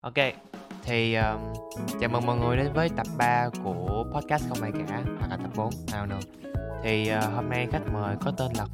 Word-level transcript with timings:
Ok, 0.00 0.14
thì 0.82 1.14
um, 1.14 1.40
chào 2.00 2.10
mừng 2.10 2.26
mọi 2.26 2.38
người 2.38 2.56
đến 2.56 2.72
với 2.74 2.88
tập 2.96 3.06
3 3.18 3.48
của 3.64 4.04
podcast 4.14 4.48
không 4.48 4.62
ai 4.62 4.72
cả 4.72 5.02
hoặc 5.18 5.28
là 5.30 5.36
tập 5.36 5.50
4, 5.56 5.70
nào 5.92 6.06
nữa. 6.06 6.20
Thì 6.82 7.10
uh, 7.18 7.34
hôm 7.34 7.48
nay 7.48 7.68
khách 7.72 7.82
mời 7.92 8.16
có 8.20 8.32
tên 8.38 8.52
là 8.56 8.66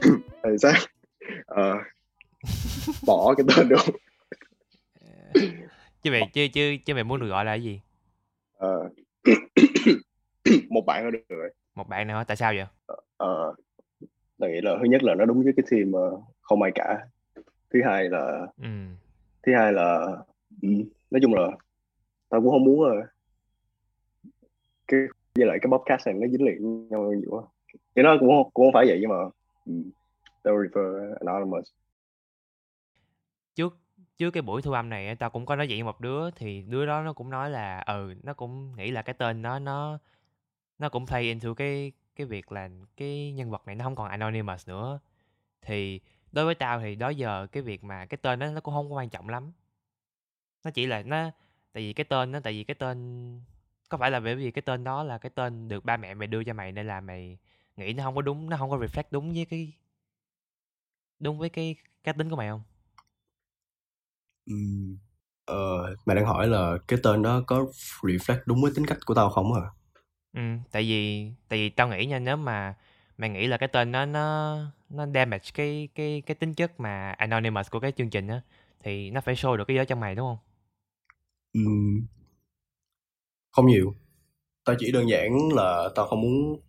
Tại 0.42 0.52
sao? 0.58 0.72
Ờ, 1.46 1.74
bỏ 3.06 3.34
cái 3.36 3.46
tên 3.56 3.68
luôn. 3.68 3.80
chứ 6.02 6.10
mày 6.10 6.22
chứ 6.32 6.48
chứ 6.52 6.76
chứ 6.86 6.94
mày 6.94 7.04
muốn 7.04 7.20
được 7.20 7.28
gọi 7.28 7.44
là 7.44 7.52
cái 7.52 7.62
gì? 7.62 7.80
Ờ, 8.58 8.90
một 10.70 10.82
bạn 10.86 11.04
là 11.04 11.10
được 11.10 11.24
rồi. 11.28 11.50
Một 11.74 11.88
bạn 11.88 12.06
nữa, 12.08 12.24
tại 12.26 12.36
sao 12.36 12.52
vậy? 12.56 12.66
Ờ, 13.16 13.54
tôi 14.38 14.50
nghĩ 14.50 14.60
là 14.60 14.76
thứ 14.80 14.84
nhất 14.84 15.02
là 15.02 15.14
nó 15.14 15.24
đúng 15.24 15.44
với 15.44 15.52
cái 15.56 15.64
team 15.70 15.92
ờ, 15.92 16.20
không 16.40 16.62
ai 16.62 16.72
cả. 16.74 16.98
Thứ 17.72 17.80
hai 17.84 18.08
là 18.08 18.46
Ừ 18.62 18.68
thứ 19.42 19.52
hai 19.54 19.72
là 19.72 20.16
ừ, 20.62 20.68
nói 21.10 21.20
chung 21.22 21.34
là 21.34 21.50
tao 22.28 22.40
cũng 22.40 22.50
không 22.50 22.64
muốn 22.64 22.80
rồi 22.80 23.02
cái 24.88 25.00
với 25.34 25.46
lại 25.46 25.58
cái 25.62 25.70
podcast 25.70 26.06
này 26.06 26.14
nó 26.14 26.26
dính 26.28 26.44
liền 26.46 26.88
nhau 26.88 27.12
nhiều 27.12 27.30
quá. 27.30 27.42
Thì 27.96 28.02
nó 28.02 28.16
cũng 28.20 28.28
không, 28.28 28.50
cũng 28.54 28.66
không 28.66 28.72
phải 28.72 28.86
vậy 28.86 28.98
nhưng 29.00 29.10
mà 29.10 29.16
ừ, 29.66 29.72
tao 30.42 30.54
refer 30.54 31.14
anonymous. 31.20 31.72
Trước 33.54 33.78
trước 34.18 34.30
cái 34.30 34.42
buổi 34.42 34.62
thu 34.62 34.72
âm 34.72 34.88
này 34.88 35.16
tao 35.16 35.30
cũng 35.30 35.46
có 35.46 35.56
nói 35.56 35.66
chuyện 35.66 35.78
với 35.78 35.92
một 35.92 36.00
đứa 36.00 36.30
thì 36.30 36.62
đứa 36.62 36.86
đó 36.86 37.02
nó 37.02 37.12
cũng 37.12 37.30
nói 37.30 37.50
là 37.50 37.80
ừ 37.86 38.14
nó 38.22 38.34
cũng 38.34 38.76
nghĩ 38.76 38.90
là 38.90 39.02
cái 39.02 39.14
tên 39.14 39.42
nó 39.42 39.58
nó 39.58 39.98
nó 40.78 40.88
cũng 40.88 41.06
play 41.06 41.22
into 41.22 41.54
cái 41.54 41.92
cái 42.16 42.26
việc 42.26 42.52
là 42.52 42.68
cái 42.96 43.32
nhân 43.32 43.50
vật 43.50 43.66
này 43.66 43.74
nó 43.76 43.84
không 43.84 43.96
còn 43.96 44.08
anonymous 44.08 44.68
nữa 44.68 45.00
thì 45.62 46.00
đối 46.38 46.46
với 46.46 46.54
tao 46.54 46.80
thì 46.80 46.94
đó 46.96 47.08
giờ 47.08 47.46
cái 47.52 47.62
việc 47.62 47.84
mà 47.84 48.06
cái 48.06 48.18
tên 48.22 48.38
đó 48.38 48.46
nó 48.46 48.60
cũng 48.60 48.74
không 48.74 48.90
có 48.90 48.96
quan 48.96 49.10
trọng 49.10 49.28
lắm 49.28 49.52
nó 50.64 50.70
chỉ 50.70 50.86
là 50.86 51.02
nó 51.02 51.30
tại 51.72 51.82
vì 51.82 51.92
cái 51.92 52.04
tên 52.04 52.32
nó 52.32 52.40
tại 52.40 52.52
vì 52.52 52.64
cái 52.64 52.74
tên 52.74 52.98
có 53.88 53.98
phải 53.98 54.10
là 54.10 54.20
bởi 54.20 54.34
vì 54.36 54.50
cái 54.50 54.62
tên 54.62 54.84
đó 54.84 55.02
là 55.04 55.18
cái 55.18 55.30
tên 55.34 55.68
được 55.68 55.84
ba 55.84 55.96
mẹ 55.96 56.14
mày 56.14 56.26
đưa 56.28 56.44
cho 56.44 56.52
mày 56.54 56.72
nên 56.72 56.86
là 56.86 57.00
mày 57.00 57.38
nghĩ 57.76 57.92
nó 57.92 58.04
không 58.04 58.14
có 58.14 58.22
đúng 58.22 58.50
nó 58.50 58.56
không 58.56 58.70
có 58.70 58.76
reflect 58.76 59.04
đúng 59.10 59.32
với 59.34 59.44
cái 59.50 59.72
đúng 61.20 61.38
với 61.38 61.48
cái 61.50 61.76
cá 62.04 62.12
tính 62.12 62.30
của 62.30 62.36
mày 62.36 62.48
không 62.48 62.62
Ừm, 64.46 64.98
Ờ, 65.44 65.56
mày 66.06 66.16
đang 66.16 66.26
hỏi 66.26 66.46
là 66.48 66.78
cái 66.88 66.98
tên 67.02 67.22
đó 67.22 67.42
có 67.46 67.66
reflect 68.02 68.38
đúng 68.46 68.62
với 68.62 68.72
tính 68.76 68.86
cách 68.86 68.98
của 69.06 69.14
tao 69.14 69.30
không 69.30 69.52
hả? 69.54 69.60
ừ 70.32 70.40
tại 70.70 70.82
vì 70.82 71.26
tại 71.48 71.58
vì 71.58 71.68
tao 71.70 71.88
nghĩ 71.88 72.06
nha 72.06 72.18
nếu 72.18 72.36
mà 72.36 72.74
mày 73.18 73.30
nghĩ 73.30 73.46
là 73.46 73.56
cái 73.56 73.68
tên 73.68 73.92
đó 73.92 74.04
nó 74.06 74.56
nó 74.90 75.06
damage 75.14 75.44
cái 75.54 75.88
cái 75.94 76.22
cái 76.26 76.34
tính 76.34 76.54
chất 76.54 76.80
mà 76.80 77.10
anonymous 77.12 77.70
của 77.70 77.80
cái 77.80 77.92
chương 77.92 78.10
trình 78.10 78.28
á 78.28 78.40
thì 78.84 79.10
nó 79.10 79.20
phải 79.20 79.34
show 79.34 79.56
được 79.56 79.64
cái 79.68 79.76
đó 79.76 79.84
trong 79.84 80.00
mày 80.00 80.14
đúng 80.14 80.26
không 80.28 80.38
Ừm, 81.54 82.08
Không 83.50 83.66
nhiều. 83.66 83.94
Tao 84.64 84.76
chỉ 84.80 84.92
đơn 84.92 85.10
giản 85.10 85.32
là 85.56 85.90
tao 85.96 86.06
không 86.08 86.22
muốn 86.22 86.60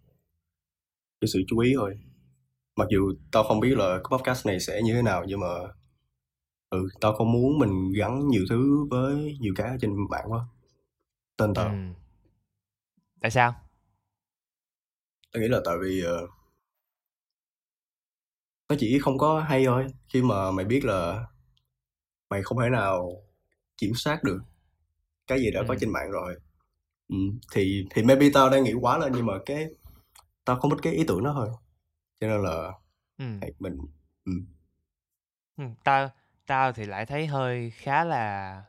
cái 1.21 1.27
sự 1.33 1.39
chú 1.47 1.59
ý 1.59 1.73
thôi. 1.77 1.99
Mặc 2.77 2.87
dù 2.91 3.13
tao 3.31 3.43
không 3.43 3.59
biết 3.59 3.77
là 3.77 3.99
cái 4.03 4.17
podcast 4.19 4.47
này 4.47 4.59
sẽ 4.59 4.81
như 4.83 4.93
thế 4.95 5.03
nào 5.03 5.25
nhưng 5.27 5.39
mà 5.39 5.47
ừ, 6.69 6.87
tao 7.01 7.13
không 7.13 7.31
muốn 7.31 7.59
mình 7.59 7.91
gắn 7.97 8.27
nhiều 8.27 8.45
thứ 8.49 8.85
với 8.91 9.37
nhiều 9.39 9.53
cái 9.57 9.77
trên 9.81 9.95
mạng 10.09 10.25
quá. 10.27 10.45
Tên 11.37 11.53
tao. 11.55 11.69
ừ 11.69 11.93
tại 13.21 13.31
sao 13.31 13.55
Tao 15.31 15.41
nghĩ 15.41 15.47
là 15.47 15.61
tại 15.65 15.75
vì 15.81 16.01
ờ, 16.03 16.27
nó 18.69 18.75
chỉ 18.79 18.99
không 18.99 19.17
có 19.17 19.39
hay 19.41 19.65
thôi. 19.65 19.87
Khi 20.13 20.21
mà 20.21 20.51
mày 20.51 20.65
biết 20.65 20.85
là 20.85 21.25
mày 22.29 22.43
không 22.43 22.57
thể 22.61 22.69
nào 22.69 23.11
kiểm 23.77 23.91
soát 23.95 24.23
được 24.23 24.39
cái 25.27 25.39
gì 25.41 25.51
đã 25.51 25.63
có 25.67 25.75
ừ 25.75 25.81
trên 25.81 25.91
mạng 25.93 26.11
rồi 26.11 26.35
ừ. 27.09 27.15
thì 27.53 27.85
thì 27.91 28.03
maybe 28.03 28.29
tao 28.33 28.49
đang 28.49 28.63
nghĩ 28.63 28.73
quá 28.81 28.97
lên 28.97 29.13
nhưng 29.15 29.25
mà 29.25 29.33
cái 29.45 29.67
tao 30.45 30.59
không 30.59 30.71
thích 30.71 30.79
cái 30.83 30.93
ý 30.93 31.03
tưởng 31.07 31.23
đó 31.23 31.33
thôi 31.35 31.49
cho 32.21 32.27
nên 32.27 32.43
là 32.43 32.73
ừ 33.19 33.25
hey, 33.41 33.51
mình 33.59 33.77
ừ. 34.25 34.31
Ừ, 35.57 35.63
tao 35.83 36.09
tao 36.45 36.71
thì 36.73 36.85
lại 36.85 37.05
thấy 37.05 37.27
hơi 37.27 37.69
khá 37.71 38.03
là 38.03 38.63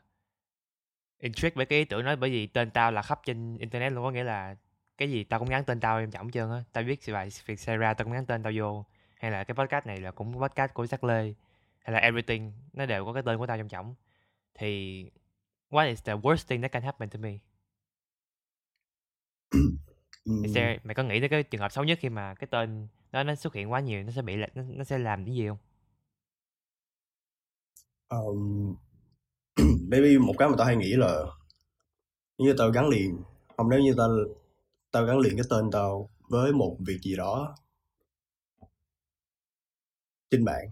intrigued 1.19 1.55
với 1.55 1.65
cái 1.65 1.79
ý 1.79 1.85
tưởng 1.85 2.05
đó 2.05 2.15
bởi 2.15 2.29
vì 2.29 2.47
tên 2.47 2.71
tao 2.71 2.91
là 2.91 3.01
khắp 3.01 3.19
trên 3.25 3.57
internet 3.57 3.91
luôn 3.93 4.03
có 4.03 4.11
nghĩa 4.11 4.23
là 4.23 4.55
cái 4.97 5.11
gì 5.11 5.23
tao 5.23 5.39
cũng 5.39 5.49
gắn 5.49 5.63
tên 5.65 5.79
tao 5.79 5.99
em 5.99 6.11
trọng 6.11 6.31
trơn 6.31 6.51
á 6.51 6.63
tao 6.71 6.83
viết 6.83 6.99
bài 7.13 7.29
việc 7.45 7.59
xảy 7.59 7.77
ra 7.77 7.93
tao 7.93 8.05
cũng 8.05 8.13
gắn 8.13 8.25
tên 8.25 8.43
tao 8.43 8.53
vô 8.55 8.85
hay 9.21 9.31
là 9.31 9.43
cái 9.43 9.55
podcast 9.55 9.85
này 9.85 9.99
là 9.99 10.11
cũng 10.11 10.39
podcast 10.41 10.73
của 10.73 10.87
sắc 10.87 11.03
lê 11.03 11.33
hay 11.79 11.93
là 11.93 11.99
everything 11.99 12.51
nó 12.73 12.85
đều 12.85 13.05
có 13.05 13.13
cái 13.13 13.23
tên 13.25 13.37
của 13.37 13.47
tao 13.47 13.57
trong 13.57 13.67
trọng 13.67 13.95
thì 14.53 15.05
what 15.69 15.87
is 15.87 16.03
the 16.03 16.13
worst 16.13 16.47
thing 16.47 16.61
that 16.61 16.71
can 16.71 16.83
happen 16.83 17.09
to 17.09 17.19
me? 17.19 17.37
Ừ. 20.25 20.31
Mày, 20.83 20.95
có 20.95 21.03
nghĩ 21.03 21.19
tới 21.19 21.29
cái 21.29 21.43
trường 21.43 21.61
hợp 21.61 21.71
xấu 21.71 21.83
nhất 21.83 21.99
khi 22.01 22.09
mà 22.09 22.35
cái 22.35 22.47
tên 22.51 22.87
đó 23.11 23.23
nó 23.23 23.35
xuất 23.35 23.53
hiện 23.53 23.71
quá 23.71 23.79
nhiều 23.79 24.03
nó 24.03 24.11
sẽ 24.11 24.21
bị 24.21 24.35
là- 24.35 24.47
nó, 24.55 24.63
nó 24.67 24.83
sẽ 24.83 24.97
làm 24.97 25.25
cái 25.25 25.35
gì 25.35 25.47
không? 25.47 25.57
Um, 28.09 28.75
maybe 29.89 30.17
một 30.17 30.33
cái 30.37 30.49
mà 30.49 30.55
tao 30.57 30.67
hay 30.67 30.75
nghĩ 30.75 30.93
là 30.95 31.23
nếu 32.37 32.47
như 32.47 32.55
tao 32.57 32.71
gắn 32.71 32.89
liền 32.89 33.23
không 33.57 33.69
nếu 33.69 33.79
như 33.79 33.93
tao 33.97 34.09
tao 34.91 35.05
gắn 35.05 35.19
liền 35.19 35.35
cái 35.35 35.45
tên 35.49 35.71
tao 35.71 36.09
với 36.29 36.53
một 36.53 36.77
việc 36.79 36.99
gì 37.01 37.15
đó 37.15 37.55
trên 40.31 40.45
mạng 40.45 40.71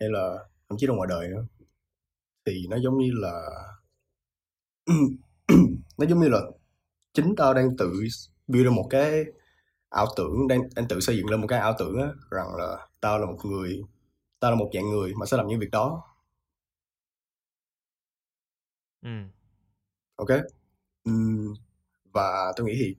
hay 0.00 0.08
là 0.10 0.38
thậm 0.68 0.78
chí 0.78 0.86
trong 0.88 0.96
ngoài 0.96 1.08
đời 1.10 1.28
nữa 1.28 1.46
thì 2.46 2.66
nó 2.70 2.76
giống 2.78 2.98
như 2.98 3.10
là 3.14 3.32
nó 5.98 6.06
giống 6.08 6.20
như 6.20 6.28
là 6.28 6.38
chính 7.14 7.34
tao 7.36 7.54
đang 7.54 7.78
tự 7.78 7.92
build 8.48 8.66
ra 8.66 8.70
một 8.72 8.88
cái 8.90 9.24
ảo 9.90 10.06
tưởng 10.16 10.48
đang 10.48 10.62
đang 10.76 10.88
tự 10.88 11.00
xây 11.00 11.16
dựng 11.16 11.30
lên 11.30 11.40
một 11.40 11.48
cái 11.48 11.60
ảo 11.60 11.74
tưởng 11.80 11.98
á 12.02 12.08
rằng 12.30 12.56
là 12.58 12.88
tao 13.00 13.20
là 13.20 13.26
một 13.26 13.38
người 13.44 13.82
tao 14.40 14.52
là 14.52 14.56
một 14.56 14.70
dạng 14.74 14.90
người 14.90 15.14
mà 15.20 15.26
sẽ 15.26 15.36
làm 15.36 15.48
những 15.48 15.60
việc 15.60 15.70
đó. 15.72 16.02
Ừ 19.02 19.08
ok? 20.16 20.30
Ừm, 21.04 21.54
và 22.14 22.52
tôi 22.56 22.66
nghĩ 22.66 22.74
thì 22.80 22.96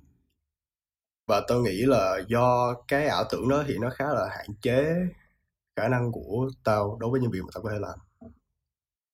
và 1.28 1.42
tôi 1.48 1.62
nghĩ 1.62 1.82
là 1.86 2.18
do 2.28 2.74
cái 2.88 3.08
ảo 3.08 3.24
tưởng 3.32 3.50
đó 3.50 3.64
thì 3.68 3.78
nó 3.78 3.90
khá 3.90 4.06
là 4.14 4.28
hạn 4.32 4.48
chế 4.62 4.96
khả 5.76 5.88
năng 5.88 6.12
của 6.12 6.50
tao 6.64 6.98
đối 7.00 7.10
với 7.12 7.22
những 7.22 7.32
việc 7.32 7.40
mà 7.44 7.50
tao 7.54 7.64
có 7.64 7.70
thể 7.72 7.80
làm. 7.80 8.00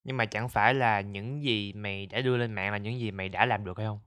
Nhưng 0.03 0.17
mà 0.17 0.25
chẳng 0.25 0.49
phải 0.49 0.73
là 0.73 1.01
những 1.01 1.43
gì 1.43 1.73
mày 1.73 2.05
đã 2.05 2.21
đưa 2.21 2.37
lên 2.37 2.53
mạng 2.53 2.71
là 2.71 2.77
những 2.77 2.99
gì 2.99 3.11
mày 3.11 3.29
đã 3.29 3.45
làm 3.45 3.65
được 3.65 3.77
hay 3.77 3.87
không? 3.87 3.99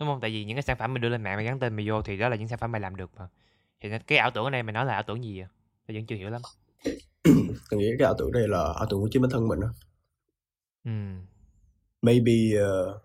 Đúng 0.00 0.08
không? 0.08 0.20
Tại 0.20 0.30
vì 0.30 0.44
những 0.44 0.56
cái 0.56 0.62
sản 0.62 0.76
phẩm 0.78 0.94
mày 0.94 1.00
đưa 1.00 1.08
lên 1.08 1.22
mạng 1.22 1.36
mày 1.36 1.44
gắn 1.44 1.58
tên 1.58 1.76
mày 1.76 1.88
vô 1.88 2.02
thì 2.02 2.16
đó 2.18 2.28
là 2.28 2.36
những 2.36 2.48
sản 2.48 2.58
phẩm 2.58 2.72
mày 2.72 2.80
làm 2.80 2.96
được 2.96 3.10
mà. 3.18 3.28
Thì 3.80 3.88
cái 4.06 4.18
ảo 4.18 4.30
tưởng 4.30 4.44
ở 4.44 4.50
đây 4.50 4.62
mày 4.62 4.72
nói 4.72 4.86
là 4.86 4.94
ảo 4.94 5.02
tưởng 5.06 5.24
gì 5.24 5.40
à 5.40 5.48
tao 5.88 5.94
vẫn 5.94 6.06
chưa 6.06 6.16
hiểu 6.16 6.30
lắm. 6.30 6.42
Tôi 7.70 7.80
nghĩ 7.80 7.86
cái 7.98 8.06
ảo 8.06 8.14
tưởng 8.18 8.32
đây 8.32 8.48
là 8.48 8.58
ảo 8.76 8.86
tưởng 8.90 9.00
của 9.00 9.08
chính 9.12 9.22
bản 9.22 9.30
thân 9.30 9.48
mình 9.48 9.60
đó. 9.60 9.68
ừ 10.84 10.90
maybe 12.02 12.32
ờ, 12.60 13.00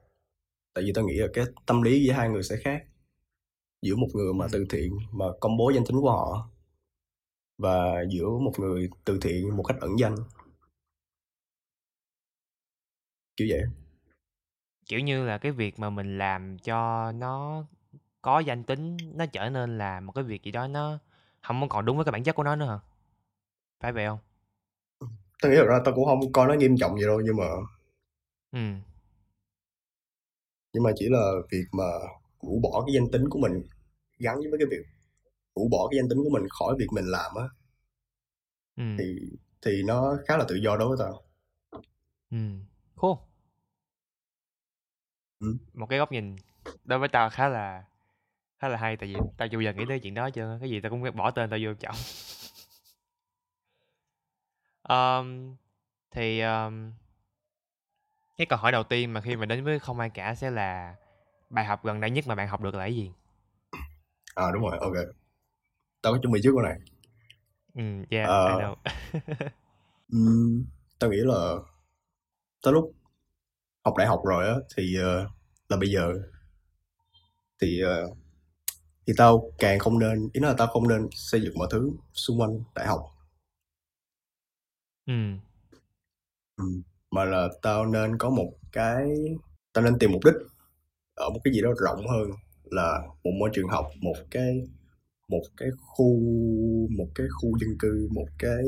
tại 0.73 0.83
vì 0.83 0.91
tao 0.95 1.05
nghĩ 1.05 1.13
là 1.13 1.27
cái 1.33 1.45
tâm 1.66 1.81
lý 1.81 2.03
giữa 2.05 2.13
hai 2.13 2.29
người 2.29 2.43
sẽ 2.43 2.55
khác. 2.63 2.83
Giữa 3.81 3.95
một 3.95 4.07
người 4.13 4.33
mà 4.33 4.47
từ 4.51 4.66
thiện 4.69 4.97
mà 5.11 5.25
công 5.41 5.57
bố 5.57 5.72
danh 5.75 5.85
tính 5.85 6.01
của 6.01 6.11
họ 6.11 6.49
và 7.58 8.03
giữa 8.09 8.30
một 8.30 8.53
người 8.59 8.90
từ 9.06 9.19
thiện 9.22 9.58
một 9.58 9.64
cách 9.64 9.78
ẩn 9.81 10.00
danh. 10.00 10.16
Kiểu 13.38 13.47
vậy 13.50 13.64
kiểu 14.86 15.00
như 15.00 15.25
là 15.25 15.38
cái 15.38 15.52
việc 15.52 15.80
mà 15.80 15.90
mình 15.90 16.18
làm 16.18 16.58
cho 16.59 17.12
nó 17.12 17.64
có 18.22 18.40
danh 18.40 18.64
tính 18.64 18.97
nó 19.16 19.25
trở 19.25 19.50
nên 19.50 19.78
là 19.78 20.00
một 20.00 20.12
cái 20.12 20.24
việc 20.24 20.44
gì 20.44 20.52
đó 20.52 20.68
nó 20.68 21.00
không 21.41 21.69
còn 21.69 21.86
đúng 21.86 21.97
với 21.97 22.06
cái 22.06 22.12
bản 22.12 22.24
chất 22.24 22.36
của 22.36 22.44
nó 22.44 22.56
nữa 22.56 22.66
hả? 22.66 22.80
Phải 23.80 23.91
vậy 23.94 24.06
không? 24.06 24.20
Tao 25.41 25.52
nghĩ 25.52 25.58
thật 25.58 25.66
ra 25.70 25.80
tao 25.85 25.96
cũng 25.96 26.06
không 26.06 26.31
coi 26.31 26.47
nó 26.47 26.53
nghiêm 26.53 26.78
trọng 26.78 26.94
vậy 26.96 27.06
đâu 27.08 27.22
nhưng 27.25 27.38
mà 27.38 27.46
ừ. 28.52 28.59
Nhưng 30.73 30.84
mà 30.84 30.91
chỉ 30.96 31.09
là 31.09 31.32
việc 31.52 31.66
mà 31.72 31.84
rũ 32.41 32.59
bỏ 32.64 32.84
cái 32.88 32.94
danh 32.96 33.11
tính 33.11 33.29
của 33.29 33.40
mình 33.40 33.64
gắn 34.20 34.35
với 34.38 34.59
cái 34.59 34.67
việc 34.72 34.85
rũ 35.55 35.67
bỏ 35.72 35.88
cái 35.91 35.97
danh 35.97 36.09
tính 36.09 36.17
của 36.23 36.29
mình 36.29 36.44
khỏi 36.50 36.76
việc 36.79 36.88
mình 36.91 37.05
làm 37.05 37.32
á. 37.35 37.46
Ừ. 38.78 38.84
Thì 38.97 39.05
thì 39.66 39.84
nó 39.84 40.17
khá 40.28 40.38
là 40.38 40.46
tự 40.47 40.55
do 40.55 40.78
đối 40.78 40.88
với 40.88 40.97
tao. 41.00 41.23
Ừ. 42.32 42.38
Cool 42.96 43.17
ừ. 45.44 45.58
một 45.73 45.85
cái 45.90 46.00
góc 46.00 46.11
nhìn 46.11 46.35
đối 46.84 47.00
với 47.00 47.09
tao 47.09 47.29
khá 47.29 47.47
là 47.50 47.84
khá 48.59 48.67
là 48.67 48.78
hay 48.78 48.97
tại 48.97 49.09
vì 49.09 49.20
tao 49.38 49.47
chưa 49.47 49.59
giờ 49.59 49.73
nghĩ 49.73 49.85
tới 49.88 50.00
chuyện 50.00 50.14
đó 50.14 50.29
chưa 50.29 50.58
cái 50.59 50.70
gì 50.70 50.82
tao 50.82 50.90
cũng 50.90 51.16
bỏ 51.16 51.32
tên 51.32 51.50
tao 51.50 51.59
vô 51.64 51.73
trọng 51.73 51.96
um, 54.90 55.56
thì 56.11 56.41
um, 56.41 56.91
cái 58.38 58.46
câu 58.46 58.59
hỏi 58.59 58.72
đầu 58.72 58.84
tiên 58.84 59.14
mà 59.14 59.22
khi 59.22 59.35
mà 59.35 59.46
đến 59.46 59.64
với 59.64 59.79
không 59.79 59.99
ai 59.99 60.09
cả 60.09 60.35
sẽ 60.35 60.52
là 60.52 60.96
bài 61.49 61.66
học 61.66 61.85
gần 61.85 62.02
đây 62.02 62.09
nhất 62.09 62.28
mà 62.28 62.35
bạn 62.35 62.47
học 62.47 62.61
được 62.61 62.76
là 62.76 62.79
cái 62.79 62.96
gì? 62.96 63.11
À 64.35 64.52
đúng 64.53 64.61
rồi 64.61 64.78
ok 64.82 64.94
tao 66.03 66.14
có 66.14 66.20
chuẩn 66.23 66.34
bị 66.34 66.41
trước 66.44 66.52
con 66.55 66.64
này 66.66 66.79
ừ 67.76 67.82
yeah 68.09 68.32
I 68.46 68.55
Ờ, 68.55 68.55
know 68.55 68.76
ừm, 70.11 70.66
tao 71.00 71.09
nghĩ 71.11 71.17
là 71.17 71.55
tới 72.64 72.73
lúc 72.73 72.94
học 73.85 73.96
đại 73.97 74.08
học 74.08 74.22
rồi 74.26 74.47
á 74.47 74.55
thì 74.78 74.97
uh, 75.00 75.32
là 75.70 75.78
bây 75.78 75.90
giờ 75.91 76.14
thì 77.61 77.82
uh, 77.84 78.17
thì 79.08 79.14
tao 79.17 79.52
càng 79.59 79.79
không 79.79 80.00
nên 80.00 80.29
ý 80.34 80.41
là 80.41 80.55
tao 80.58 80.67
không 80.67 80.88
nên 80.88 81.09
xây 81.11 81.41
dựng 81.41 81.59
mọi 81.59 81.67
thứ 81.72 81.91
xung 82.14 82.41
quanh 82.41 82.64
đại 82.76 82.88
học 82.88 83.02
ừ. 85.06 85.14
ừ. 86.58 86.64
mà 87.11 87.26
là 87.26 87.47
tao 87.61 87.85
nên 87.85 88.17
có 88.17 88.29
một 88.29 88.52
cái 88.72 89.09
tao 89.73 89.84
nên 89.84 89.99
tìm 89.99 90.11
mục 90.11 90.22
đích 90.26 90.34
ở 91.16 91.29
một 91.29 91.40
cái 91.44 91.53
gì 91.53 91.61
đó 91.61 91.70
rộng 91.78 92.08
hơn 92.08 92.32
là 92.66 92.99
một 93.23 93.32
môi 93.40 93.49
trường 93.53 93.70
học 93.70 93.90
một 94.02 94.16
cái 94.32 94.64
một 95.34 95.44
cái 95.58 95.70
khu 95.78 96.20
một 96.97 97.08
cái 97.16 97.28
khu 97.38 97.58
dân 97.59 97.70
cư 97.80 98.08
một 98.12 98.28
cái 98.40 98.64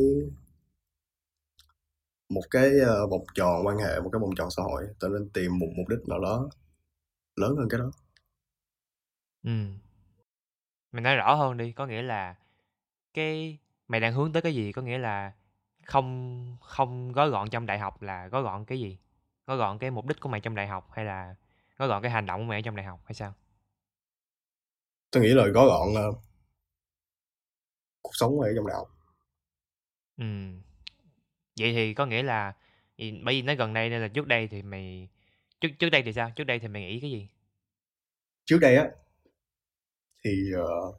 một 2.29 2.43
cái 2.51 2.69
uh, 2.81 3.11
vòng 3.11 3.25
tròn 3.35 3.65
quan 3.65 3.77
hệ 3.77 3.99
một 4.03 4.09
cái 4.11 4.19
vòng 4.19 4.35
tròn 4.37 4.49
xã 4.51 4.63
hội 4.63 4.83
tao 4.99 5.11
nên 5.11 5.29
tìm 5.29 5.59
một 5.59 5.67
mục 5.77 5.89
đích 5.89 6.09
nào 6.09 6.19
đó 6.19 6.49
lớn 7.35 7.55
hơn 7.57 7.67
cái 7.69 7.79
đó. 7.79 7.91
Ừ 9.43 9.51
mày 10.95 11.01
nói 11.01 11.15
rõ 11.15 11.35
hơn 11.35 11.57
đi 11.57 11.71
có 11.71 11.85
nghĩa 11.85 12.01
là 12.01 12.35
cái 13.13 13.57
mày 13.87 13.99
đang 13.99 14.13
hướng 14.13 14.33
tới 14.33 14.41
cái 14.41 14.55
gì 14.55 14.71
có 14.71 14.81
nghĩa 14.81 14.97
là 14.97 15.33
không 15.85 16.57
không 16.61 17.11
gói 17.11 17.29
gọn 17.29 17.49
trong 17.49 17.65
đại 17.65 17.79
học 17.79 18.01
là 18.01 18.27
gói 18.27 18.43
gọn 18.43 18.65
cái 18.65 18.79
gì? 18.79 18.97
Gói 19.47 19.57
gọn 19.57 19.79
cái 19.79 19.91
mục 19.91 20.05
đích 20.05 20.19
của 20.19 20.29
mày 20.29 20.41
trong 20.41 20.55
đại 20.55 20.67
học 20.67 20.89
hay 20.91 21.05
là 21.05 21.35
gói 21.77 21.87
gọn 21.87 22.01
cái 22.01 22.11
hành 22.11 22.25
động 22.25 22.39
của 22.39 22.49
mày 22.49 22.61
trong 22.61 22.75
đại 22.75 22.85
học 22.85 22.99
hay 23.05 23.13
sao? 23.13 23.33
Tôi 25.11 25.23
nghĩ 25.23 25.29
là 25.29 25.47
gói 25.47 25.67
gọn 25.67 26.09
uh, 26.09 26.17
cuộc 28.05 28.15
sống 28.15 28.39
ở 28.39 28.53
trong 28.55 28.65
học 28.65 28.87
ừ 30.17 30.25
vậy 31.59 31.73
thì 31.73 31.93
có 31.93 32.05
nghĩa 32.05 32.23
là 32.23 32.53
bởi 32.97 33.35
vì 33.35 33.41
nó 33.41 33.55
gần 33.55 33.73
đây 33.73 33.89
nên 33.89 34.01
là 34.01 34.07
trước 34.07 34.27
đây 34.27 34.47
thì 34.47 34.61
mày 34.61 35.09
trước 35.61 35.69
trước 35.79 35.89
đây 35.89 36.01
thì 36.05 36.13
sao? 36.13 36.31
Trước 36.35 36.43
đây 36.43 36.59
thì 36.59 36.67
mày 36.67 36.81
nghĩ 36.81 36.99
cái 37.01 37.11
gì? 37.11 37.27
Trước 38.45 38.57
đây 38.61 38.75
á 38.75 38.89
thì 40.23 40.51
uh, 40.55 40.95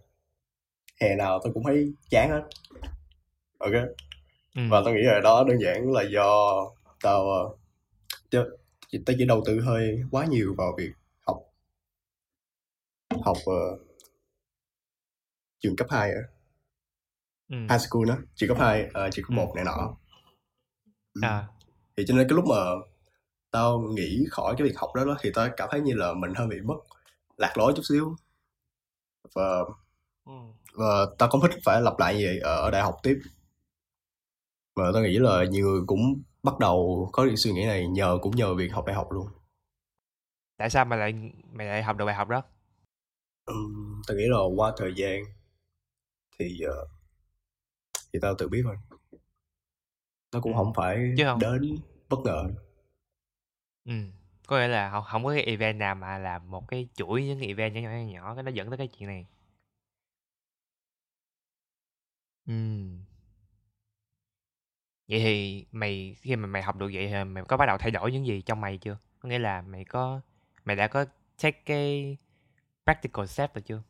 hè 1.00 1.17
nào 1.17 1.41
tôi 1.44 1.53
cũng 1.53 1.64
thấy 1.64 1.93
chán 2.11 2.31
hết. 2.31 2.43
Ok? 3.58 3.73
Ừ. 4.55 4.62
và 4.70 4.82
tôi 4.85 4.94
nghĩ 4.94 5.03
là 5.03 5.20
đó 5.20 5.44
đơn 5.49 5.58
giản 5.58 5.93
là 5.93 6.03
do 6.03 6.55
tao 7.03 7.23
uh, 7.23 7.58
tao 9.06 9.17
chỉ 9.19 9.25
đầu 9.25 9.43
tư 9.47 9.61
hơi 9.61 10.03
quá 10.11 10.26
nhiều 10.26 10.55
vào 10.58 10.75
việc 10.79 10.93
học 11.20 11.43
học 13.25 13.37
uh, 13.37 13.81
trường 15.58 15.76
cấp 15.76 15.87
2 15.91 16.11
á 16.11 16.36
ừ. 17.48 17.56
high 17.56 17.81
school 17.81 18.04
đó 18.08 18.16
trường 18.34 18.48
cấp 18.48 18.58
2 18.60 18.84
uh, 18.84 19.12
trường 19.12 19.25
cấp 19.25 19.31
ừ. 19.31 19.34
1 19.34 19.52
này 19.54 19.64
nọ. 19.64 19.96
À. 21.22 21.46
Thì 21.96 22.04
cho 22.06 22.14
nên 22.14 22.28
cái 22.28 22.37
lúc 22.37 22.44
mà 22.48 22.56
tao 23.50 23.81
nghĩ 23.81 24.25
khỏi 24.31 24.54
cái 24.58 24.66
việc 24.66 24.78
học 24.78 24.90
đó, 24.94 25.04
đó 25.04 25.16
thì 25.20 25.31
tao 25.34 25.48
cảm 25.56 25.69
thấy 25.72 25.81
như 25.81 25.94
là 25.94 26.14
mình 26.14 26.34
hơi 26.34 26.46
bị 26.46 26.56
mất 26.64 26.76
lạc 27.37 27.58
lối 27.58 27.72
chút 27.76 27.82
xíu. 27.82 28.16
Và 29.34 29.58
ừ. 30.25 30.32
và 30.75 31.06
tao 31.19 31.28
không 31.28 31.40
thích 31.40 31.60
phải 31.64 31.82
lặp 31.82 31.98
lại 31.98 32.14
như 32.14 32.25
vậy 32.26 32.38
ở 32.38 32.70
đại 32.70 32.82
học 32.82 32.96
tiếp. 33.02 33.19
Và 34.76 34.90
tao 34.94 35.02
nghĩ 35.02 35.19
là 35.19 35.44
nhiều 35.44 35.66
người 35.66 35.81
cũng 35.87 36.22
bắt 36.43 36.58
đầu 36.58 37.08
có 37.12 37.26
suy 37.37 37.52
nghĩ 37.52 37.64
này 37.64 37.88
nhờ 37.88 38.19
cũng 38.22 38.37
nhờ 38.37 38.54
việc 38.54 38.72
học 38.72 38.84
đại 38.87 38.96
học 38.96 39.12
luôn. 39.12 39.28
Tại 40.56 40.70
sao 40.70 40.84
mày 40.84 40.98
lại 40.98 41.12
mày 41.52 41.66
lại 41.66 41.82
học 41.82 41.96
được 41.96 42.04
bài 42.04 42.14
học 42.14 42.28
đó? 42.28 42.43
Um, 43.46 44.02
tao 44.06 44.16
nghĩ 44.16 44.25
là 44.26 44.38
qua 44.56 44.72
thời 44.76 44.93
gian 44.96 45.22
thì 46.38 46.60
uh, 46.66 46.95
thì 48.17 48.21
tao 48.23 48.35
tự 48.35 48.49
biết 48.49 48.63
thôi. 48.65 48.77
Nó 50.33 50.41
cũng 50.41 50.55
không 50.55 50.73
phải 50.75 51.15
Chứ 51.19 51.25
không. 51.25 51.39
đến 51.39 51.77
bất 52.09 52.19
ngờ. 52.25 52.45
Ừ 53.85 53.93
có 54.47 54.59
nghĩa 54.59 54.69
là 54.69 54.91
không, 54.91 55.05
không 55.05 55.25
có 55.25 55.31
cái 55.31 55.43
event 55.43 55.79
nào 55.79 55.95
mà 55.95 56.19
là 56.19 56.39
một 56.39 56.69
cái 56.69 56.89
chuỗi 56.95 57.25
những 57.25 57.39
cái 57.39 57.49
event 57.49 57.75
nhỏ 57.75 57.81
nhỏ 57.81 58.13
nhỏ 58.13 58.35
cái 58.35 58.43
nó 58.43 58.51
dẫn 58.51 58.71
tới 58.71 58.79
cái 58.79 58.89
chuyện 58.89 59.09
này. 59.09 59.27
Ừ. 62.47 62.53
Vậy 65.09 65.21
thì 65.21 65.67
mày 65.73 66.17
khi 66.21 66.37
mà 66.37 66.47
mày 66.47 66.63
học 66.63 66.77
được 66.77 66.91
vậy 66.95 67.09
thì 67.09 67.25
mày 67.25 67.45
có 67.45 67.57
bắt 67.57 67.67
đầu 67.67 67.79
thay 67.79 67.91
đổi 67.91 68.13
những 68.13 68.27
gì 68.27 68.43
trong 68.43 68.61
mày 68.61 68.79
chưa? 68.79 68.99
Có 69.21 69.29
nghĩa 69.29 69.39
là 69.39 69.63
mày 69.63 69.85
có 69.85 70.21
mày 70.65 70.77
đã 70.77 70.89
có 70.89 71.05
check 71.37 71.67
cái 71.67 72.17
practical 72.85 73.27
step 73.27 73.55
rồi 73.55 73.63
chưa 73.63 73.83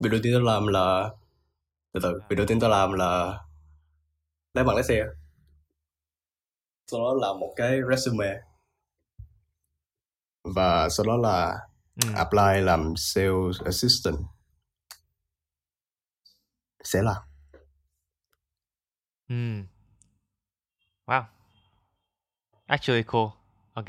việc 0.00 0.08
đầu 0.12 0.20
tiên 0.22 0.32
tao 0.34 0.42
làm 0.42 0.66
là 0.66 1.10
từ 1.92 2.00
từ 2.02 2.20
việc 2.28 2.36
đầu 2.36 2.46
tiên 2.46 2.60
tao 2.60 2.70
làm 2.70 2.92
là 2.92 3.40
lấy 4.54 4.64
bằng 4.64 4.76
lái 4.76 4.84
xe. 4.84 5.04
Sau 6.86 7.00
đó 7.00 7.14
là 7.14 7.32
một 7.32 7.52
cái 7.56 7.78
resume. 7.90 8.40
Và 10.44 10.88
sau 10.88 11.06
đó 11.06 11.16
là 11.16 11.58
ừ. 12.02 12.08
apply 12.16 12.60
làm 12.60 12.96
sales 12.96 13.60
assistant. 13.64 14.16
Sẽ 16.84 17.02
là 17.02 17.22
ừ. 19.28 19.34
Wow. 21.06 21.22
Actually 22.66 23.02
cool. 23.02 23.28
Ok. 23.74 23.88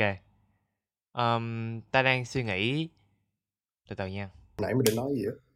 Um, 1.14 1.82
ta 1.92 2.02
đang 2.02 2.26
suy 2.26 2.44
nghĩ 2.44 2.90
từ 3.90 3.96
từ 3.96 4.08
nha. 4.08 4.30
Nãy 4.58 4.74
mình 4.74 4.84
định 4.84 4.96
nói 4.96 5.10
gì 5.16 5.26
á 5.26 5.51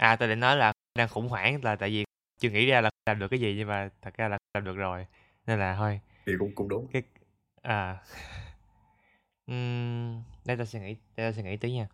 à 0.00 0.16
ta 0.16 0.26
định 0.26 0.40
nói 0.40 0.56
là 0.56 0.72
đang 0.98 1.08
khủng 1.08 1.28
hoảng 1.28 1.64
là 1.64 1.76
tại 1.76 1.90
vì 1.90 2.04
chưa 2.38 2.50
nghĩ 2.50 2.66
ra 2.66 2.80
là 2.80 2.90
làm 3.06 3.18
được 3.18 3.28
cái 3.28 3.40
gì 3.40 3.54
nhưng 3.58 3.68
mà 3.68 3.88
thật 4.02 4.14
ra 4.16 4.28
là 4.28 4.38
làm 4.54 4.64
được 4.64 4.76
rồi 4.76 5.06
nên 5.46 5.58
là 5.58 5.76
thôi. 5.76 6.00
Thì 6.26 6.32
cũng 6.38 6.54
cũng 6.54 6.68
đúng. 6.68 6.86
Cái 6.92 7.02
à 7.62 7.96
uhm, 9.52 10.22
để 10.44 10.56
ta 10.56 10.64
suy 10.64 10.80
nghĩ 10.80 10.96
để 11.16 11.30
ta 11.30 11.32
suy 11.32 11.42
nghĩ 11.42 11.56
tí 11.56 11.72
nha. 11.72 11.86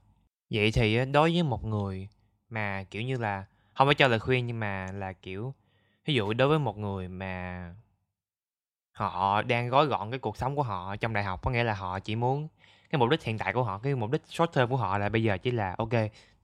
Vậy 0.50 0.72
thì 0.72 1.04
đối 1.04 1.32
với 1.32 1.42
một 1.42 1.64
người 1.64 2.08
mà 2.48 2.84
kiểu 2.90 3.02
như 3.02 3.18
là 3.18 3.44
không 3.74 3.88
phải 3.88 3.94
cho 3.94 4.08
lời 4.08 4.18
khuyên 4.18 4.46
nhưng 4.46 4.60
mà 4.60 4.86
là 4.92 5.12
kiểu 5.12 5.54
ví 6.04 6.14
dụ 6.14 6.32
đối 6.32 6.48
với 6.48 6.58
một 6.58 6.78
người 6.78 7.08
mà 7.08 7.74
họ 8.92 9.42
đang 9.42 9.68
gói 9.68 9.86
gọn 9.86 10.10
cái 10.10 10.18
cuộc 10.18 10.36
sống 10.36 10.56
của 10.56 10.62
họ 10.62 10.96
trong 10.96 11.12
đại 11.12 11.24
học 11.24 11.40
có 11.42 11.50
nghĩa 11.50 11.64
là 11.64 11.74
họ 11.74 12.00
chỉ 12.00 12.16
muốn 12.16 12.48
cái 12.90 12.98
mục 12.98 13.08
đích 13.10 13.22
hiện 13.22 13.38
tại 13.38 13.52
của 13.52 13.62
họ 13.62 13.78
cái 13.78 13.94
mục 13.94 14.10
đích 14.10 14.22
short 14.26 14.52
term 14.52 14.70
của 14.70 14.76
họ 14.76 14.98
là 14.98 15.08
bây 15.08 15.22
giờ 15.22 15.38
chỉ 15.38 15.50
là 15.50 15.74
ok 15.78 15.92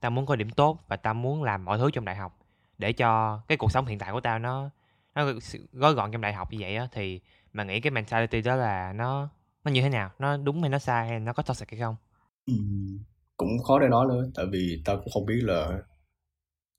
tao 0.03 0.11
muốn 0.11 0.25
có 0.25 0.35
điểm 0.35 0.49
tốt 0.49 0.79
và 0.87 0.95
tao 0.95 1.13
muốn 1.13 1.43
làm 1.43 1.65
mọi 1.65 1.77
thứ 1.77 1.91
trong 1.91 2.05
đại 2.05 2.15
học 2.15 2.39
để 2.77 2.93
cho 2.93 3.41
cái 3.47 3.57
cuộc 3.57 3.71
sống 3.71 3.85
hiện 3.85 3.99
tại 3.99 4.11
của 4.11 4.21
tao 4.21 4.39
nó 4.39 4.69
nó 5.15 5.25
gói 5.73 5.93
gọn 5.93 6.11
trong 6.11 6.21
đại 6.21 6.33
học 6.33 6.51
như 6.51 6.57
vậy 6.61 6.75
á 6.75 6.87
thì 6.91 7.19
mà 7.53 7.63
nghĩ 7.63 7.79
cái 7.79 7.91
mentality 7.91 8.41
đó 8.41 8.55
là 8.55 8.93
nó 8.93 9.29
nó 9.63 9.71
như 9.71 9.81
thế 9.81 9.89
nào? 9.89 10.11
Nó 10.19 10.37
đúng 10.37 10.61
hay 10.61 10.69
nó 10.69 10.79
sai 10.79 11.07
hay 11.07 11.19
nó 11.19 11.33
có 11.33 11.43
toxic 11.43 11.71
hay 11.71 11.79
không? 11.79 11.95
Ừ, 12.45 12.53
cũng 13.37 13.49
khó 13.67 13.79
để 13.79 13.87
nói 13.87 14.05
nữa 14.09 14.25
tại 14.35 14.45
vì 14.51 14.81
tao 14.85 14.97
cũng 14.97 15.13
không 15.13 15.25
biết 15.25 15.39
là 15.43 15.79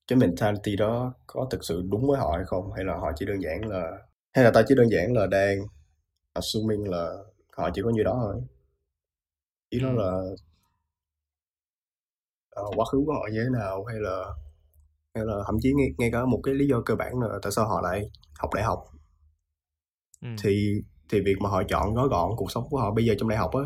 cái 0.09 0.19
mentality 0.19 0.77
đó 0.77 1.15
có 1.27 1.49
thực 1.51 1.65
sự 1.65 1.83
đúng 1.91 2.07
với 2.09 2.19
họ 2.19 2.33
hay 2.37 2.45
không 2.47 2.73
hay 2.73 2.85
là 2.85 2.95
họ 2.95 3.13
chỉ 3.17 3.27
đơn 3.27 3.43
giản 3.43 3.65
là 3.65 3.91
hay 4.33 4.45
là 4.45 4.51
tao 4.55 4.63
chỉ 4.67 4.75
đơn 4.75 4.91
giản 4.91 5.13
là 5.13 5.27
đang 5.27 5.59
assuming 6.33 6.91
là 6.91 7.13
họ 7.57 7.71
chỉ 7.75 7.83
có 7.85 7.91
như 7.91 8.03
đó 8.03 8.19
thôi. 8.23 8.43
Ý 9.71 9.81
nó 9.81 9.93
là 9.93 10.23
uh, 12.61 12.77
quá 12.77 12.85
khứ 12.93 13.03
của 13.07 13.13
họ 13.13 13.29
như 13.33 13.41
thế 13.45 13.51
nào 13.53 13.85
hay 13.85 13.97
là 14.01 14.25
hay 15.15 15.25
là 15.25 15.35
thậm 15.47 15.57
chí 15.61 15.73
ngay, 15.73 15.89
ngay 15.99 16.11
cả 16.13 16.25
một 16.25 16.41
cái 16.43 16.55
lý 16.55 16.67
do 16.69 16.83
cơ 16.87 16.95
bản 16.95 17.21
là 17.21 17.39
tại 17.43 17.53
sao 17.53 17.69
họ 17.69 17.81
lại 17.81 18.11
học 18.39 18.51
đại 18.55 18.65
học 18.65 18.85
ừ. 20.23 20.29
thì 20.43 20.83
thì 21.09 21.21
việc 21.21 21.35
mà 21.41 21.49
họ 21.49 21.63
chọn 21.69 21.95
gói 21.95 22.09
gọn 22.09 22.31
cuộc 22.37 22.51
sống 22.51 22.65
của 22.71 22.79
họ 22.79 22.91
bây 22.91 23.05
giờ 23.05 23.15
trong 23.19 23.29
đại 23.29 23.39
học 23.39 23.51
á 23.55 23.63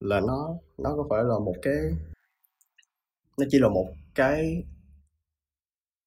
là 0.00 0.20
nó 0.20 0.48
nó 0.78 0.96
có 0.96 1.06
phải 1.10 1.24
là 1.24 1.38
một 1.38 1.54
cái 1.62 1.74
nó 3.38 3.46
chỉ 3.50 3.58
là 3.58 3.68
một 3.68 3.86
cái 4.14 4.64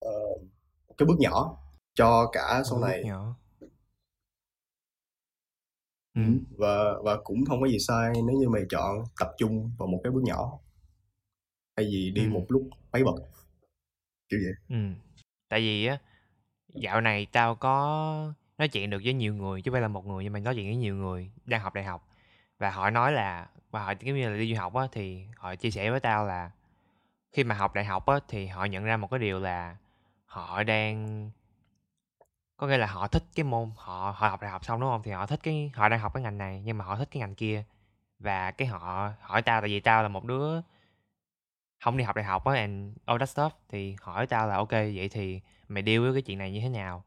uh, 0.05 0.41
cái 0.97 1.05
bước 1.05 1.19
nhỏ 1.19 1.57
cho 1.93 2.29
cả 2.31 2.63
sau 2.69 2.79
này 2.79 3.03
nhỏ. 3.05 3.35
Ừ. 6.15 6.21
và 6.57 6.93
và 7.03 7.17
cũng 7.23 7.45
không 7.45 7.61
có 7.61 7.67
gì 7.67 7.79
sai 7.79 8.13
nếu 8.13 8.37
như 8.37 8.49
mày 8.49 8.61
chọn 8.69 9.03
tập 9.19 9.31
trung 9.37 9.71
vào 9.77 9.87
một 9.87 9.99
cái 10.03 10.11
bước 10.11 10.23
nhỏ 10.23 10.59
thay 11.77 11.85
vì 11.85 12.11
đi 12.11 12.21
ừ. 12.25 12.29
một 12.29 12.45
lúc 12.49 12.69
mấy 12.91 13.03
bậc 13.03 13.15
kiểu 14.29 14.39
vậy. 14.43 14.79
Ừ 14.79 15.05
tại 15.49 15.59
vì 15.59 15.85
á 15.85 15.97
dạo 16.73 17.01
này 17.01 17.25
tao 17.31 17.55
có 17.55 18.33
nói 18.57 18.67
chuyện 18.67 18.89
được 18.89 19.01
với 19.03 19.13
nhiều 19.13 19.35
người 19.35 19.61
chứ 19.61 19.71
không 19.71 19.73
phải 19.73 19.81
là 19.81 19.87
một 19.87 20.05
người 20.05 20.23
nhưng 20.23 20.33
mà 20.33 20.39
nói 20.39 20.55
chuyện 20.55 20.65
với 20.65 20.75
nhiều 20.75 20.95
người 20.95 21.31
đang 21.45 21.61
học 21.61 21.73
đại 21.73 21.83
học. 21.83 22.07
Và 22.59 22.71
họ 22.71 22.89
nói 22.89 23.11
là 23.11 23.47
và 23.71 23.83
họ 23.83 23.93
giống 23.99 24.15
như 24.17 24.29
là 24.29 24.37
đi 24.37 24.53
du 24.53 24.59
học 24.59 24.75
á 24.75 24.87
thì 24.91 25.25
họ 25.37 25.55
chia 25.55 25.71
sẻ 25.71 25.91
với 25.91 25.99
tao 25.99 26.25
là 26.25 26.51
khi 27.33 27.43
mà 27.43 27.55
học 27.55 27.73
đại 27.73 27.85
học 27.85 28.05
á 28.05 28.15
thì 28.27 28.47
họ 28.47 28.65
nhận 28.65 28.83
ra 28.83 28.97
một 28.97 29.07
cái 29.11 29.19
điều 29.19 29.39
là 29.39 29.77
họ 30.25 30.63
đang 30.63 31.29
có 32.57 32.67
nghĩa 32.67 32.77
là 32.77 32.87
họ 32.87 33.07
thích 33.07 33.23
cái 33.35 33.43
môn 33.43 33.71
họ 33.75 34.15
họ 34.17 34.29
học 34.29 34.41
đại 34.41 34.51
học 34.51 34.65
xong 34.65 34.79
đúng 34.81 34.89
không? 34.89 35.01
Thì 35.03 35.11
họ 35.11 35.25
thích 35.27 35.39
cái 35.43 35.71
họ 35.75 35.89
đang 35.89 35.99
học 35.99 36.13
cái 36.13 36.23
ngành 36.23 36.37
này 36.37 36.61
nhưng 36.65 36.77
mà 36.77 36.85
họ 36.85 36.97
thích 36.97 37.07
cái 37.11 37.19
ngành 37.19 37.35
kia. 37.35 37.63
Và 38.19 38.51
cái 38.51 38.67
họ 38.67 39.11
hỏi 39.21 39.41
tao 39.41 39.61
tại 39.61 39.69
vì 39.69 39.79
tao 39.79 40.03
là 40.03 40.09
một 40.09 40.25
đứa 40.25 40.61
không 41.83 41.97
đi 41.97 42.03
học 42.03 42.15
đại 42.15 42.25
học 42.25 42.45
á 42.45 42.53
and 42.53 42.97
all 43.05 43.19
that 43.19 43.29
stuff 43.29 43.49
thì 43.69 43.95
hỏi 44.01 44.27
tao 44.27 44.47
là 44.47 44.55
ok 44.55 44.71
vậy 44.71 45.09
thì 45.11 45.41
mày 45.67 45.83
deal 45.83 45.99
với 45.99 46.13
cái 46.13 46.21
chuyện 46.21 46.37
này 46.37 46.51
như 46.51 46.59
thế 46.59 46.69
nào? 46.69 47.03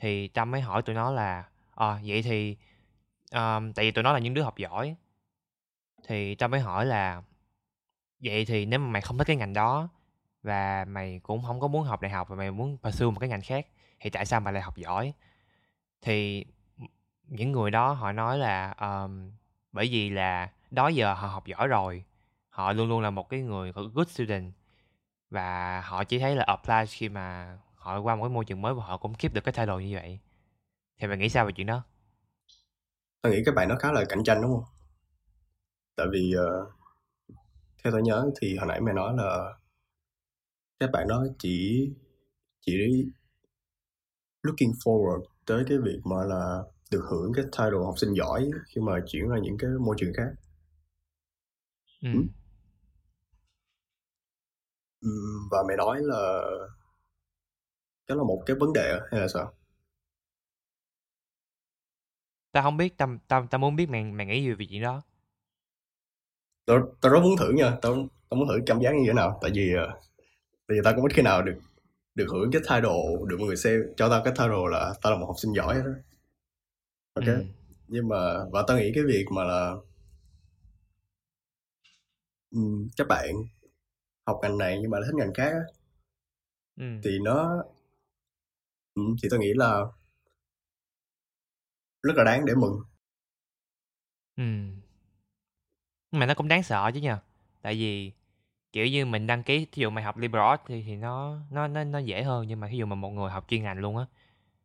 Thì 0.00 0.30
Trâm 0.34 0.50
mới 0.50 0.60
hỏi 0.60 0.82
tụi 0.82 0.94
nó 0.94 1.10
là 1.10 1.48
ờ 1.70 1.98
vậy 2.04 2.22
thì 2.22 2.56
um, 3.32 3.72
tại 3.72 3.84
vì 3.84 3.90
tụi 3.90 4.04
nó 4.04 4.12
là 4.12 4.18
những 4.18 4.34
đứa 4.34 4.42
học 4.42 4.56
giỏi. 4.56 4.96
Thì 6.06 6.36
Trâm 6.38 6.50
mới 6.50 6.60
hỏi 6.60 6.86
là 6.86 7.22
vậy 8.20 8.44
thì 8.44 8.66
nếu 8.66 8.80
mà 8.80 8.86
mày 8.86 9.02
không 9.02 9.18
thích 9.18 9.26
cái 9.26 9.36
ngành 9.36 9.52
đó 9.52 9.88
và 10.42 10.84
mày 10.88 11.20
cũng 11.22 11.42
không 11.46 11.60
có 11.60 11.68
muốn 11.68 11.84
học 11.84 12.00
đại 12.00 12.10
học 12.10 12.28
và 12.28 12.36
mày 12.36 12.50
muốn 12.50 12.78
pursue 12.82 13.06
một 13.06 13.18
cái 13.20 13.28
ngành 13.28 13.42
khác 13.42 13.66
thì 14.00 14.10
tại 14.10 14.26
sao 14.26 14.40
mày 14.40 14.52
lại 14.52 14.62
học 14.62 14.76
giỏi? 14.76 15.12
Thì 16.02 16.44
những 17.26 17.52
người 17.52 17.70
đó 17.70 17.92
họ 17.92 18.12
nói 18.12 18.38
là 18.38 18.70
um, 18.70 19.30
bởi 19.72 19.88
vì 19.88 20.10
là 20.10 20.50
đó 20.70 20.88
giờ 20.88 21.14
họ 21.14 21.28
học 21.28 21.46
giỏi 21.46 21.68
rồi 21.68 22.04
họ 22.52 22.72
luôn 22.72 22.88
luôn 22.88 23.00
là 23.00 23.10
một 23.10 23.28
cái 23.28 23.40
người 23.40 23.72
good 23.72 24.08
student. 24.08 24.52
Và 25.30 25.80
họ 25.80 26.04
chỉ 26.04 26.18
thấy 26.18 26.36
là 26.36 26.44
apply 26.44 26.86
khi 26.88 27.08
mà 27.08 27.58
họ 27.74 28.00
qua 28.00 28.16
một 28.16 28.22
cái 28.24 28.30
môi 28.30 28.44
trường 28.44 28.62
mới 28.62 28.74
và 28.74 28.84
họ 28.84 28.96
cũng 28.96 29.14
keep 29.14 29.34
được 29.34 29.44
cái 29.44 29.52
title 29.52 29.84
như 29.84 29.94
vậy. 29.94 30.18
Thì 30.98 31.06
mày 31.06 31.18
nghĩ 31.18 31.28
sao 31.28 31.46
về 31.46 31.52
chuyện 31.52 31.66
đó? 31.66 31.82
Tôi 33.22 33.32
nghĩ 33.32 33.42
các 33.46 33.54
bạn 33.54 33.68
nó 33.68 33.76
khá 33.76 33.92
là 33.92 34.04
cạnh 34.08 34.24
tranh 34.24 34.42
đúng 34.42 34.50
không? 34.50 34.64
Tại 35.96 36.06
vì 36.12 36.32
uh, 36.36 36.68
theo 37.84 37.92
tôi 37.92 38.02
nhớ 38.02 38.30
thì 38.40 38.56
hồi 38.56 38.66
nãy 38.68 38.80
mày 38.80 38.94
nói 38.94 39.14
là 39.16 39.54
các 40.80 40.90
bạn 40.92 41.08
đó 41.08 41.26
chỉ 41.38 41.88
chỉ 42.60 43.06
looking 44.42 44.72
forward 44.84 45.22
tới 45.46 45.64
cái 45.68 45.78
việc 45.78 46.00
mà 46.04 46.24
là 46.24 46.62
được 46.90 47.04
hưởng 47.10 47.32
cái 47.32 47.44
title 47.44 47.84
học 47.84 47.94
sinh 47.96 48.12
giỏi 48.14 48.50
khi 48.66 48.80
mà 48.80 48.92
chuyển 49.06 49.28
ra 49.28 49.36
những 49.42 49.58
cái 49.58 49.70
môi 49.80 49.96
trường 49.98 50.12
khác. 50.16 50.32
Ừ. 52.02 52.08
Và 55.50 55.58
mày 55.68 55.76
nói 55.76 55.98
là 56.00 56.42
đó 58.08 58.14
là 58.14 58.22
một 58.22 58.42
cái 58.46 58.56
vấn 58.60 58.72
đề 58.72 59.00
hay 59.10 59.20
là 59.20 59.28
sao? 59.28 59.52
Tao 62.52 62.62
không 62.62 62.76
biết 62.76 62.98
tao 62.98 63.08
tao 63.28 63.46
tao 63.50 63.58
muốn 63.58 63.76
biết 63.76 63.88
mày 63.88 64.04
mày 64.04 64.26
nghĩ 64.26 64.42
gì 64.44 64.52
về 64.52 64.66
chuyện 64.70 64.82
đó. 64.82 65.02
Tao 66.66 66.94
tao 67.00 67.12
rất 67.12 67.20
muốn 67.22 67.36
thử 67.36 67.50
nha 67.50 67.76
tao 67.82 67.94
tao 68.30 68.38
muốn 68.38 68.48
thử 68.48 68.58
cảm 68.66 68.80
giác 68.80 68.90
như 68.94 69.04
thế 69.06 69.12
nào 69.12 69.38
tại 69.42 69.50
vì 69.54 69.74
uh, 69.74 70.02
tại 70.68 70.76
vì 70.76 70.80
tao 70.84 70.94
cũng 70.94 71.04
ít 71.04 71.12
khi 71.14 71.22
nào 71.22 71.42
được 71.42 71.58
được 72.14 72.26
hưởng 72.32 72.50
cái 72.52 72.62
title 72.62 73.26
được 73.26 73.36
mọi 73.38 73.46
người 73.46 73.56
xem 73.56 73.82
cho 73.96 74.08
tao 74.08 74.22
cái 74.24 74.32
title 74.32 74.70
là 74.70 74.94
tao 75.02 75.12
là 75.12 75.18
một 75.18 75.26
học 75.26 75.36
sinh 75.38 75.52
giỏi 75.52 75.74
đó 75.74 75.90
ok 77.14 77.26
ừ. 77.26 77.44
nhưng 77.88 78.08
mà 78.08 78.16
và 78.52 78.64
tao 78.68 78.78
nghĩ 78.78 78.92
cái 78.94 79.04
việc 79.04 79.26
mà 79.30 79.44
là 79.44 79.74
um, 82.50 82.88
các 82.96 83.06
bạn 83.08 83.34
học 84.26 84.38
ngành 84.42 84.58
này 84.58 84.78
nhưng 84.82 84.90
mà 84.90 84.98
lại 84.98 85.06
thích 85.10 85.18
ngành 85.18 85.34
khác 85.34 85.50
á, 85.52 85.64
ừ. 86.76 86.84
thì 87.04 87.10
nó 87.24 87.62
thì 89.22 89.28
tao 89.30 89.40
nghĩ 89.40 89.52
là 89.54 89.84
rất 92.02 92.12
là 92.16 92.24
đáng 92.24 92.44
để 92.46 92.54
mừng. 92.54 92.80
Ừ 94.36 94.42
mà 96.12 96.26
nó 96.26 96.34
cũng 96.34 96.48
đáng 96.48 96.62
sợ 96.62 96.90
chứ 96.94 97.00
nhờ. 97.00 97.18
Tại 97.62 97.74
vì 97.74 98.12
kiểu 98.72 98.86
như 98.86 99.06
mình 99.06 99.26
đăng 99.26 99.42
ký 99.42 99.58
ví 99.58 99.82
dụ 99.82 99.90
mày 99.90 100.04
học 100.04 100.18
liberal 100.18 100.50
arts 100.50 100.62
thì 100.68 100.82
thì 100.86 100.96
nó 100.96 101.38
nó 101.50 101.68
nó 101.68 101.84
nó 101.84 101.98
dễ 101.98 102.22
hơn 102.22 102.46
nhưng 102.48 102.60
mà 102.60 102.68
ví 102.68 102.78
dụ 102.78 102.86
mà 102.86 102.96
một 102.96 103.10
người 103.10 103.30
học 103.30 103.44
chuyên 103.48 103.62
ngành 103.62 103.78
luôn 103.78 103.96
á 103.96 104.06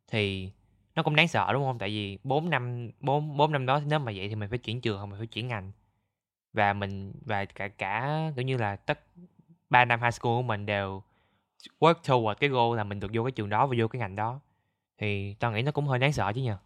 thì 0.08 0.52
nó 0.96 1.02
cũng 1.02 1.16
đáng 1.16 1.28
sợ 1.28 1.50
đúng 1.52 1.64
không? 1.64 1.78
Tại 1.78 1.90
vì 1.90 2.18
4 2.24 2.50
năm 2.50 2.90
4 3.00 3.36
4 3.36 3.52
năm 3.52 3.66
đó 3.66 3.80
nếu 3.86 3.98
mà 3.98 4.12
vậy 4.16 4.28
thì 4.28 4.34
mình 4.34 4.50
phải 4.50 4.58
chuyển 4.58 4.80
trường 4.80 4.98
hoặc 4.98 5.06
mình 5.06 5.18
phải 5.18 5.26
chuyển 5.26 5.48
ngành. 5.48 5.72
Và 6.52 6.72
mình 6.72 7.12
và 7.26 7.44
cả 7.44 7.68
cả 7.68 8.20
kiểu 8.36 8.44
như 8.46 8.56
là 8.56 8.76
tất 8.76 9.00
3 9.70 9.84
năm 9.84 10.02
high 10.02 10.14
school 10.14 10.36
của 10.38 10.42
mình 10.42 10.66
đều 10.66 11.02
work 11.80 11.94
toward 12.02 12.34
cái 12.34 12.50
goal 12.50 12.76
là 12.76 12.84
mình 12.84 13.00
được 13.00 13.10
vô 13.14 13.24
cái 13.24 13.32
trường 13.32 13.48
đó 13.48 13.66
và 13.66 13.76
vô 13.78 13.88
cái 13.88 14.00
ngành 14.00 14.16
đó. 14.16 14.40
Thì 14.98 15.34
tao 15.40 15.52
nghĩ 15.52 15.62
nó 15.62 15.72
cũng 15.72 15.86
hơi 15.86 15.98
đáng 15.98 16.12
sợ 16.12 16.32
chứ 16.34 16.40
nhờ. 16.40 16.58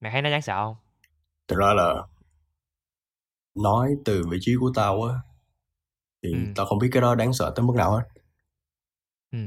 Mày 0.00 0.12
thấy 0.12 0.22
nó 0.22 0.30
đáng 0.30 0.42
sợ 0.42 0.64
không? 0.64 0.76
Thực 1.48 1.58
ra 1.58 1.74
là 1.74 2.06
nói 3.54 3.96
từ 4.04 4.22
vị 4.30 4.38
trí 4.40 4.52
của 4.60 4.72
tao 4.74 5.02
á 5.02 5.14
thì 6.22 6.32
ừ. 6.32 6.38
tao 6.56 6.66
không 6.66 6.78
biết 6.78 6.88
cái 6.92 7.02
đó 7.02 7.14
đáng 7.14 7.32
sợ 7.32 7.52
tới 7.56 7.64
mức 7.66 7.74
nào 7.76 7.92
hết. 7.92 8.02
Ừ. 9.32 9.38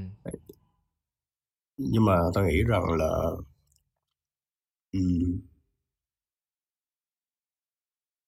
nhưng 1.78 2.06
mà 2.06 2.18
tao 2.34 2.46
nghĩ 2.46 2.64
rằng 2.68 2.84
là 2.98 3.08
um, 4.94 5.40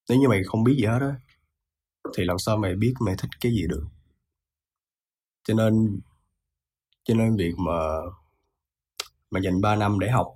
nếu 0.09 0.19
như 0.19 0.29
mày 0.29 0.43
không 0.45 0.63
biết 0.63 0.75
gì 0.77 0.85
hết 0.85 0.99
á 1.01 1.15
thì 2.17 2.23
làm 2.23 2.37
sao 2.39 2.57
mày 2.57 2.75
biết 2.75 2.93
mày 2.99 3.15
thích 3.17 3.29
cái 3.41 3.51
gì 3.51 3.67
được 3.69 3.85
cho 5.45 5.53
nên 5.53 5.99
cho 7.03 7.13
nên 7.13 7.35
việc 7.35 7.53
mà 7.57 7.73
mà 9.31 9.39
dành 9.39 9.61
3 9.61 9.75
năm 9.75 9.99
để 9.99 10.09
học 10.09 10.33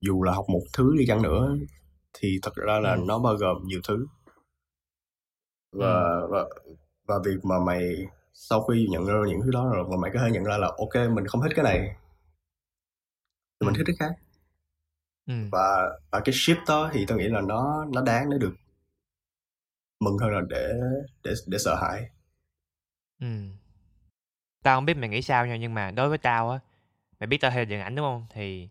dù 0.00 0.22
là 0.22 0.32
học 0.32 0.44
một 0.48 0.62
thứ 0.72 0.96
đi 0.98 1.06
chăng 1.06 1.22
nữa 1.22 1.56
thì 2.12 2.38
thật 2.42 2.54
ra 2.54 2.80
là 2.80 2.92
ừ. 2.92 3.02
nó 3.06 3.18
bao 3.18 3.36
gồm 3.36 3.56
nhiều 3.64 3.80
thứ 3.88 4.06
và 5.72 6.20
ừ. 6.20 6.28
và 6.30 6.44
và 7.06 7.14
việc 7.24 7.44
mà 7.44 7.54
mày 7.66 8.06
sau 8.32 8.62
khi 8.62 8.86
nhận 8.90 9.06
ra 9.06 9.14
những 9.28 9.40
thứ 9.44 9.50
đó 9.52 9.70
rồi 9.74 9.84
mà 9.90 9.96
mày 9.96 10.10
có 10.14 10.20
thể 10.20 10.30
nhận 10.30 10.44
ra 10.44 10.56
là 10.58 10.66
ok 10.66 11.10
mình 11.10 11.26
không 11.26 11.42
thích 11.42 11.52
cái 11.56 11.64
này 11.64 11.96
thì 13.60 13.66
mình 13.66 13.74
thích 13.76 13.84
cái 13.86 13.96
khác 13.98 14.14
ừ. 15.26 15.34
và 15.52 15.98
và 16.10 16.20
cái 16.20 16.34
shift 16.34 16.64
đó 16.68 16.90
thì 16.92 17.04
tôi 17.08 17.18
nghĩ 17.18 17.28
là 17.28 17.40
nó 17.40 17.84
nó 17.84 18.02
đáng 18.02 18.30
để 18.30 18.38
được 18.38 18.54
mừng 20.00 20.18
hơn 20.18 20.30
là 20.30 20.40
để 20.48 20.72
để 21.24 21.32
để 21.46 21.58
sợ 21.58 21.74
hãi 21.74 22.10
ừ. 23.20 23.26
Tao 24.66 24.76
không 24.76 24.84
biết 24.84 24.96
mày 24.96 25.08
nghĩ 25.08 25.22
sao 25.22 25.46
nha 25.46 25.56
nhưng 25.56 25.74
mà 25.74 25.90
đối 25.90 26.08
với 26.08 26.18
tao 26.18 26.50
á 26.50 26.58
mày 27.20 27.26
biết 27.26 27.40
tao 27.40 27.50
theo 27.50 27.64
điện 27.64 27.80
ảnh 27.80 27.94
đúng 27.94 28.06
không 28.06 28.26
thì 28.30 28.68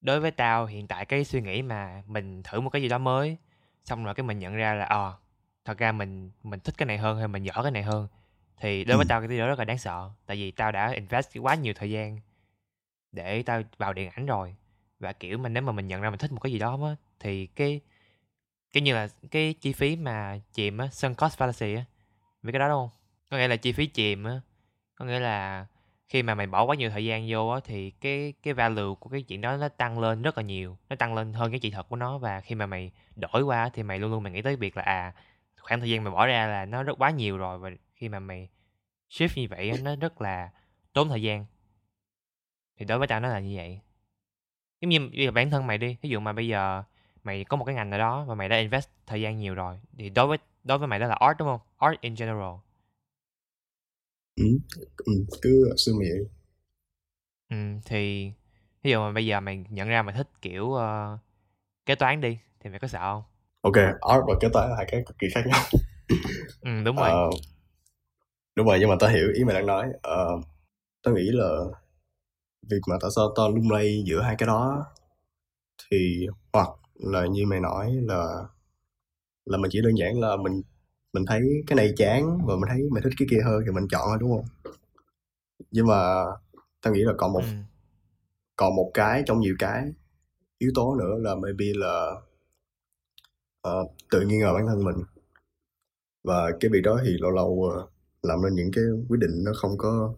đối 0.00 0.20
với 0.20 0.30
tao 0.30 0.66
hiện 0.66 0.86
tại 0.86 1.04
cái 1.04 1.24
suy 1.24 1.40
nghĩ 1.40 1.62
mà 1.62 2.02
mình 2.06 2.42
thử 2.42 2.60
một 2.60 2.70
cái 2.70 2.82
gì 2.82 2.88
đó 2.88 2.98
mới 2.98 3.36
xong 3.84 4.04
rồi 4.04 4.14
cái 4.14 4.24
mình 4.24 4.38
nhận 4.38 4.56
ra 4.56 4.74
là 4.74 4.84
ờ 4.84 5.10
à, 5.10 5.18
thật 5.64 5.78
ra 5.78 5.92
mình 5.92 6.30
mình 6.42 6.60
thích 6.60 6.74
cái 6.78 6.86
này 6.86 6.98
hơn 6.98 7.18
hay 7.18 7.28
mình 7.28 7.42
giỏi 7.42 7.62
cái 7.62 7.70
này 7.70 7.82
hơn 7.82 8.08
thì 8.60 8.84
đối 8.84 8.96
với 8.96 9.04
ừ. 9.04 9.08
tao 9.08 9.20
cái 9.20 9.28
điều 9.28 9.38
đó 9.38 9.46
rất 9.46 9.58
là 9.58 9.64
đáng 9.64 9.78
sợ 9.78 10.10
tại 10.26 10.36
vì 10.36 10.50
tao 10.50 10.72
đã 10.72 10.90
invest 10.90 11.38
quá 11.38 11.54
nhiều 11.54 11.74
thời 11.76 11.90
gian 11.90 12.20
để 13.12 13.42
tao 13.42 13.62
vào 13.78 13.92
điện 13.92 14.10
ảnh 14.14 14.26
rồi 14.26 14.54
và 14.98 15.12
kiểu 15.12 15.38
mà 15.38 15.48
nếu 15.48 15.62
mà 15.62 15.72
mình 15.72 15.88
nhận 15.88 16.00
ra 16.00 16.10
mình 16.10 16.18
thích 16.18 16.32
một 16.32 16.40
cái 16.40 16.52
gì 16.52 16.58
đó 16.58 16.78
á 16.84 16.96
thì 17.20 17.46
cái 17.46 17.80
cái 18.72 18.82
như 18.82 18.94
là 18.94 19.08
cái 19.30 19.54
chi 19.60 19.72
phí 19.72 19.96
mà 19.96 20.40
chìm 20.52 20.78
á 20.78 20.88
sunk 20.92 21.16
cost 21.16 21.38
fallacy 21.38 21.76
á 21.76 21.84
biết 22.42 22.52
cái 22.52 22.58
đó 22.58 22.68
đúng 22.68 22.78
không 22.78 22.98
có 23.30 23.36
nghĩa 23.36 23.48
là 23.48 23.56
chi 23.56 23.72
phí 23.72 23.86
chìm 23.86 24.24
á 24.24 24.40
có 24.96 25.04
nghĩa 25.04 25.18
là 25.18 25.66
khi 26.08 26.22
mà 26.22 26.34
mày 26.34 26.46
bỏ 26.46 26.64
quá 26.64 26.76
nhiều 26.76 26.90
thời 26.90 27.04
gian 27.04 27.26
vô 27.28 27.48
á, 27.48 27.60
thì 27.64 27.90
cái 27.90 28.34
cái 28.42 28.54
value 28.54 28.94
của 29.00 29.10
cái 29.10 29.22
chuyện 29.22 29.40
đó 29.40 29.56
nó 29.56 29.68
tăng 29.68 29.98
lên 29.98 30.22
rất 30.22 30.38
là 30.38 30.42
nhiều, 30.42 30.78
nó 30.88 30.96
tăng 30.96 31.14
lên 31.14 31.32
hơn 31.32 31.50
cái 31.50 31.60
trị 31.60 31.70
thật 31.70 31.88
của 31.88 31.96
nó. 31.96 32.18
Và 32.18 32.40
khi 32.40 32.54
mà 32.54 32.66
mày 32.66 32.90
đổi 33.16 33.42
qua 33.42 33.68
thì 33.68 33.82
mày 33.82 33.98
luôn 33.98 34.10
luôn 34.10 34.22
mày 34.22 34.32
nghĩ 34.32 34.42
tới 34.42 34.56
việc 34.56 34.76
là 34.76 34.82
à 34.82 35.14
khoảng 35.60 35.80
thời 35.80 35.90
gian 35.90 36.04
mày 36.04 36.12
bỏ 36.12 36.26
ra 36.26 36.46
là 36.46 36.64
nó 36.64 36.82
rất 36.82 36.98
quá 36.98 37.10
nhiều 37.10 37.38
rồi. 37.38 37.58
Và 37.58 37.70
khi 37.94 38.08
mà 38.08 38.18
mày 38.18 38.48
shift 39.10 39.40
như 39.42 39.48
vậy 39.50 39.72
nó 39.82 39.96
rất 39.96 40.20
là 40.20 40.50
tốn 40.92 41.08
thời 41.08 41.22
gian. 41.22 41.46
Thì 42.78 42.84
đối 42.84 42.98
với 42.98 43.08
tao 43.08 43.20
nó 43.20 43.28
là 43.28 43.40
như 43.40 43.56
vậy. 43.56 43.80
Giống 44.80 44.88
như, 44.88 45.00
bây 45.00 45.24
giờ 45.24 45.30
bản 45.30 45.50
thân 45.50 45.66
mày 45.66 45.78
đi 45.78 45.96
ví 46.02 46.08
dụ 46.08 46.20
mà 46.20 46.32
bây 46.32 46.48
giờ 46.48 46.82
mày 47.24 47.44
có 47.44 47.56
một 47.56 47.64
cái 47.64 47.74
ngành 47.74 47.90
nào 47.90 47.98
đó 47.98 48.24
và 48.24 48.34
mày 48.34 48.48
đã 48.48 48.56
invest 48.56 48.88
thời 49.06 49.20
gian 49.20 49.38
nhiều 49.38 49.54
rồi, 49.54 49.80
thì 49.98 50.10
đối 50.10 50.26
với 50.26 50.38
đối 50.64 50.78
với 50.78 50.88
mày 50.88 50.98
đó 50.98 51.06
là 51.06 51.14
art, 51.14 51.38
đúng 51.38 51.48
không? 51.48 51.60
Art 51.78 52.00
in 52.00 52.14
general 52.14 52.54
ừ, 54.36 54.44
ừ 54.96 55.12
cứ 55.42 55.72
suy 55.76 55.92
nghĩ. 55.92 56.10
Ừ 57.50 57.56
thì 57.84 58.32
ví 58.82 58.90
dụ 58.90 58.98
mà 58.98 59.12
bây 59.12 59.26
giờ 59.26 59.40
mày 59.40 59.64
nhận 59.70 59.88
ra 59.88 60.02
mày 60.02 60.14
thích 60.14 60.28
kiểu 60.42 60.64
uh, 60.64 61.20
kế 61.86 61.94
toán 61.94 62.20
đi 62.20 62.38
thì 62.60 62.70
mày 62.70 62.78
có 62.78 62.88
sợ 62.88 62.98
không? 63.00 63.22
Ok 63.60 63.76
art 64.00 64.24
và 64.28 64.34
kế 64.40 64.48
toán 64.52 64.70
là 64.70 64.76
hai 64.76 64.86
cái 64.88 65.02
cực 65.06 65.18
kỳ 65.18 65.26
khác 65.34 65.44
nhau. 65.46 65.62
Ừ 66.60 66.70
đúng 66.84 66.96
rồi. 66.96 67.10
Uh, 67.10 67.34
đúng 68.56 68.66
rồi 68.66 68.76
nhưng 68.80 68.88
mà 68.88 68.96
tao 69.00 69.10
hiểu 69.10 69.28
ý 69.34 69.44
mày 69.44 69.54
đang 69.54 69.66
nói. 69.66 69.86
Uh, 69.88 70.44
tao 71.02 71.14
nghĩ 71.14 71.30
là 71.32 71.48
việc 72.70 72.80
mà 72.88 72.96
tại 73.00 73.10
sao 73.16 73.32
tao 73.36 73.50
lung 73.50 73.70
lay 73.70 74.04
giữa 74.06 74.20
hai 74.22 74.34
cái 74.38 74.46
đó 74.46 74.86
thì 75.90 76.26
hoặc 76.52 76.68
là 76.94 77.26
như 77.26 77.46
mày 77.46 77.60
nói 77.60 77.92
là 78.02 78.44
là 79.44 79.58
mình 79.58 79.70
chỉ 79.70 79.80
đơn 79.80 79.98
giản 79.98 80.20
là 80.20 80.36
mình 80.36 80.62
mình 81.16 81.26
thấy 81.26 81.42
cái 81.66 81.76
này 81.76 81.94
chán 81.96 82.38
và 82.46 82.54
mình 82.56 82.68
thấy 82.68 82.82
mình 82.90 83.02
thích 83.02 83.12
cái 83.18 83.28
kia 83.30 83.40
hơn 83.44 83.62
thì 83.66 83.72
mình 83.72 83.88
chọn 83.90 84.02
thôi 84.08 84.16
đúng 84.20 84.30
không? 84.30 84.74
Nhưng 85.70 85.86
mà 85.86 86.24
tao 86.82 86.94
nghĩ 86.94 87.00
là 87.00 87.12
còn 87.18 87.32
một 87.32 87.40
ừ. 87.40 87.56
còn 88.56 88.76
một 88.76 88.90
cái 88.94 89.22
trong 89.26 89.40
nhiều 89.40 89.56
cái 89.58 89.92
yếu 90.58 90.70
tố 90.74 90.94
nữa 90.94 91.14
là 91.18 91.34
maybe 91.34 91.66
là 91.74 92.12
uh, 93.68 93.92
tự 94.10 94.20
nghi 94.20 94.36
ngờ 94.36 94.52
bản 94.54 94.66
thân 94.66 94.84
mình. 94.84 94.96
Và 96.24 96.50
cái 96.60 96.70
việc 96.70 96.80
đó 96.84 97.00
thì 97.04 97.10
lâu 97.18 97.30
lâu 97.30 97.46
uh, 97.46 97.90
làm 98.22 98.42
nên 98.42 98.54
những 98.54 98.70
cái 98.72 98.84
quyết 99.08 99.18
định 99.20 99.44
nó 99.44 99.52
không 99.56 99.78
có 99.78 100.14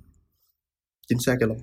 chính 1.09 1.19
xác 1.19 1.37
cho 1.40 1.47
lắm 1.47 1.57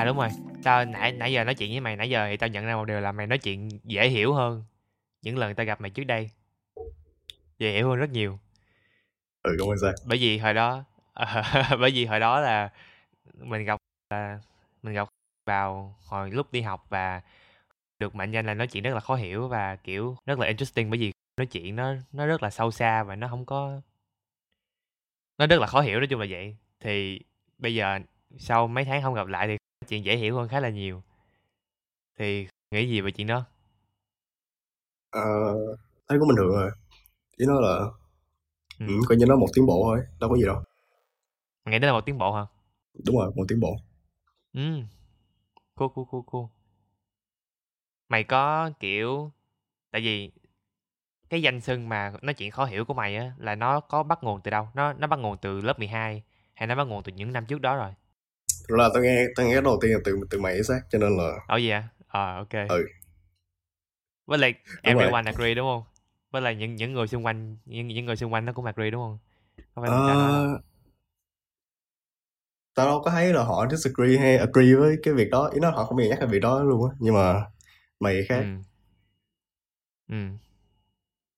À 0.00 0.04
đúng 0.04 0.16
rồi, 0.16 0.28
tao 0.62 0.84
nãy 0.84 1.12
nãy 1.12 1.32
giờ 1.32 1.44
nói 1.44 1.54
chuyện 1.54 1.70
với 1.70 1.80
mày 1.80 1.96
nãy 1.96 2.10
giờ 2.10 2.26
thì 2.30 2.36
tao 2.36 2.48
nhận 2.48 2.66
ra 2.66 2.76
một 2.76 2.84
điều 2.84 3.00
là 3.00 3.12
mày 3.12 3.26
nói 3.26 3.38
chuyện 3.38 3.68
dễ 3.84 4.08
hiểu 4.08 4.34
hơn 4.34 4.64
những 5.22 5.38
lần 5.38 5.54
tao 5.54 5.66
gặp 5.66 5.80
mày 5.80 5.90
trước 5.90 6.04
đây. 6.04 6.30
dễ 7.58 7.72
hiểu 7.72 7.88
hơn 7.88 7.98
rất 7.98 8.10
nhiều. 8.10 8.38
Ừ 9.42 9.56
cảm 9.58 9.68
ơn 9.68 9.78
sao? 9.78 9.92
Bởi 10.06 10.18
vì 10.18 10.38
hồi 10.38 10.54
đó 10.54 10.84
bởi 11.80 11.90
vì 11.90 12.06
hồi 12.06 12.20
đó 12.20 12.40
là 12.40 12.70
mình 13.34 13.64
gặp 13.64 13.78
là 14.10 14.38
mình 14.82 14.94
gặp 14.94 15.08
vào 15.46 15.96
hồi 16.06 16.30
lúc 16.30 16.52
đi 16.52 16.60
học 16.60 16.86
và 16.88 17.20
được 17.98 18.14
mệnh 18.14 18.30
danh 18.30 18.46
là 18.46 18.54
nói 18.54 18.66
chuyện 18.66 18.82
rất 18.82 18.94
là 18.94 19.00
khó 19.00 19.14
hiểu 19.14 19.48
và 19.48 19.76
kiểu 19.76 20.16
rất 20.26 20.38
là 20.38 20.46
interesting 20.46 20.90
bởi 20.90 20.98
vì 20.98 21.12
nói 21.36 21.46
chuyện 21.46 21.76
nó 21.76 21.94
nó 22.12 22.26
rất 22.26 22.42
là 22.42 22.50
sâu 22.50 22.70
xa 22.70 23.02
và 23.02 23.16
nó 23.16 23.28
không 23.28 23.44
có 23.44 23.80
nó 25.38 25.46
rất 25.46 25.60
là 25.60 25.66
khó 25.66 25.80
hiểu 25.80 25.98
nói 25.98 26.06
chung 26.06 26.20
là 26.20 26.26
vậy. 26.30 26.56
Thì 26.80 27.20
bây 27.58 27.74
giờ 27.74 27.98
sau 28.38 28.68
mấy 28.68 28.84
tháng 28.84 29.02
không 29.02 29.14
gặp 29.14 29.26
lại 29.26 29.46
thì 29.46 29.56
chuyện 29.90 30.04
dễ 30.04 30.16
hiểu 30.16 30.36
hơn 30.36 30.48
khá 30.48 30.60
là 30.60 30.68
nhiều. 30.70 31.02
Thì 32.18 32.46
nghĩ 32.70 32.88
gì 32.88 33.00
về 33.00 33.10
chuyện 33.10 33.26
đó? 33.26 33.44
Ờ, 35.10 35.20
thấy 36.08 36.18
cũng 36.18 36.28
bình 36.28 36.36
thường 36.36 36.48
rồi. 36.48 36.70
Chỉ 37.38 37.44
nói 37.48 37.62
là 37.62 37.78
ừ. 38.78 38.86
ừ, 38.86 38.94
coi 39.08 39.18
như 39.18 39.26
nó 39.26 39.36
một 39.36 39.48
tiến 39.54 39.66
bộ 39.66 39.82
thôi 39.84 40.00
đâu 40.20 40.30
có 40.30 40.36
gì 40.36 40.44
đâu. 40.46 40.62
Nghĩ 41.66 41.78
đó 41.78 41.86
là 41.86 41.92
một 41.92 42.06
tiến 42.06 42.18
bộ 42.18 42.32
hả? 42.32 42.46
Đúng 43.06 43.16
rồi 43.16 43.32
một 43.36 43.44
tiến 43.48 43.60
bộ. 43.60 43.76
Ừ. 44.52 44.60
Cool 45.74 45.88
cool 45.94 46.04
cool 46.10 46.22
cool. 46.26 46.44
Mày 48.08 48.24
có 48.24 48.70
kiểu 48.80 49.32
tại 49.90 50.02
vì 50.02 50.32
cái 51.30 51.42
danh 51.42 51.60
xưng 51.60 51.88
mà 51.88 52.12
nói 52.22 52.34
chuyện 52.34 52.50
khó 52.50 52.64
hiểu 52.64 52.84
của 52.84 52.94
mày 52.94 53.16
á 53.16 53.32
là 53.38 53.54
nó 53.54 53.80
có 53.80 54.02
bắt 54.02 54.24
nguồn 54.24 54.40
từ 54.40 54.50
đâu? 54.50 54.68
Nó 54.74 54.92
nó 54.92 55.06
bắt 55.06 55.16
nguồn 55.18 55.36
từ 55.42 55.60
lớp 55.60 55.78
12 55.78 56.22
hay 56.54 56.66
nó 56.66 56.74
bắt 56.74 56.84
nguồn 56.84 57.02
từ 57.02 57.12
những 57.12 57.32
năm 57.32 57.46
trước 57.46 57.60
đó 57.60 57.76
rồi 57.76 57.94
Thật 58.68 58.74
là 58.78 58.90
tao 58.94 59.02
nghe 59.02 59.26
tao 59.36 59.46
nghe 59.46 59.60
đầu 59.60 59.78
tiên 59.82 59.90
là 59.92 59.98
từ 60.04 60.20
từ 60.30 60.38
mày 60.40 60.62
xác 60.62 60.80
cho 60.90 60.98
nên 60.98 61.16
là 61.16 61.38
Ồ 61.48 61.56
gì 61.56 61.70
ạ? 61.70 61.88
Ờ 62.08 62.36
ok. 62.36 62.68
Ừ. 62.68 62.86
Với 64.26 64.38
lại 64.38 64.54
Đúng 64.84 64.94
rồi. 64.94 65.04
everyone 65.04 65.30
agree 65.30 65.54
đúng 65.54 65.66
không? 65.66 65.82
Với 66.30 66.42
lại 66.42 66.54
những 66.54 66.74
những 66.76 66.92
người 66.92 67.06
xung 67.06 67.26
quanh 67.26 67.56
những 67.64 67.88
những 67.88 68.04
người 68.06 68.16
xung 68.16 68.32
quanh 68.32 68.44
nó 68.44 68.52
cũng 68.52 68.64
agree 68.64 68.90
đúng 68.90 69.02
không? 69.02 69.18
Không 69.74 69.82
phải 69.84 69.90
là 69.90 69.96
tao 70.06 70.16
đâu. 70.16 70.26
Ờ, 70.26 70.60
tao 72.74 72.86
đâu 72.86 73.00
có 73.04 73.10
thấy 73.10 73.32
là 73.32 73.42
họ 73.42 73.66
disagree 73.70 74.18
hay 74.18 74.36
agree 74.36 74.74
với 74.74 74.96
cái 75.02 75.14
việc 75.14 75.28
đó 75.30 75.50
ý 75.54 75.60
nó 75.60 75.70
họ 75.70 75.84
không 75.84 75.96
bao 75.96 76.04
giờ 76.04 76.10
nhắc 76.10 76.18
cái 76.20 76.28
việc 76.28 76.38
đó 76.42 76.62
luôn 76.62 76.90
á 76.90 76.96
nhưng 76.98 77.14
mà 77.14 77.44
mày 78.00 78.22
khác 78.28 78.40
Ừ. 78.40 78.44
Ừ. 80.08 80.16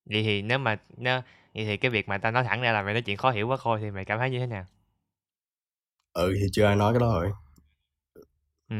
Vậy 0.05 0.23
thì 0.23 0.43
nếu 0.43 0.59
mà 0.59 0.77
nếu, 0.97 1.21
vậy 1.55 1.65
thì 1.65 1.77
cái 1.77 1.91
việc 1.91 2.09
mà 2.09 2.19
tao 2.19 2.33
nói 2.33 2.45
thẳng 2.45 2.61
ra 2.63 2.73
là 2.73 2.83
mày 2.83 2.95
nói 2.95 3.03
chuyện 3.03 3.17
khó 3.17 3.31
hiểu 3.31 3.49
quá 3.49 3.57
khôi 3.57 3.81
thì 3.81 3.91
mày 3.91 4.05
cảm 4.05 4.19
thấy 4.19 4.31
như 4.31 4.39
thế 4.39 4.47
nào? 4.47 4.67
Ừ 6.13 6.35
thì 6.41 6.47
chưa 6.53 6.65
ai 6.65 6.77
nói 6.77 6.93
cái 6.93 7.01
đó 7.01 7.21
rồi 7.21 7.33
Ừ. 8.69 8.77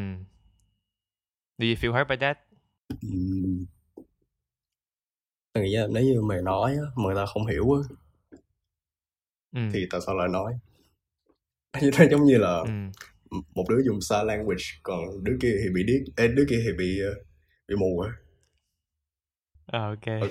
Do 1.59 1.67
you 1.67 1.75
feel 1.75 1.93
hurt 1.93 2.09
by 2.09 2.17
that? 2.17 2.39
Tao 5.53 5.65
nghĩ 5.65 5.77
là 5.77 5.87
nếu 5.91 6.03
như 6.05 6.21
mày 6.23 6.43
nói 6.43 6.71
á, 6.73 6.83
mà 6.97 7.05
người 7.05 7.15
ta 7.15 7.27
không 7.27 7.47
hiểu 7.47 7.73
á, 7.73 7.79
Ừ. 9.53 9.61
thì 9.73 9.87
tại 9.91 10.01
sao 10.07 10.15
lại 10.15 10.29
nói 10.29 10.55
như 11.81 11.91
thế 11.95 12.09
giống 12.11 12.25
như 12.25 12.39
là 12.39 12.59
Ừ. 13.31 13.39
một 13.55 13.65
đứa 13.69 13.83
dùng 13.85 14.01
sign 14.01 14.27
language 14.27 14.65
còn 14.83 15.25
đứa 15.25 15.37
kia 15.41 15.55
thì 15.63 15.71
bị 15.75 15.83
điếc 15.85 16.03
ê, 16.17 16.29
đứa 16.29 16.45
kia 16.49 16.63
thì 16.67 16.73
bị 16.79 17.01
ờ, 17.01 17.15
bị 17.69 17.77
mù 17.77 18.01
á 18.01 18.11
Ờ, 19.67 19.89
ok. 19.89 20.07
Ừ. 20.07 20.29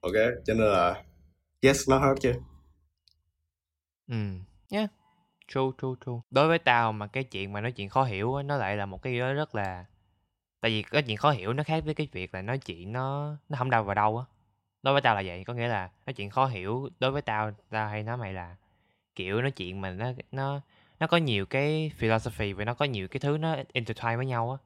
ok 0.00 0.12
cho 0.44 0.54
nên 0.54 0.66
là 0.66 1.04
yes 1.62 1.88
nó 1.88 1.98
hurt 2.08 2.20
chứ 2.20 2.32
Ừ. 4.08 4.14
Yeah. 4.70 4.90
True, 5.48 5.62
true, 5.82 5.94
true. 6.06 6.12
Đối 6.30 6.48
với 6.48 6.58
tao 6.58 6.92
mà 6.92 7.06
cái 7.06 7.24
chuyện 7.24 7.52
mà 7.52 7.60
nói 7.60 7.72
chuyện 7.72 7.88
khó 7.88 8.04
hiểu 8.04 8.34
á, 8.34 8.42
nó 8.42 8.56
lại 8.56 8.76
là 8.76 8.86
một 8.86 9.02
cái 9.02 9.12
gì 9.12 9.18
đó 9.20 9.32
rất 9.32 9.54
là 9.54 9.84
tại 10.60 10.70
vì 10.72 10.82
cái 10.82 11.02
chuyện 11.02 11.16
khó 11.16 11.30
hiểu 11.30 11.54
nó 11.54 11.64
khác 11.64 11.84
với 11.86 11.94
cái 11.94 12.08
việc 12.12 12.34
là 12.34 12.42
nói 12.42 12.58
chuyện 12.58 12.92
nó 12.92 13.36
nó 13.48 13.58
không 13.58 13.70
đâu 13.70 13.84
vào 13.84 13.94
đâu 13.94 14.18
á. 14.18 14.24
Đối 14.82 14.94
với 14.94 15.02
tao 15.02 15.14
là 15.16 15.22
vậy, 15.26 15.44
có 15.44 15.54
nghĩa 15.54 15.68
là 15.68 15.90
nói 16.06 16.14
chuyện 16.14 16.30
khó 16.30 16.46
hiểu 16.46 16.90
đối 17.00 17.10
với 17.12 17.22
tao 17.22 17.52
tao 17.70 17.88
hay 17.88 18.02
nói 18.02 18.18
mày 18.18 18.32
là 18.34 18.56
kiểu 19.16 19.42
nói 19.42 19.52
chuyện 19.52 19.80
mà 19.80 19.90
nó 19.90 20.12
nó 20.32 20.60
nó 21.00 21.06
có 21.06 21.18
nhiều 21.18 21.46
cái 21.46 21.92
philosophy 21.98 22.54
và 22.54 22.64
nó 22.64 22.74
có 22.74 22.86
nhiều 22.86 23.08
cái 23.08 23.20
thứ 23.20 23.38
nó 23.38 23.56
intertwine 23.74 24.16
với 24.16 24.26
nhau 24.26 24.52
á. 24.52 24.58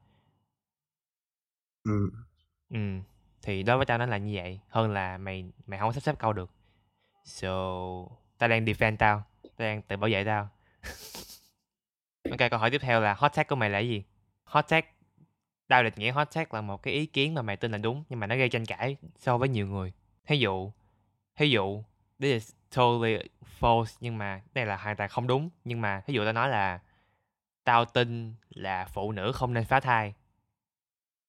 ừ. 1.85 2.11
Ừ. 2.69 2.77
Thì 3.41 3.63
đối 3.63 3.77
với 3.77 3.85
tao 3.85 3.97
nó 3.97 4.05
là 4.05 4.17
như 4.17 4.31
vậy 4.35 4.59
hơn 4.69 4.91
là 4.91 5.17
mày 5.17 5.45
mày 5.67 5.79
không 5.79 5.93
sắp 5.93 5.99
xếp 5.99 6.15
câu 6.19 6.33
được. 6.33 6.49
So 7.25 7.49
tao 8.39 8.49
đang 8.49 8.65
defend 8.65 8.97
tao, 8.97 9.23
tao 9.57 9.67
đang 9.69 9.81
tự 9.81 9.97
bảo 9.97 10.09
vệ 10.11 10.23
tao 10.25 10.49
ok, 12.29 12.39
câu 12.51 12.59
hỏi 12.59 12.71
tiếp 12.71 12.81
theo 12.81 13.01
là 13.01 13.13
hot 13.13 13.33
tag 13.35 13.47
của 13.47 13.55
mày 13.55 13.69
là 13.69 13.79
gì? 13.79 14.03
Hot 14.43 14.65
tag 14.69 14.83
tao 15.67 15.83
định 15.83 15.93
nghĩa 15.97 16.11
hot 16.11 16.27
tag 16.33 16.53
là 16.53 16.61
một 16.61 16.83
cái 16.83 16.93
ý 16.93 17.05
kiến 17.05 17.33
mà 17.33 17.41
mày 17.41 17.57
tin 17.57 17.71
là 17.71 17.77
đúng 17.77 18.03
nhưng 18.09 18.19
mà 18.19 18.27
nó 18.27 18.35
gây 18.35 18.49
tranh 18.49 18.65
cãi 18.65 18.97
so 19.19 19.37
với 19.37 19.49
nhiều 19.49 19.67
người. 19.67 19.93
thí 20.25 20.37
dụ, 20.37 20.71
thí 21.35 21.49
dụ 21.49 21.83
this 22.19 22.33
is 22.33 22.53
totally 22.75 23.17
false 23.59 23.97
nhưng 23.99 24.17
mà 24.17 24.41
đây 24.53 24.65
là 24.65 24.77
hoàn 24.77 24.95
toàn 24.95 25.09
không 25.09 25.27
đúng 25.27 25.49
nhưng 25.65 25.81
mà 25.81 26.01
thí 26.01 26.13
dụ 26.13 26.23
tao 26.23 26.33
nói 26.33 26.49
là 26.49 26.79
tao 27.63 27.85
tin 27.85 28.33
là 28.49 28.85
phụ 28.85 29.11
nữ 29.11 29.31
không 29.31 29.53
nên 29.53 29.65
phá 29.65 29.79
thai 29.79 30.13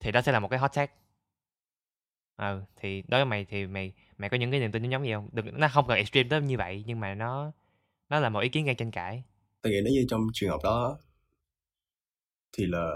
thì 0.01 0.13
đó 0.13 0.21
sẽ 0.21 0.33
là 0.33 0.41
một 0.41 0.49
cái 0.49 0.59
hot 0.59 0.71
tag 0.75 0.87
ừ 2.37 2.63
thì 2.77 3.03
đối 3.09 3.21
với 3.21 3.25
mày 3.25 3.45
thì 3.45 3.67
mày 3.67 3.93
mày 4.19 4.31
có 4.31 4.37
những 4.37 4.51
cái 4.51 4.61
niềm 4.61 4.73
tin 4.73 4.83
giống 4.83 4.93
giống 4.93 5.05
gì 5.05 5.13
không 5.13 5.29
đừng 5.33 5.61
nó 5.61 5.69
không 5.69 5.87
cần 5.89 5.97
extreme 5.97 6.29
tới 6.29 6.41
như 6.41 6.59
vậy 6.59 6.85
nhưng 6.87 7.01
mà 7.01 7.15
nó 7.15 7.53
nó 8.09 8.21
là 8.21 8.29
một 8.29 8.41
ý 8.41 8.49
kiến 8.49 8.65
gây 8.65 8.75
tranh 8.75 8.91
cãi 8.91 9.23
tao 9.63 9.71
nghĩ 9.71 9.81
nếu 9.85 9.93
như 9.93 10.05
trong 10.09 10.27
trường 10.35 10.51
hợp 10.51 10.61
đó 10.65 10.99
thì 12.53 12.67
là 12.67 12.91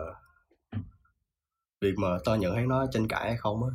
việc 1.81 1.95
mà 1.99 2.09
tao 2.25 2.37
nhận 2.37 2.55
thấy 2.55 2.67
nó 2.67 2.87
tranh 2.93 3.09
cãi 3.09 3.29
hay 3.29 3.37
không 3.37 3.65
á 3.65 3.71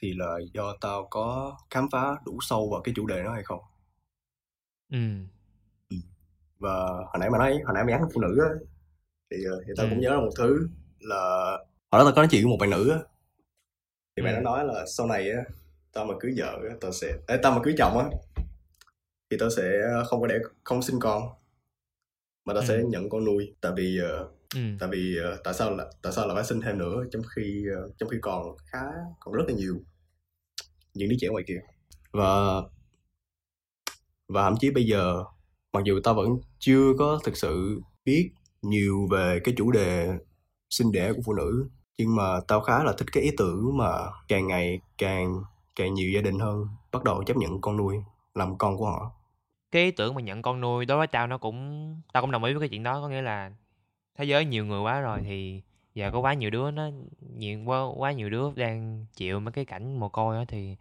thì 0.00 0.12
là 0.16 0.38
do 0.54 0.76
tao 0.80 1.06
có 1.10 1.56
khám 1.70 1.88
phá 1.92 2.16
đủ 2.26 2.38
sâu 2.40 2.68
vào 2.72 2.80
cái 2.82 2.92
chủ 2.96 3.06
đề 3.06 3.22
đó 3.24 3.32
hay 3.32 3.42
không 3.44 3.60
ừ 4.90 4.98
và 6.58 6.70
hồi 6.86 7.16
nãy 7.20 7.30
mà 7.30 7.38
nói 7.38 7.52
hồi 7.64 7.74
nãy 7.74 7.84
mày 7.84 7.92
nhắc 7.92 8.08
phụ 8.14 8.20
nữ 8.20 8.38
á 8.42 8.48
thì, 9.30 9.36
ờ, 9.50 9.62
thì 9.66 9.72
tao 9.76 9.86
Ừ. 9.86 9.90
cũng 9.90 10.00
nhớ 10.00 10.10
ra 10.10 10.16
một 10.16 10.30
thứ 10.38 10.68
là 11.00 11.16
hồi 11.92 11.98
đó 12.00 12.04
tao 12.04 12.12
có 12.12 12.22
nói 12.22 12.28
chuyện 12.30 12.42
với 12.44 12.50
một 12.50 12.56
bạn 12.60 12.70
nữ 12.70 12.90
á 12.90 12.98
thì 14.16 14.22
bạn 14.22 14.34
Ừ. 14.34 14.40
nó 14.42 14.50
nói 14.56 14.64
là 14.64 14.86
sau 14.86 15.06
này 15.06 15.30
á 15.30 15.42
tao 15.92 16.04
mà 16.04 16.14
cưới 16.20 16.34
vợ 16.36 16.58
á 16.70 16.76
tao 16.80 16.92
sẽ 16.92 17.12
Ê, 17.28 17.36
tao 17.42 17.52
mà 17.52 17.60
cưới 17.64 17.74
chồng 17.78 17.98
á 17.98 18.04
thì 19.30 19.36
tao 19.40 19.50
sẽ 19.50 19.62
không 20.08 20.20
có 20.20 20.26
để 20.26 20.38
không 20.64 20.82
sinh 20.82 21.00
con. 21.00 21.22
Mà 22.44 22.54
tao 22.54 22.62
Ừ. 22.62 22.66
sẽ 22.68 22.82
nhận 22.88 23.08
con 23.10 23.24
nuôi 23.24 23.54
tại 23.60 23.72
vì 23.76 23.98
ờ, 24.02 24.28
ừ. 24.54 24.60
tại 24.80 24.88
vì 24.92 25.16
ờ, 25.24 25.36
tại 25.44 25.54
sao 25.54 25.76
là 25.76 25.86
tại 26.02 26.12
sao 26.12 26.28
là 26.28 26.34
phải 26.34 26.44
sinh 26.44 26.60
thêm 26.60 26.78
nữa 26.78 27.04
trong 27.12 27.22
khi 27.36 27.64
ờ, 27.76 27.90
trong 27.98 28.08
khi 28.08 28.16
còn 28.22 28.56
khá 28.72 28.82
còn 29.20 29.34
rất 29.34 29.44
là 29.48 29.54
nhiều 29.54 29.74
những 30.94 31.08
đứa 31.08 31.16
trẻ 31.20 31.28
ngoài 31.28 31.44
kia. 31.46 31.60
Và 32.12 32.62
và 34.28 34.42
thậm 34.42 34.54
chí 34.60 34.70
bây 34.70 34.84
giờ 34.84 35.24
mặc 35.72 35.80
dù 35.84 36.00
tao 36.04 36.14
vẫn 36.14 36.28
chưa 36.58 36.92
có 36.98 37.20
thực 37.24 37.36
sự 37.36 37.80
biết 38.04 38.30
nhiều 38.62 39.08
về 39.10 39.40
cái 39.44 39.54
chủ 39.56 39.70
đề 39.70 40.08
sinh 40.70 40.92
đẻ 40.92 41.12
của 41.12 41.22
phụ 41.24 41.32
nữ 41.34 41.68
nhưng 41.98 42.16
mà 42.16 42.40
tao 42.48 42.60
khá 42.60 42.84
là 42.84 42.92
thích 42.98 43.08
cái 43.12 43.22
ý 43.22 43.30
tưởng 43.38 43.76
mà 43.76 43.90
càng 44.28 44.46
ngày 44.48 44.80
càng 44.98 45.42
càng 45.76 45.94
nhiều 45.94 46.10
gia 46.10 46.20
đình 46.20 46.38
hơn 46.38 46.66
bắt 46.92 47.04
đầu 47.04 47.22
chấp 47.26 47.36
nhận 47.36 47.60
con 47.60 47.76
nuôi 47.76 47.96
làm 48.34 48.58
con 48.58 48.76
của 48.76 48.86
họ 48.86 49.12
cái 49.72 49.84
ý 49.84 49.90
tưởng 49.90 50.14
mà 50.14 50.20
nhận 50.20 50.42
con 50.42 50.60
nuôi 50.60 50.86
đối 50.86 50.98
với 50.98 51.06
tao 51.06 51.26
nó 51.26 51.38
cũng 51.38 51.96
tao 52.12 52.22
cũng 52.22 52.30
đồng 52.30 52.44
ý 52.44 52.52
với 52.52 52.60
cái 52.60 52.68
chuyện 52.68 52.82
đó 52.82 53.00
có 53.00 53.08
nghĩa 53.08 53.22
là 53.22 53.52
thế 54.14 54.24
giới 54.24 54.44
nhiều 54.44 54.66
người 54.66 54.80
quá 54.80 55.00
rồi 55.00 55.20
thì 55.24 55.62
giờ 55.94 56.10
có 56.10 56.18
quá 56.18 56.34
nhiều 56.34 56.50
đứa 56.50 56.70
nó 56.70 56.90
nhiều 57.20 57.60
quá 57.64 57.84
quá 57.96 58.12
nhiều 58.12 58.30
đứa 58.30 58.52
đang 58.56 59.06
chịu 59.14 59.40
mấy 59.40 59.52
cái 59.52 59.64
cảnh 59.64 60.00
mồ 60.00 60.08
côi 60.08 60.36
đó 60.36 60.44
thì 60.48 60.76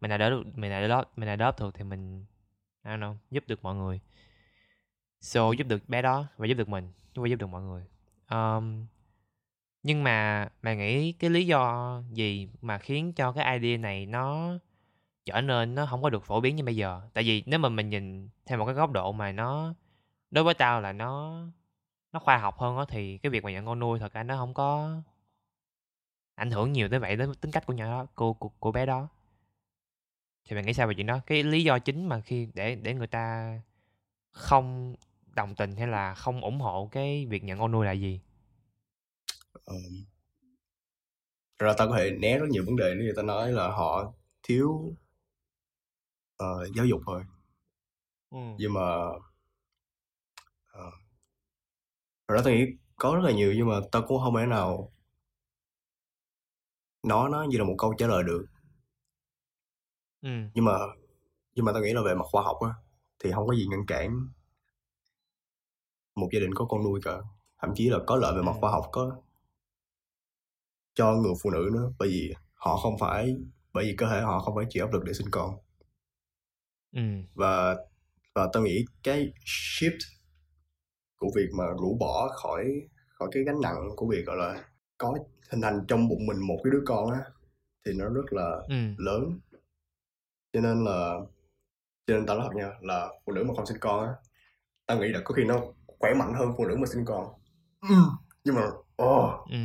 mình 0.00 0.10
là 0.10 0.18
đỡ 0.18 0.42
mình 0.54 0.70
là 0.70 0.88
đó 0.88 1.04
mình 1.16 1.28
là 1.28 1.36
đớp 1.36 1.60
được 1.60 1.74
thì 1.74 1.84
mình 1.84 2.24
I 2.84 2.90
don't 2.90 3.00
know, 3.00 3.16
giúp 3.30 3.44
được 3.46 3.64
mọi 3.64 3.74
người. 3.74 4.00
So 5.20 5.52
giúp 5.52 5.66
được 5.66 5.88
bé 5.88 6.02
đó 6.02 6.26
và 6.36 6.46
giúp 6.46 6.54
được 6.54 6.68
mình 6.68 6.92
và 7.14 7.28
giúp 7.28 7.36
được 7.36 7.46
mọi 7.46 7.62
người. 7.62 7.84
Um, 8.30 8.86
nhưng 9.82 10.04
mà 10.04 10.48
mày 10.62 10.76
nghĩ 10.76 11.12
cái 11.12 11.30
lý 11.30 11.46
do 11.46 12.02
gì 12.12 12.48
mà 12.62 12.78
khiến 12.78 13.12
cho 13.12 13.32
cái 13.32 13.58
idea 13.58 13.76
này 13.76 14.06
nó 14.06 14.58
trở 15.24 15.40
nên 15.40 15.74
nó 15.74 15.86
không 15.86 16.02
có 16.02 16.10
được 16.10 16.24
phổ 16.24 16.40
biến 16.40 16.56
như 16.56 16.64
bây 16.64 16.76
giờ. 16.76 17.00
Tại 17.12 17.24
vì 17.24 17.42
nếu 17.46 17.58
mà 17.58 17.68
mình 17.68 17.90
nhìn 17.90 18.28
theo 18.46 18.58
một 18.58 18.66
cái 18.66 18.74
góc 18.74 18.92
độ 18.92 19.12
mà 19.12 19.32
nó 19.32 19.74
đối 20.30 20.44
với 20.44 20.54
tao 20.54 20.80
là 20.80 20.92
nó 20.92 21.42
nó 22.12 22.20
khoa 22.20 22.38
học 22.38 22.58
hơn 22.58 22.78
á 22.78 22.84
thì 22.88 23.18
cái 23.18 23.30
việc 23.30 23.44
mà 23.44 23.52
nhận 23.52 23.66
con 23.66 23.78
nuôi 23.78 23.98
thật 23.98 24.12
ra 24.12 24.22
nó 24.22 24.36
không 24.36 24.54
có 24.54 25.00
ảnh 26.34 26.50
hưởng 26.50 26.72
nhiều 26.72 26.88
tới 26.88 26.98
vậy 26.98 27.16
đến 27.16 27.34
tính 27.34 27.50
cách 27.50 27.66
của 27.66 27.72
nhỏ 27.72 27.84
đó 27.84 28.06
của, 28.14 28.32
của, 28.32 28.48
của 28.48 28.72
bé 28.72 28.86
đó. 28.86 29.08
Thì 30.44 30.54
mày 30.54 30.64
nghĩ 30.64 30.74
sao 30.74 30.86
về 30.86 30.94
chuyện 30.94 31.06
đó? 31.06 31.20
Cái 31.26 31.42
lý 31.42 31.64
do 31.64 31.78
chính 31.78 32.06
mà 32.08 32.20
khi 32.20 32.48
để 32.54 32.74
để 32.74 32.94
người 32.94 33.06
ta 33.06 33.58
không 34.30 34.94
đồng 35.34 35.54
tình 35.54 35.76
hay 35.76 35.86
là 35.86 36.14
không 36.14 36.40
ủng 36.40 36.60
hộ 36.60 36.88
cái 36.92 37.26
việc 37.26 37.44
nhận 37.44 37.58
con 37.58 37.72
nuôi 37.72 37.86
là 37.86 37.92
gì? 37.92 38.20
Um, 39.64 40.04
ra 41.58 41.74
tao 41.78 41.88
có 41.88 41.96
thể 41.96 42.10
né 42.10 42.38
rất 42.38 42.46
nhiều 42.50 42.64
vấn 42.66 42.76
đề 42.76 42.94
nếu 42.94 43.06
như 43.06 43.12
tao 43.16 43.24
nói 43.24 43.52
là 43.52 43.68
họ 43.68 44.12
thiếu 44.42 44.96
ờ, 46.36 46.68
giáo 46.76 46.86
dục 46.86 47.00
thôi. 47.06 47.22
Ừ. 48.30 48.38
nhưng 48.58 48.72
mà 48.72 49.06
uh, 50.78 50.94
rồi 52.28 52.38
đó 52.38 52.42
tao 52.44 52.54
nghĩ 52.54 52.66
có 52.96 53.14
rất 53.14 53.20
là 53.24 53.32
nhiều 53.32 53.52
nhưng 53.56 53.68
mà 53.68 53.74
tao 53.92 54.02
cũng 54.08 54.20
không 54.24 54.36
thể 54.36 54.46
nào 54.46 54.92
nói 57.02 57.30
nó 57.30 57.42
như 57.42 57.58
là 57.58 57.64
một 57.64 57.74
câu 57.78 57.94
trả 57.98 58.06
lời 58.06 58.22
được. 58.22 58.46
Ừ 60.22 60.28
nhưng 60.54 60.64
mà 60.64 60.78
nhưng 61.54 61.64
mà 61.64 61.72
tao 61.72 61.82
nghĩ 61.82 61.92
là 61.92 62.02
về 62.02 62.14
mặt 62.14 62.24
khoa 62.24 62.42
học 62.42 62.56
á 62.60 62.70
thì 63.18 63.32
không 63.32 63.46
có 63.46 63.54
gì 63.54 63.66
ngăn 63.70 63.86
cản 63.86 64.28
một 66.14 66.28
gia 66.32 66.40
đình 66.40 66.54
có 66.54 66.64
con 66.64 66.84
nuôi 66.84 67.00
cả. 67.04 67.18
Thậm 67.58 67.70
chí 67.74 67.88
là 67.90 67.98
có 68.06 68.16
lợi 68.16 68.32
về 68.36 68.42
mặt 68.42 68.52
khoa 68.60 68.70
học 68.70 68.88
có 68.92 69.16
cho 70.94 71.12
người 71.12 71.32
phụ 71.42 71.50
nữ 71.50 71.70
nữa 71.72 71.92
bởi 71.98 72.08
vì 72.08 72.34
họ 72.54 72.76
không 72.76 72.98
phải 72.98 73.36
bởi 73.72 73.84
vì 73.84 73.94
cơ 73.96 74.06
thể 74.10 74.20
họ 74.20 74.40
không 74.40 74.54
phải 74.56 74.66
chịu 74.68 74.84
áp 74.86 74.92
lực 74.92 75.04
để 75.04 75.12
sinh 75.12 75.30
con 75.30 75.56
ừ. 76.94 77.00
Và 77.34 77.76
và 78.34 78.48
tao 78.52 78.62
nghĩ 78.62 78.84
cái 79.02 79.32
shift 79.44 79.98
của 81.16 81.30
việc 81.36 81.48
mà 81.58 81.64
rũ 81.80 81.96
bỏ 82.00 82.28
khỏi 82.28 82.64
khỏi 83.08 83.28
cái 83.32 83.42
gánh 83.42 83.60
nặng 83.62 83.88
của 83.96 84.06
việc 84.10 84.26
gọi 84.26 84.36
là 84.36 84.64
có 84.98 85.14
hình 85.50 85.60
thành 85.60 85.80
trong 85.88 86.08
bụng 86.08 86.26
mình 86.26 86.38
một 86.38 86.60
cái 86.64 86.70
đứa 86.70 86.82
con 86.86 87.10
á 87.10 87.20
thì 87.86 87.92
nó 87.92 88.08
rất 88.08 88.32
là 88.32 88.50
ừ. 88.68 88.74
lớn. 88.98 89.40
Cho 90.52 90.60
nên 90.60 90.84
là 90.84 91.14
cho 92.06 92.14
nên 92.14 92.26
tao 92.26 92.38
nói 92.38 92.48
thật 92.48 92.56
nha 92.56 92.70
là 92.80 93.08
phụ 93.26 93.32
nữ 93.32 93.44
mà 93.44 93.54
không 93.56 93.66
sinh 93.66 93.78
con 93.80 94.06
á 94.06 94.12
tao 94.86 94.98
nghĩ 94.98 95.08
là 95.08 95.20
có 95.24 95.34
khi 95.34 95.44
nó 95.44 95.60
khỏe 95.86 96.14
mạnh 96.14 96.34
hơn 96.34 96.52
phụ 96.56 96.66
nữ 96.66 96.76
mà 96.76 96.86
sinh 96.86 97.04
con. 97.04 97.26
Ừ, 97.80 97.94
nhưng 98.44 98.54
mà 98.54 98.66
oh, 99.02 99.48
ừ 99.50 99.58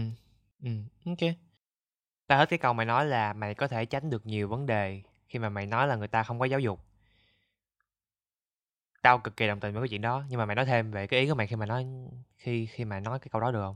ừ 0.64 0.70
ok. 1.06 1.36
Tao 2.28 2.40
hết 2.40 2.50
cái 2.50 2.60
câu 2.60 2.74
mày 2.74 2.86
nói 2.86 3.06
là 3.06 3.34
mày 3.34 3.56
có 3.56 3.68
thể 3.68 3.86
tránh 3.86 4.10
được 4.10 4.26
nhiều 4.26 4.48
vấn 4.48 4.66
đề 4.66 5.02
khi 5.28 5.40
mà 5.40 5.50
mày 5.50 5.66
nói 5.66 5.88
là 5.88 5.96
người 5.96 6.08
ta 6.08 6.24
không 6.24 6.40
có 6.40 6.46
giáo 6.46 6.60
dục 6.60 6.89
tao 9.02 9.20
cực 9.20 9.38
kỳ 9.38 9.48
đồng 9.48 9.60
tình 9.60 9.74
với 9.74 9.82
cái 9.82 9.90
chuyện 9.90 10.02
đó 10.02 10.24
nhưng 10.30 10.40
mà 10.40 10.46
mày 10.46 10.56
nói 10.56 10.66
thêm 10.66 10.92
về 10.92 11.08
cái 11.08 11.20
ý 11.20 11.30
của 11.30 11.36
mày 11.36 11.48
khi 11.48 11.56
mà 11.56 11.66
nói 11.66 11.86
khi 12.38 12.66
khi 12.66 12.86
mà 12.86 13.00
nói 13.00 13.20
cái 13.20 13.30
câu 13.32 13.42
đó 13.42 13.52
được 13.52 13.62
không? 13.62 13.76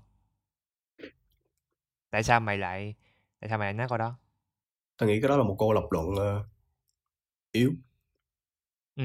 Tại 2.10 2.24
sao 2.24 2.40
mày 2.40 2.58
lại 2.58 2.96
tại 3.40 3.50
sao 3.50 3.58
mày 3.58 3.68
lại 3.68 3.74
nói 3.74 3.88
câu 3.90 3.98
đó? 3.98 4.16
Tao 4.98 5.10
nghĩ 5.10 5.22
cái 5.22 5.30
đó 5.30 5.38
là 5.38 5.44
một 5.44 5.56
câu 5.60 5.74
lập 5.74 5.84
luận 5.92 6.16
ờ, 6.16 6.44
yếu. 7.52 7.72
Ừ. 8.96 9.04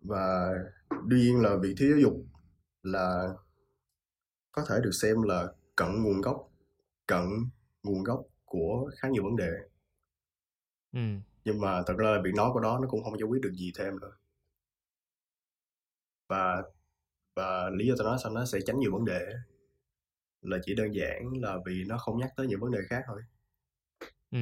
Và 0.00 0.50
đương 1.06 1.20
nhiên 1.20 1.40
là 1.40 1.56
việc 1.62 1.74
thiếu 1.78 1.90
giáo 1.90 1.98
dục 1.98 2.14
là 2.82 3.28
có 4.52 4.64
thể 4.68 4.74
được 4.82 4.92
xem 4.92 5.22
là 5.22 5.48
cận 5.76 6.02
nguồn 6.02 6.20
gốc 6.20 6.50
cận 7.06 7.24
nguồn 7.82 8.02
gốc 8.04 8.24
của 8.44 8.90
khá 8.96 9.08
nhiều 9.08 9.24
vấn 9.24 9.36
đề. 9.36 9.50
Ừ. 10.92 11.00
Nhưng 11.44 11.60
mà 11.60 11.82
thật 11.86 11.94
ra 11.98 12.10
là 12.10 12.20
việc 12.24 12.34
nói 12.36 12.50
của 12.52 12.60
đó 12.60 12.78
nó 12.82 12.88
cũng 12.88 13.04
không 13.04 13.18
giải 13.18 13.26
quyết 13.28 13.42
được 13.42 13.52
gì 13.52 13.72
thêm 13.78 14.00
nữa 14.00 14.17
và 16.28 16.62
và 17.36 17.70
lý 17.70 17.86
do 17.86 17.94
tao 17.98 18.06
nói 18.06 18.18
sao 18.22 18.32
nó 18.32 18.44
sẽ 18.44 18.58
tránh 18.66 18.78
nhiều 18.78 18.92
vấn 18.92 19.04
đề 19.04 19.20
là 20.42 20.58
chỉ 20.64 20.74
đơn 20.74 20.94
giản 20.94 21.32
là 21.42 21.58
vì 21.66 21.84
nó 21.88 21.98
không 21.98 22.18
nhắc 22.18 22.30
tới 22.36 22.46
những 22.46 22.60
vấn 22.60 22.70
đề 22.70 22.78
khác 22.88 23.02
thôi. 23.06 23.22
Ừ. 24.30 24.38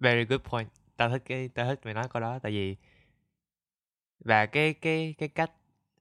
Very 0.00 0.24
good 0.24 0.40
point. 0.44 0.68
Tao 0.96 1.10
thích 1.10 1.22
cái 1.24 1.48
tao 1.48 1.66
thích 1.66 1.80
mày 1.84 1.94
nói 1.94 2.08
câu 2.12 2.20
đó 2.20 2.38
tại 2.42 2.52
vì 2.52 2.76
và 4.20 4.46
cái 4.46 4.74
cái 4.74 5.14
cái 5.18 5.28
cách 5.28 5.50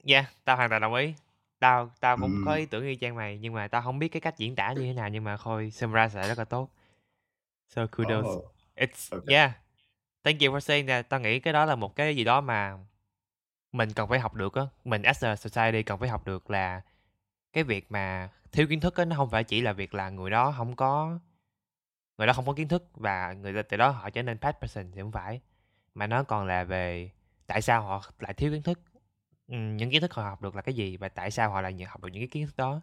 yeah 0.05 0.25
tao 0.45 0.55
hoàn 0.57 0.69
toàn 0.69 0.81
đồng 0.81 0.93
ý. 0.93 1.13
Tao 1.59 1.91
tao 1.99 2.17
cũng 2.17 2.41
có 2.45 2.51
Ừm. 2.51 2.59
ý 2.59 2.65
tưởng 2.65 2.85
y 2.87 2.95
chang 2.95 3.15
mày 3.15 3.37
nhưng 3.41 3.53
mà 3.53 3.67
tao 3.67 3.81
không 3.81 3.99
biết 3.99 4.07
cái 4.07 4.21
cách 4.21 4.37
diễn 4.37 4.55
tả 4.55 4.73
như 4.73 4.81
thế 4.85 4.93
nào 4.93 5.09
nhưng 5.09 5.23
mà 5.23 5.37
khôi 5.37 5.69
summarize 5.69 6.15
lại 6.17 6.27
rất 6.27 6.37
là 6.37 6.45
tốt. 6.45 6.69
So 7.69 7.87
kudos. 7.87 8.25
Oh, 8.25 8.45
It's 8.75 9.11
Ok. 9.11 9.25
yeah. 9.27 9.51
Thank 10.25 10.41
you 10.41 10.51
for 10.51 10.59
saying 10.59 10.87
that. 10.87 11.09
Tao 11.09 11.19
nghĩ 11.19 11.39
cái 11.39 11.53
đó 11.53 11.65
là 11.65 11.75
một 11.75 11.95
cái 11.95 12.15
gì 12.15 12.23
đó 12.23 12.41
mà 12.41 12.77
mình 13.71 13.93
cần 13.93 14.09
phải 14.09 14.19
học 14.19 14.33
được 14.33 14.53
á. 14.53 14.63
Mình 14.85 15.01
as 15.01 15.23
a 15.23 15.35
society 15.35 15.83
cần 15.83 15.99
phải 15.99 16.09
học 16.09 16.25
được 16.25 16.49
là 16.49 16.81
cái 17.53 17.63
việc 17.63 17.91
mà 17.91 18.29
thiếu 18.51 18.67
kiến 18.69 18.79
thức 18.79 18.95
á 18.95 19.05
nó 19.05 19.15
không 19.15 19.29
phải 19.29 19.43
chỉ 19.43 19.61
là 19.61 19.73
việc 19.73 19.93
là 19.93 20.09
người 20.09 20.29
đó 20.29 20.53
không 20.57 20.75
có 20.75 21.19
người 22.17 22.27
đó 22.27 22.33
không 22.33 22.45
có 22.45 22.53
kiến 22.53 22.67
thức 22.67 22.89
và 22.93 23.33
người 23.33 23.53
ta 23.53 23.61
từ 23.61 23.77
đó 23.77 23.89
họ 23.89 24.09
trở 24.09 24.23
nên 24.23 24.37
bad 24.41 24.55
person 24.61 24.91
thì 24.91 25.01
không 25.01 25.11
phải 25.11 25.41
mà 25.95 26.07
nó 26.07 26.23
còn 26.23 26.47
là 26.47 26.63
về 26.63 27.11
tại 27.47 27.61
sao 27.61 27.81
họ 27.81 28.01
lại 28.19 28.33
thiếu 28.33 28.51
kiến 28.51 28.61
thức 28.61 28.79
ừ, 29.47 29.55
những 29.57 29.91
kiến 29.91 30.01
thức 30.01 30.13
họ 30.13 30.23
học 30.23 30.41
được 30.41 30.55
là 30.55 30.61
cái 30.61 30.75
gì 30.75 30.97
và 30.97 31.09
tại 31.09 31.31
sao 31.31 31.49
họ 31.49 31.61
lại 31.61 31.83
học 31.87 32.03
được 32.03 32.09
những 32.11 32.21
cái 32.21 32.27
kiến 32.27 32.45
thức 32.45 32.57
đó 32.57 32.81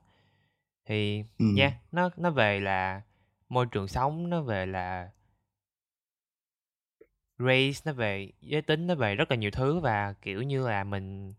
thì 0.85 1.25
Ừm. 1.39 1.55
nha 1.55 1.79
nó 1.93 2.11
nó 2.17 2.31
về 2.31 2.61
là 2.61 3.03
môi 3.49 3.67
trường 3.67 3.89
sống 3.89 4.31
nó 4.31 4.43
về 4.43 4.67
là 4.67 5.11
race 7.47 7.81
nó 7.85 7.93
về 7.93 8.31
giới 8.41 8.63
tính 8.63 8.87
nó 8.87 8.95
về 8.95 9.15
rất 9.15 9.31
là 9.31 9.37
nhiều 9.37 9.51
thứ 9.51 9.81
và 9.81 10.13
kiểu 10.23 10.43
như 10.43 10.69
là 10.69 10.85
mình 10.85 11.35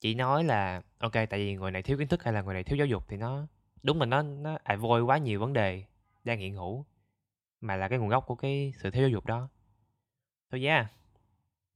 chỉ 0.00 0.14
nói 0.14 0.44
là 0.44 0.82
ok 0.98 1.12
tại 1.12 1.28
vì 1.30 1.56
người 1.56 1.70
này 1.70 1.82
thiếu 1.82 1.98
kiến 1.98 2.08
thức 2.08 2.24
hay 2.24 2.34
là 2.34 2.42
người 2.42 2.54
này 2.54 2.64
thiếu 2.64 2.76
giáo 2.78 2.86
dục 2.86 3.04
thì 3.08 3.16
nó 3.16 3.46
đúng 3.82 4.00
là 4.00 4.06
nó 4.06 4.22
nó 4.22 4.58
avoid 4.64 5.04
quá 5.06 5.18
nhiều 5.18 5.40
vấn 5.40 5.52
đề 5.52 5.84
đang 6.24 6.38
hiện 6.38 6.54
hữu 6.54 6.86
mà 7.60 7.76
là 7.76 7.88
cái 7.88 7.98
nguồn 7.98 8.08
gốc 8.08 8.24
của 8.26 8.34
cái 8.34 8.74
sự 8.78 8.90
thiếu 8.90 9.02
giáo 9.02 9.10
dục 9.10 9.26
đó. 9.26 9.48
So 10.52 10.58
yeah. 10.58 10.86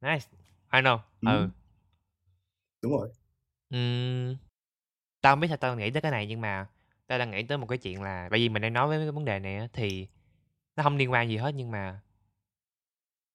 Nice. 0.00 0.26
I 0.72 0.80
know. 0.80 0.98
Ừ. 1.20 1.28
Ừm. 1.40 1.50
đúng 2.82 2.92
rồi. 2.92 3.08
Ừm, 3.70 4.36
tao 5.20 5.32
không 5.32 5.40
biết 5.40 5.48
sao 5.48 5.56
tao 5.56 5.76
nghĩ 5.76 5.90
tới 5.90 6.02
cái 6.02 6.12
này 6.12 6.26
nhưng 6.26 6.40
mà 6.40 6.66
tao 7.06 7.18
đang 7.18 7.30
nghĩ 7.30 7.42
tới 7.42 7.58
một 7.58 7.66
cái 7.66 7.78
chuyện 7.78 8.02
là 8.02 8.28
bởi 8.30 8.40
vì 8.40 8.48
mình 8.48 8.62
đang 8.62 8.72
nói 8.72 8.88
với 8.88 8.98
cái 8.98 9.12
vấn 9.12 9.24
đề 9.24 9.38
này 9.38 9.56
á, 9.56 9.68
thì 9.72 10.08
nó 10.76 10.82
không 10.82 10.96
liên 10.96 11.12
quan 11.12 11.28
gì 11.28 11.36
hết 11.36 11.52
nhưng 11.56 11.70
mà 11.70 12.00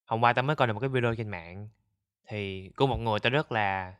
hôm 0.06 0.22
qua 0.24 0.34
tao 0.34 0.44
mới 0.44 0.56
coi 0.56 0.68
được 0.68 0.74
một 0.74 0.80
cái 0.80 0.90
video 0.90 1.16
trên 1.16 1.30
mạng, 1.30 1.68
thì 2.28 2.70
của 2.76 2.88
một 2.88 2.98
người 2.98 3.20
tao 3.20 3.32
rất 3.32 3.52
là, 3.52 3.94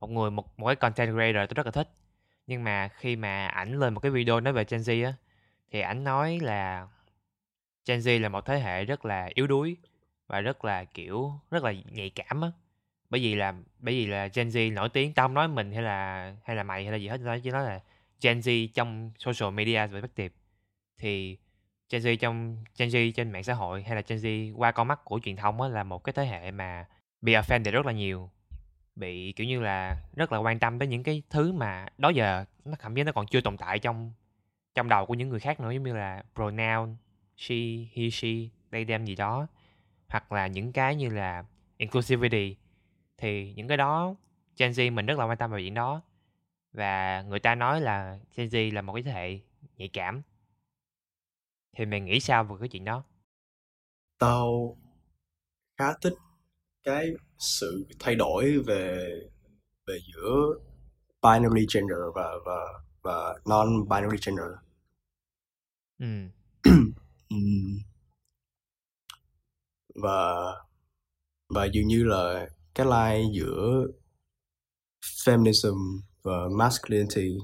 một 0.00 0.10
người, 0.10 0.30
một 0.30 0.58
một 0.58 0.66
cái 0.66 0.76
content 0.76 1.12
creator 1.14 1.36
tao 1.36 1.54
rất 1.54 1.66
là 1.66 1.72
thích. 1.72 1.88
Nhưng 2.46 2.64
mà 2.64 2.88
khi 2.88 3.16
mà 3.16 3.46
ảnh 3.46 3.78
lên 3.80 3.94
một 3.94 4.00
cái 4.00 4.10
video 4.12 4.40
nói 4.40 4.52
về 4.52 4.64
Gen 4.68 4.80
Z 4.80 5.06
á, 5.06 5.14
thì 5.70 5.80
ảnh 5.80 6.04
nói 6.04 6.38
là 6.42 6.88
Gen 7.86 7.98
Z 8.00 8.20
là 8.20 8.28
một 8.28 8.46
thế 8.46 8.60
hệ 8.60 8.84
rất 8.84 9.04
là 9.04 9.30
yếu 9.34 9.46
đuối 9.46 9.76
và 10.26 10.40
rất 10.40 10.64
là, 10.64 10.84
kiểu, 10.84 11.32
rất 11.50 11.64
là 11.64 11.72
nhạy 11.72 12.10
cảm 12.10 12.40
á. 12.40 12.48
Bởi 13.10 13.20
vì 13.20 13.34
là, 13.34 13.54
bởi 13.78 13.94
vì 13.94 14.06
là 14.06 14.28
Gen 14.34 14.48
Z 14.48 14.72
nổi 14.74 14.88
tiếng, 14.88 15.14
tao 15.14 15.28
không 15.28 15.34
nói 15.34 15.48
mình 15.48 15.72
hay 15.72 15.82
là 15.82 16.34
hay 16.44 16.56
là 16.56 16.62
mày 16.62 16.82
hay 16.84 16.92
là 16.92 16.98
gì 16.98 17.08
hết, 17.08 17.20
tao 17.26 17.38
chỉ 17.40 17.50
nói 17.50 17.64
là 17.64 17.80
Gen 18.22 18.40
Z 18.40 18.68
trong 18.74 19.10
social 19.18 19.54
media 19.54 19.74
và 19.74 19.86
perspective 19.86 20.34
thì 20.98 21.38
Gen 21.90 22.02
Z 22.02 22.16
trong, 22.16 22.64
Gen 22.78 22.88
Z 22.88 23.12
trên 23.12 23.30
mạng 23.30 23.44
xã 23.44 23.54
hội 23.54 23.82
hay 23.82 23.96
là 23.96 24.02
Gen 24.08 24.18
Z 24.18 24.54
qua 24.56 24.72
con 24.72 24.88
mắt 24.88 25.04
của 25.04 25.20
truyền 25.22 25.36
thông 25.36 25.60
á 25.60 25.68
là 25.68 25.84
một 25.84 26.04
cái 26.04 26.12
thế 26.12 26.26
hệ 26.26 26.50
mà 26.50 26.86
bị 27.20 27.32
offended 27.34 27.70
rất 27.70 27.86
là 27.86 27.92
nhiều, 27.92 28.30
bị, 28.96 29.32
kiểu 29.32 29.46
như 29.46 29.60
là, 29.60 29.96
rất 30.16 30.32
là 30.32 30.38
quan 30.38 30.58
tâm 30.58 30.78
tới 30.78 30.88
những 30.88 31.02
cái 31.02 31.22
thứ 31.30 31.52
mà 31.52 31.86
đó 31.98 32.08
giờ 32.08 32.44
nó 32.64 32.76
cảm 32.78 32.94
giác 32.94 33.04
nó 33.04 33.12
còn 33.12 33.26
chưa 33.26 33.40
tồn 33.40 33.56
tại 33.56 33.78
trong 33.78 34.12
trong 34.74 34.88
đầu 34.88 35.06
của 35.06 35.14
những 35.14 35.28
người 35.28 35.40
khác 35.40 35.60
nữa, 35.60 35.70
giống 35.70 35.82
như 35.82 35.94
là 35.94 36.22
pronoun 36.34 36.96
she, 37.36 37.56
he, 37.94 38.10
she, 38.10 38.28
they, 38.72 38.84
them 38.84 39.04
gì 39.04 39.14
đó, 39.14 39.46
hoặc 40.08 40.32
là 40.32 40.46
những 40.46 40.72
cái 40.72 40.96
như 40.96 41.08
là 41.08 41.44
inclusivity. 41.76 42.56
Thì 43.18 43.52
những 43.52 43.68
cái 43.68 43.76
đó 43.76 44.14
Gen 44.58 44.70
Z 44.70 44.92
mình 44.92 45.06
rất 45.06 45.18
là 45.18 45.24
quan 45.24 45.38
tâm 45.38 45.50
vào 45.50 45.60
chuyện 45.60 45.74
đó 45.74 46.02
và 46.72 47.22
người 47.22 47.38
ta 47.38 47.54
nói 47.54 47.80
là 47.80 48.18
Gen 48.36 48.48
Z 48.48 48.74
là 48.74 48.82
một 48.82 48.92
cái 48.92 49.02
thế 49.02 49.12
hệ 49.12 49.38
nhạy 49.76 49.88
cảm 49.88 50.22
thì 51.76 51.86
mày 51.86 52.00
nghĩ 52.00 52.20
sao 52.20 52.44
về 52.44 52.56
cái 52.60 52.68
chuyện 52.68 52.84
đó? 52.84 53.04
Tao 54.18 54.76
khá 55.78 55.94
thích 56.02 56.14
cái 56.84 57.10
sự 57.38 57.86
thay 57.98 58.14
đổi 58.14 58.58
về 58.66 59.10
về 59.86 59.98
giữa 60.14 60.54
binary 61.22 61.66
gender 61.74 61.98
và 62.14 62.30
và 62.46 62.82
và 63.02 63.34
non 63.46 63.88
binary 63.88 64.16
gender 64.26 64.46
ừ 65.98 66.06
và 69.94 70.34
và 71.48 71.64
dường 71.64 71.86
như 71.86 72.04
là 72.04 72.48
cái 72.74 72.86
line 72.86 73.30
giữa 73.32 73.86
feminism 75.02 76.00
và 76.22 76.48
masculinity 76.58 77.36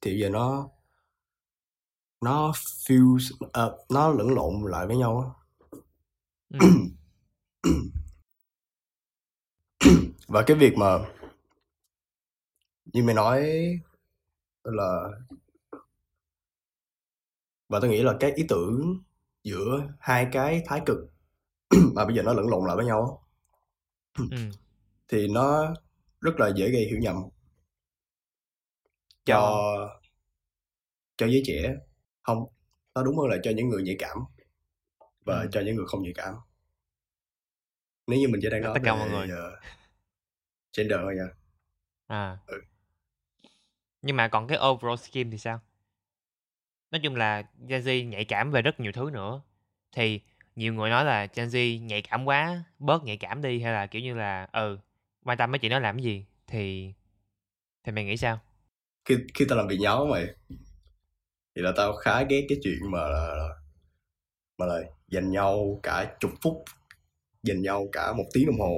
thì 0.00 0.18
giờ 0.20 0.28
nó 0.28 0.68
nó 2.20 2.52
fuse 2.86 3.46
ờ, 3.52 3.78
nó 3.90 4.10
lẫn 4.10 4.28
lộn 4.34 4.70
lại 4.70 4.86
với 4.86 4.96
nhau 4.96 5.20
á. 5.20 5.28
ừ. 6.60 6.66
Và 10.28 10.42
cái 10.46 10.56
việc 10.56 10.74
mà 10.76 10.98
như 12.84 13.02
mày 13.02 13.14
nói 13.14 13.46
là 14.64 15.08
và 17.68 17.80
tôi 17.80 17.90
nghĩ 17.90 18.02
là 18.02 18.16
cái 18.20 18.32
ý 18.32 18.44
tưởng 18.48 19.02
giữa 19.44 19.82
hai 20.00 20.28
cái 20.32 20.62
thái 20.66 20.80
cực 20.86 20.98
mà 21.94 22.04
bây 22.04 22.16
giờ 22.16 22.22
nó 22.22 22.32
lẫn 22.32 22.48
lộn 22.48 22.66
lại 22.66 22.76
với 22.76 22.86
nhau 22.86 23.26
ừ. 24.18 24.36
thì 25.08 25.28
nó 25.28 25.74
rất 26.20 26.40
là 26.40 26.50
dễ 26.56 26.70
gây 26.70 26.84
hiểu 26.84 26.98
nhầm 26.98 27.16
cho 29.24 29.64
cho 31.16 31.26
giới 31.26 31.42
trẻ 31.46 31.76
không 32.28 32.44
nó 32.94 33.02
đúng 33.02 33.18
hơn 33.18 33.28
là 33.28 33.36
cho 33.42 33.50
những 33.56 33.68
người 33.68 33.82
nhạy 33.82 33.96
cảm 33.98 34.18
và 35.24 35.42
Ừ. 35.42 35.48
cho 35.52 35.60
những 35.60 35.76
người 35.76 35.86
không 35.88 36.02
nhạy 36.02 36.12
cảm 36.16 36.34
nếu 38.06 38.18
như 38.20 38.28
mình 38.28 38.40
chỉ 38.42 38.48
đang 38.50 38.62
nói 38.62 38.74
Tất 38.74 38.80
cả 38.84 38.94
về 38.94 39.00
mọi 39.00 39.10
người. 39.10 39.28
ờ, 39.36 39.56
gender 40.76 40.98
thôi 41.02 41.14
nha 41.16 41.28
à 42.06 42.38
Ừ. 42.46 42.60
nhưng 44.02 44.16
mà 44.16 44.28
còn 44.28 44.48
cái 44.48 44.58
overall 44.68 44.96
scheme 44.96 45.30
thì 45.30 45.38
sao 45.38 45.60
nói 46.90 47.00
chung 47.04 47.16
là 47.16 47.42
Gen 47.66 47.82
Z 47.82 48.08
nhạy 48.08 48.24
cảm 48.24 48.50
về 48.50 48.62
rất 48.62 48.80
nhiều 48.80 48.92
thứ 48.92 49.10
nữa 49.12 49.42
thì 49.92 50.20
nhiều 50.56 50.74
người 50.74 50.90
nói 50.90 51.04
là 51.04 51.26
Gen 51.34 51.48
Z 51.48 51.84
nhạy 51.84 52.02
cảm 52.02 52.24
quá, 52.24 52.64
bớt 52.78 53.04
nhạy 53.04 53.16
cảm 53.16 53.42
đi 53.42 53.60
hay 53.62 53.72
là 53.72 53.86
kiểu 53.86 54.02
như 54.02 54.14
là 54.14 54.48
ừ 54.52 54.78
quan 55.24 55.38
tâm 55.38 55.50
mấy 55.50 55.58
chuyện 55.58 55.70
đó 55.70 55.78
làm 55.78 55.96
cái 55.96 56.04
gì 56.04 56.24
thì 56.46 56.92
thì 57.84 57.92
mày 57.92 58.04
nghĩ 58.04 58.16
sao? 58.16 58.40
khi 59.04 59.16
khi 59.34 59.44
tao 59.48 59.58
làm 59.58 59.68
việc 59.68 59.78
nhóm 59.80 60.08
mày 60.10 60.26
thì 61.58 61.62
là 61.62 61.72
tao 61.76 61.92
khá 61.92 62.22
ghét 62.22 62.46
cái 62.48 62.58
chuyện 62.62 62.90
mà 62.90 62.98
là, 63.08 63.48
mà 64.58 64.66
là 64.66 64.80
dành 65.08 65.30
nhau 65.30 65.80
cả 65.82 66.16
chục 66.20 66.30
phút 66.42 66.64
dành 67.42 67.62
nhau 67.62 67.88
cả 67.92 68.12
một 68.12 68.24
tiếng 68.32 68.46
đồng 68.46 68.60
hồ 68.60 68.74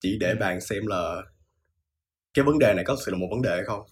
chỉ 0.00 0.18
để 0.20 0.30
Ừ. 0.30 0.36
bàn 0.40 0.60
xem 0.60 0.86
là 0.86 1.22
cái 2.34 2.44
vấn 2.44 2.58
đề 2.58 2.74
này 2.74 2.84
có 2.84 2.94
thực 2.96 3.02
sự 3.06 3.12
là 3.12 3.18
một 3.18 3.26
vấn 3.30 3.42
đề 3.42 3.50
hay 3.50 3.64
không 3.64 3.86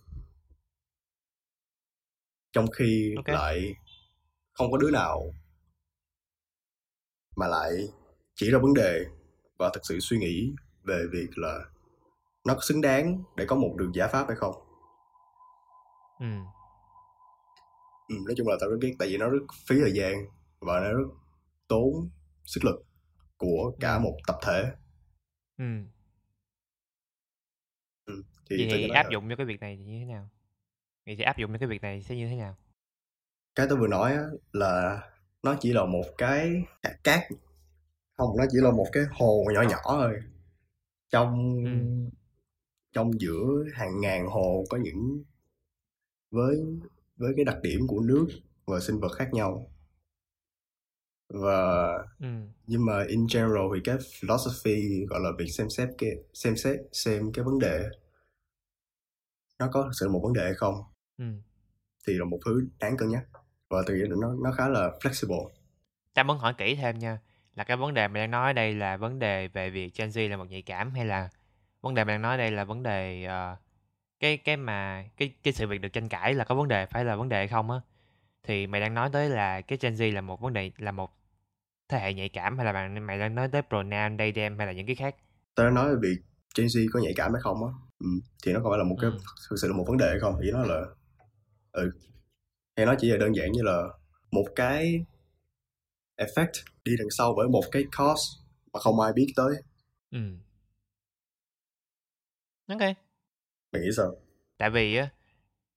trong 2.53 2.67
khi 2.71 3.15
Ok. 3.17 3.29
lại 3.29 3.75
không 4.53 4.71
có 4.73 4.79
đứa 4.79 4.91
nào 4.91 5.35
mà 7.37 7.47
lại 7.49 7.71
chỉ 8.35 8.51
ra 8.51 8.59
vấn 8.59 8.75
đề 8.75 9.05
và 9.59 9.71
thực 9.75 9.81
sự 9.87 9.99
suy 10.01 10.19
nghĩ 10.19 10.53
về 10.85 11.05
việc 11.13 11.29
là 11.37 11.59
nó 12.47 12.55
có 12.55 12.61
xứng 12.63 12.81
đáng 12.81 13.23
để 13.37 13.45
có 13.49 13.57
một 13.57 13.75
đường 13.79 13.95
giải 13.95 14.09
pháp 14.13 14.25
hay 14.29 14.37
không 14.37 14.55
Ừ. 16.19 16.27
ừ, 18.11 18.15
nói 18.27 18.35
chung 18.37 18.49
là 18.49 18.57
tao 18.61 18.71
rất 18.71 18.77
ghét 18.83 18.95
tại 18.99 19.09
vì 19.09 19.17
nó 19.19 19.29
rất 19.29 19.39
phí 19.67 19.77
thời 19.81 19.93
gian 19.93 20.15
và 20.61 20.81
nó 20.81 20.93
rất 20.93 21.09
tốn 21.69 22.11
sức 22.45 22.65
lực 22.65 22.85
của 23.37 23.73
cả 23.81 23.95
Ừ. 23.97 24.01
một 24.01 24.17
tập 24.27 24.37
thể 24.47 24.73
Ừ. 25.59 25.65
ừ. 28.05 28.23
Thì 28.51 28.57
thì 28.73 28.89
áp 28.89 29.03
là 29.05 29.11
dụng 29.13 29.29
cho 29.31 29.37
cái 29.37 29.47
việc 29.47 29.61
này 29.61 29.77
thì 29.77 29.85
như 29.85 29.99
thế 29.99 30.05
nào? 30.05 30.29
Vậy 31.07 31.17
thì 31.17 31.23
áp 31.25 31.39
dụng 31.39 31.53
cho 31.53 31.59
cái 31.59 31.69
việc 31.69 31.83
này 31.83 32.03
sẽ 32.03 32.17
như 32.17 32.29
thế 32.29 32.37
nào? 32.37 32.57
cái 33.55 33.67
tôi 33.71 33.79
vừa 33.79 33.89
nói 33.89 34.17
là 34.53 35.01
nó 35.43 35.57
chỉ 35.61 35.73
là 35.73 35.85
một 35.87 36.05
cái 36.19 36.65
hạt 36.83 36.97
cát 37.05 37.21
không 38.17 38.37
nó 38.39 38.45
chỉ 38.51 38.59
là 38.61 38.71
một 38.71 38.87
cái 38.93 39.05
hồ 39.13 39.45
nhỏ 39.55 39.63
nhỏ 39.63 39.79
thôi 39.87 40.15
trong 41.11 41.57
Ừ. 41.65 42.11
trong 42.93 43.21
giữa 43.21 43.65
hàng 43.75 44.01
ngàn 44.01 44.27
hồ 44.27 44.65
có 44.71 44.79
những 44.79 45.23
với 46.31 46.57
với 47.21 47.33
cái 47.37 47.45
đặc 47.45 47.57
điểm 47.63 47.81
của 47.89 48.01
nước 48.01 48.27
và 48.67 48.81
sinh 48.81 49.01
vật 49.01 49.13
khác 49.19 49.29
nhau 49.33 49.71
và 51.29 51.87
Ừ. 52.21 52.27
nhưng 52.67 52.85
mà 52.87 53.05
in 53.09 53.27
general 53.35 53.63
thì 53.75 53.81
cái 53.85 53.97
philosophy 54.21 55.05
gọi 55.09 55.21
là 55.21 55.31
việc 55.39 55.49
xem 55.49 55.71
xét 55.71 55.89
cái 55.99 56.11
xem 56.35 56.57
xét 56.57 56.77
xem 56.93 57.33
cái 57.33 57.45
vấn 57.45 57.59
đề 57.59 57.85
nó 59.59 59.69
có 59.73 59.83
thực 59.83 59.91
sự 60.01 60.09
một 60.09 60.21
vấn 60.23 60.33
đề 60.33 60.43
hay 60.45 60.55
không 60.55 60.75
Ừ. 61.19 61.25
thì 62.07 62.13
là 62.13 62.25
một 62.25 62.39
thứ 62.45 62.63
đáng 62.79 62.97
cân 62.97 63.09
nhắc 63.09 63.25
và 63.69 63.83
là 63.89 64.17
nó 64.21 64.35
nó 64.45 64.53
khá 64.53 64.69
là 64.69 64.91
flexible 65.01 65.49
Ta 66.15 66.23
muốn 66.23 66.39
hỏi 66.39 66.55
kỹ 66.59 66.75
thêm 66.75 66.99
nha 66.99 67.19
là 67.55 67.65
cái 67.65 67.77
vấn 67.77 67.95
đề 67.95 68.09
mày 68.09 68.23
đang 68.23 68.31
nói 68.31 68.55
đây 68.55 68.75
là 68.75 68.97
vấn 68.97 69.19
đề 69.19 69.49
về 69.49 69.71
việc 69.71 69.93
Gen 69.99 70.09
Z 70.09 70.29
là 70.29 70.37
một 70.37 70.45
nhạy 70.51 70.63
cảm 70.63 70.91
hay 70.95 71.05
là 71.07 71.29
vấn 71.81 71.95
đề 71.95 72.05
mày 72.05 72.15
đang 72.15 72.23
nói 72.23 72.39
đây 72.39 72.51
là 72.51 72.65
vấn 72.65 72.83
đề 72.83 73.25
ờ, 73.25 73.57
cái 74.21 74.37
cái 74.37 74.57
mà 74.57 75.05
cái 75.17 75.35
cái 75.43 75.53
sự 75.53 75.67
việc 75.67 75.79
được 75.81 75.89
tranh 75.89 76.09
cãi 76.09 76.35
là 76.35 76.45
có 76.45 76.55
vấn 76.55 76.69
đề 76.69 76.87
phải 76.87 77.05
là 77.05 77.17
vấn 77.17 77.29
đề 77.29 77.37
hay 77.37 77.49
không 77.49 77.71
á 77.71 77.81
thì 78.45 78.67
mày 78.67 78.81
đang 78.81 78.95
nói 78.95 79.11
tới 79.13 79.29
là 79.31 79.61
cái 79.61 79.79
Gen 79.83 79.95
Z 79.95 80.15
là 80.15 80.21
một 80.21 80.41
vấn 80.41 80.53
đề 80.53 80.71
là 80.79 80.93
một 80.93 81.11
thế 81.89 81.99
hệ 82.01 82.15
nhạy 82.15 82.29
cảm 82.29 82.57
hay 82.57 82.67
là 82.67 82.73
bạn 82.73 83.07
mày 83.07 83.19
đang 83.19 83.35
nói 83.35 83.49
tới 83.53 83.63
pronoun 83.69 84.19
they 84.19 84.33
them 84.33 84.59
hay 84.59 84.67
là 84.67 84.73
những 84.73 84.87
cái 84.87 84.97
khác? 84.97 85.17
Tôi 85.55 85.67
đã 85.67 85.73
nói 85.73 85.91
về 85.91 85.97
việc 86.03 86.17
Gen 86.59 86.67
Z 86.67 86.89
có 86.93 87.01
nhạy 87.01 87.13
cảm 87.17 87.33
hay 87.33 87.43
không 87.43 87.67
á. 87.67 87.73
Ừ. 88.01 88.07
thì 88.45 88.53
nó 88.53 88.61
không 88.61 88.73
phải 88.73 88.79
là 88.79 88.85
một 88.85 88.97
cái 89.01 89.11
Ừ. 89.11 89.19
thực 89.51 89.57
sự 89.63 89.69
là 89.69 89.75
một 89.77 89.85
vấn 89.89 89.97
đề 89.97 90.09
hay 90.09 90.19
không? 90.21 90.35
Chỉ 90.43 90.51
nó 90.53 90.63
là 90.65 90.83
ừ 91.73 91.91
hay 92.77 92.87
nó 92.87 92.95
chỉ 92.99 93.09
là 93.11 93.17
đơn 93.17 93.37
giản 93.37 93.53
như 93.53 93.63
là 93.63 93.83
một 94.33 94.45
cái 94.57 95.05
effect 96.17 96.53
đi 96.85 96.93
đằng 96.99 97.11
sau 97.11 97.35
bởi 97.37 97.49
một 97.49 97.63
cái 97.73 97.85
cause 97.93 98.23
mà 98.73 98.81
không 98.81 99.01
ai 99.01 99.13
biết 99.13 99.33
tới. 99.37 99.55
Ừ. 100.11 100.19
Ok 102.69 102.97
mày 103.73 103.83
nghĩ 103.83 103.89
sao? 103.97 104.17
Tại 104.59 104.71
vì 104.71 104.97
á 104.97 105.09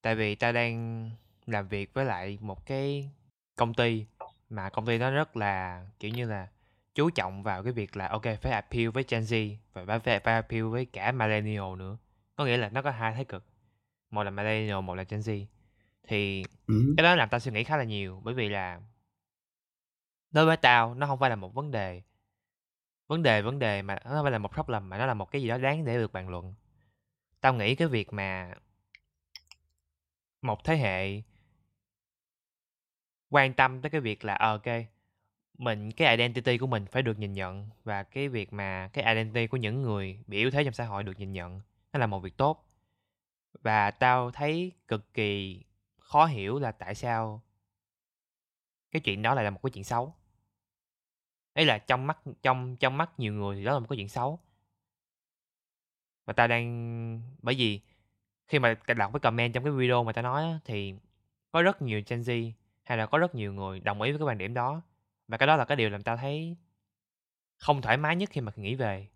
tại 0.02 0.16
vì 0.16 0.36
ta 0.36 0.52
đang 0.52 1.10
làm 1.46 1.68
việc 1.68 1.94
với 1.94 2.06
lại 2.06 2.38
một 2.42 2.66
cái 2.66 3.10
công 3.56 3.74
ty 3.74 4.06
mà 4.50 4.70
công 4.70 4.86
ty 4.86 4.98
đó 4.98 5.12
rất 5.12 5.38
là 5.38 5.86
kiểu 6.00 6.12
như 6.12 6.26
là 6.26 6.48
chú 6.96 7.10
trọng 7.10 7.44
vào 7.44 7.64
cái 7.64 7.74
việc 7.74 7.98
là 7.98 8.08
ok 8.08 8.24
phải 8.42 8.52
appeal 8.52 8.88
với 8.88 9.06
Gen 9.10 9.22
Z 9.22 9.56
và 9.74 9.86
phải 9.86 10.00
phải, 10.00 10.20
phải 10.20 10.34
appeal 10.34 10.64
với 10.64 10.86
cả 10.86 11.12
millennial 11.12 11.76
nữa. 11.78 11.98
Có 12.36 12.46
nghĩa 12.46 12.58
là 12.58 12.70
nó 12.70 12.82
có 12.82 12.92
hai 12.92 13.14
thái 13.14 13.26
cực. 13.26 13.46
Một 14.12 14.24
là 14.24 14.32
millennial 14.32 14.82
một 14.82 14.96
là 14.96 15.04
Gen 15.04 15.20
Z. 15.20 15.46
Thì 16.08 16.44
ừ. 16.68 16.94
cái 16.98 17.04
đó 17.04 17.16
làm 17.16 17.30
tao 17.30 17.40
suy 17.40 17.52
nghĩ 17.52 17.64
khá 17.64 17.78
là 17.78 17.84
nhiều 17.84 18.22
bởi 18.24 18.34
vì 18.34 18.50
là 18.50 18.82
đối 20.32 20.46
với 20.46 20.58
tao 20.58 20.94
nó 20.96 21.08
không 21.08 21.20
phải 21.20 21.30
là 21.30 21.36
một 21.36 21.54
vấn 21.54 21.72
đề 21.72 22.02
vấn 23.08 23.24
đề 23.24 23.42
vấn 23.42 23.60
đề 23.60 23.82
mà 23.82 24.00
nó 24.06 24.12
không 24.12 24.24
phải 24.24 24.32
là 24.32 24.38
một 24.38 24.54
problem 24.54 24.90
mà 24.90 24.98
nó 24.98 25.06
là 25.06 25.14
một 25.14 25.32
cái 25.32 25.42
gì 25.42 25.48
đó 25.48 25.58
đáng 25.58 25.86
để 25.86 25.98
được 25.98 26.14
bàn 26.14 26.30
luận 26.30 26.54
tao 27.44 27.54
nghĩ 27.54 27.76
cái 27.76 27.88
việc 27.88 28.14
mà 28.14 28.54
một 30.42 30.64
thế 30.64 30.78
hệ 30.78 31.22
quan 33.30 33.54
tâm 33.54 33.82
tới 33.82 33.90
cái 33.90 34.02
việc 34.02 34.26
là 34.26 34.36
ờ, 34.36 34.52
ok, 34.52 34.86
mình, 35.58 35.92
cái 35.92 36.18
identity 36.18 36.58
của 36.58 36.68
mình 36.68 36.86
phải 36.86 37.02
được 37.02 37.20
nhìn 37.20 37.34
nhận 37.34 37.70
và 37.84 38.04
cái 38.04 38.30
việc 38.30 38.54
mà 38.54 38.90
cái 38.94 39.16
identity 39.16 39.48
của 39.48 39.58
những 39.58 39.82
người 39.82 40.20
bị 40.28 40.38
yếu 40.38 40.52
thế 40.52 40.64
trong 40.64 40.74
xã 40.74 40.86
hội 40.86 41.04
được 41.04 41.20
nhìn 41.20 41.34
nhận, 41.34 41.62
nó 41.94 42.00
là 42.00 42.08
một 42.08 42.20
việc 42.20 42.38
tốt. 42.38 42.66
Và 43.62 43.92
tao 43.92 44.32
thấy 44.32 44.72
cực 44.88 45.14
kỳ 45.14 45.64
khó 45.98 46.26
hiểu 46.26 46.60
là 46.60 46.72
tại 46.72 46.96
sao 46.96 47.42
cái 48.92 49.00
chuyện 49.02 49.22
đó 49.22 49.36
lại 49.36 49.44
là 49.44 49.50
một 49.50 49.60
cái 49.64 49.72
chuyện 49.72 49.84
xấu. 49.84 50.16
Ấy 51.54 51.66
là 51.66 51.78
trong 51.78 52.08
mắt, 52.08 52.18
trong 52.44 52.78
trong 52.78 52.98
mắt 52.98 53.20
nhiều 53.20 53.34
người 53.34 53.56
thì 53.56 53.64
đó 53.64 53.74
là 53.74 53.80
một 53.80 53.88
cái 53.90 53.98
chuyện 53.98 54.10
xấu 54.10 54.40
và 56.26 56.34
tao 56.34 56.48
đang 56.48 57.22
bởi 57.42 57.56
vì 57.56 57.82
khi 58.48 58.60
mà 58.60 58.76
đọc 58.98 59.14
cái 59.14 59.20
comment 59.20 59.54
trong 59.54 59.64
cái 59.64 59.74
video 59.74 60.04
mà 60.04 60.14
tao 60.14 60.24
nói 60.24 60.44
á, 60.44 60.60
thì 60.66 60.94
có 61.52 61.62
rất 61.62 61.82
nhiều 61.82 62.02
Gen 62.08 62.22
Z 62.22 62.52
hay 62.84 62.98
là 62.98 63.06
có 63.06 63.18
rất 63.18 63.36
nhiều 63.36 63.54
người 63.54 63.80
đồng 63.80 64.02
ý 64.02 64.12
với 64.12 64.20
cái 64.20 64.26
quan 64.26 64.38
điểm 64.38 64.54
đó. 64.54 64.82
Và 65.28 65.38
cái 65.38 65.48
đó 65.48 65.56
là 65.56 65.66
cái 65.66 65.76
điều 65.76 65.90
làm 65.90 66.04
tao 66.04 66.18
thấy 66.18 66.58
không 67.58 67.82
thoải 67.82 67.98
mái 67.98 68.16
nhất 68.16 68.30
khi 68.30 68.42
mà 68.42 68.52
nghĩ 68.56 68.76
về. 68.76 69.08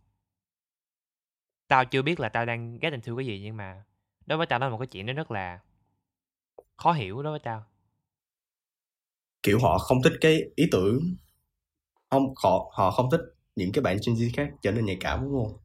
Tao 1.67 1.85
chưa 1.85 2.01
biết 2.01 2.19
là 2.19 2.29
tao 2.29 2.45
đang 2.45 2.79
get 2.79 2.93
into 2.93 3.15
cái 3.17 3.25
gì 3.25 3.41
nhưng 3.43 3.57
mà 3.57 3.83
đối 4.25 4.37
với 4.37 4.47
tao 4.47 4.59
nó 4.59 4.65
là 4.65 4.71
một 4.71 4.77
cái 4.77 4.87
chuyện 4.87 5.05
nó 5.05 5.13
rất 5.13 5.31
là 5.31 5.59
khó 6.77 6.91
hiểu 6.91 7.23
đối 7.23 7.31
với 7.31 7.39
tao. 7.39 7.65
Kiểu 9.43 9.59
họ 9.59 9.77
không 9.77 10.03
thích 10.03 10.13
cái 10.21 10.41
ý 10.55 10.65
tưởng 10.71 11.15
không 12.09 12.33
họ 12.43 12.71
họ 12.73 12.91
không 12.91 13.11
thích 13.11 13.21
những 13.55 13.71
cái 13.71 13.81
bạn 13.81 13.97
Gen 14.07 14.15
Z 14.15 14.29
khác 14.35 14.51
trở 14.61 14.71
nên 14.71 14.85
nhạy 14.85 14.97
cảm 14.99 15.23
đúng 15.23 15.43
không? 15.43 15.57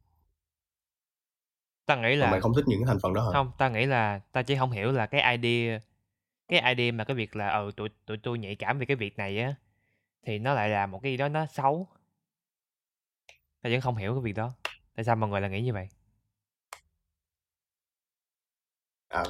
Tao 1.87 1.97
nghĩ 1.97 2.17
là... 2.17 2.27
là 2.27 2.31
mày 2.31 2.41
không 2.41 2.55
thích 2.55 2.65
những 2.67 2.81
cái 2.81 2.87
thành 2.87 2.99
phần 3.03 3.15
đó 3.15 3.25
hả? 3.25 3.31
Không 3.33 3.53
tao 3.59 3.71
nghĩ 3.71 3.87
là 3.87 4.21
tao 4.33 4.43
chỉ 4.43 4.57
không 4.57 4.71
hiểu 4.71 4.93
là 4.93 5.07
cái 5.07 5.37
idea 5.37 5.81
cái 6.49 6.75
idea 6.75 6.93
mà 6.93 7.05
cái 7.05 7.17
việc 7.17 7.37
là 7.37 7.49
ừ 7.49 7.71
tụi 7.77 7.89
tụi 8.07 8.17
tôi 8.17 8.39
nhạy 8.39 8.55
cảm 8.55 8.79
về 8.79 8.87
cái 8.87 8.97
việc 8.97 9.19
này 9.19 9.39
á 9.39 9.55
thì 10.27 10.39
nó 10.39 10.55
lại 10.55 10.69
là 10.69 10.87
một 10.87 11.03
cái 11.03 11.13
gì 11.13 11.17
đó 11.17 11.29
nó 11.29 11.47
xấu. 11.47 11.89
Tao 13.63 13.73
vẫn 13.73 13.81
không 13.81 13.97
hiểu 13.97 14.15
cái 14.15 14.23
việc 14.23 14.33
đó. 14.33 14.53
Tại 14.95 15.05
sao 15.05 15.17
mọi 15.17 15.31
người 15.31 15.41
lại 15.41 15.51
nghĩ 15.51 15.63
như 15.63 15.73
vậy? 15.73 15.89
À 19.09 19.25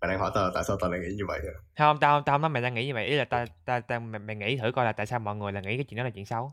mày 0.00 0.08
đang 0.08 0.18
hỏi 0.18 0.30
tao 0.34 0.50
tại 0.54 0.64
sao 0.64 0.76
tao 0.80 0.90
lại 0.90 1.00
nghĩ 1.00 1.14
như 1.16 1.26
vậy 1.28 1.40
hả? 1.44 1.84
không 1.86 1.98
tao 2.00 2.22
tao 2.22 2.34
không 2.34 2.40
nói 2.40 2.50
mày 2.50 2.62
đang 2.62 2.74
nghĩ 2.74 2.86
như 2.86 2.94
vậy. 2.94 3.06
Ý 3.06 3.16
là 3.16 3.24
tao 3.24 3.44
tao 3.64 3.80
tao 3.80 4.00
mày, 4.00 4.18
mày 4.18 4.36
nghĩ 4.36 4.56
thử 4.56 4.72
coi 4.72 4.84
là 4.84 4.92
tại 4.92 5.06
sao 5.06 5.18
mọi 5.18 5.36
người 5.36 5.52
lại 5.52 5.62
nghĩ 5.62 5.76
cái 5.76 5.84
chuyện 5.84 5.98
đó 5.98 6.04
là 6.04 6.10
chuyện 6.10 6.26
xấu. 6.26 6.52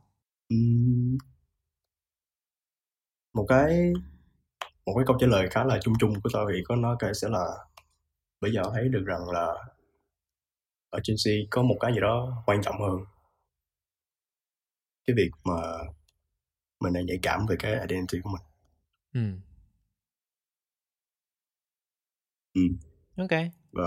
Một 3.34 3.46
cái 3.50 3.94
một 4.86 4.94
cái 4.96 5.04
câu 5.08 5.18
trả 5.20 5.28
lời 5.28 5.48
khá 5.52 5.64
là 5.64 5.80
chung 5.84 5.94
chung 6.00 6.22
của 6.22 6.30
tao 6.34 6.48
thì 6.54 6.64
có 6.66 6.76
nói 6.76 6.96
cái 7.00 7.14
sẽ 7.14 7.30
là 7.30 7.46
bây 8.42 8.52
giờ 8.54 8.64
thấy 8.74 8.90
được 8.90 9.04
rằng 9.06 9.30
là 9.30 9.54
ở 10.90 11.00
trên 11.04 11.16
C 11.18 11.26
có 11.50 11.62
một 11.64 11.76
cái 11.80 11.94
gì 11.94 12.00
đó 12.00 12.44
quan 12.46 12.62
trọng 12.62 12.82
hơn. 12.82 13.00
Cái 15.08 15.16
việc 15.18 15.30
mà 15.44 15.62
mình 16.80 16.94
đang 16.94 17.06
nhạy 17.06 17.20
cảm 17.22 17.46
về 17.46 17.56
cái 17.60 17.72
identity 17.72 18.20
của 18.24 18.30
mình. 18.30 18.42
Ừ 19.14 19.40
Ừ. 22.54 22.62
ok. 23.18 23.32
Và 23.72 23.84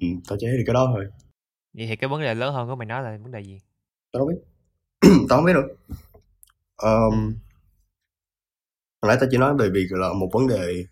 ừ, 0.00 0.06
tao 0.28 0.38
chỉ 0.40 0.46
thấy 0.46 0.56
được 0.56 0.62
cái 0.66 0.74
đó 0.74 0.86
thôi. 0.94 1.06
Vậy 1.74 1.86
thì 1.86 1.96
cái 1.96 2.08
vấn 2.08 2.20
đề 2.22 2.34
lớn 2.34 2.54
hơn 2.54 2.68
của 2.68 2.76
mày 2.76 2.86
nói 2.86 3.02
là 3.02 3.18
vấn 3.22 3.32
đề 3.32 3.40
gì? 3.40 3.58
Tao 4.12 4.20
không 4.20 4.28
biết. 4.28 4.40
Tao 5.28 5.38
không 5.38 5.44
biết 5.44 5.52
được 5.54 5.76
um, 6.82 7.12
ừ. 7.12 7.32
Hồi 9.02 9.08
nãy 9.08 9.16
tao 9.20 9.28
chỉ 9.30 9.38
nói 9.38 9.54
về 9.58 9.68
việc 9.70 9.86
là 9.90 10.12
một 10.12 10.28
vấn 10.32 10.46
đề 10.48 10.84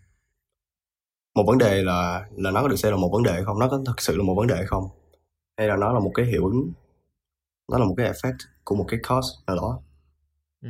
một 1.35 1.43
vấn 1.47 1.57
đề 1.57 1.83
là 1.83 2.25
là 2.37 2.51
nó 2.51 2.61
có 2.61 2.67
được 2.67 2.75
xem 2.75 2.91
là 2.91 2.97
một 2.97 3.09
vấn 3.13 3.23
đề 3.23 3.43
không 3.45 3.59
nó 3.59 3.67
có 3.71 3.81
thực 3.85 4.01
sự 4.01 4.17
là 4.17 4.23
một 4.23 4.33
vấn 4.37 4.47
đề 4.47 4.65
không? 4.67 4.83
Hay 5.57 5.67
là 5.67 5.75
nó 5.77 5.93
là 5.93 5.99
một 5.99 6.11
cái 6.15 6.25
hiệu 6.25 6.45
ứng 6.45 6.73
nó 7.71 7.77
là 7.77 7.85
một 7.85 7.93
cái 7.97 8.11
effect 8.13 8.37
của 8.63 8.75
một 8.75 8.85
cái 8.87 8.99
cause 9.03 9.29
nào 9.47 9.55
đó? 9.55 9.81
Ừ 10.61 10.69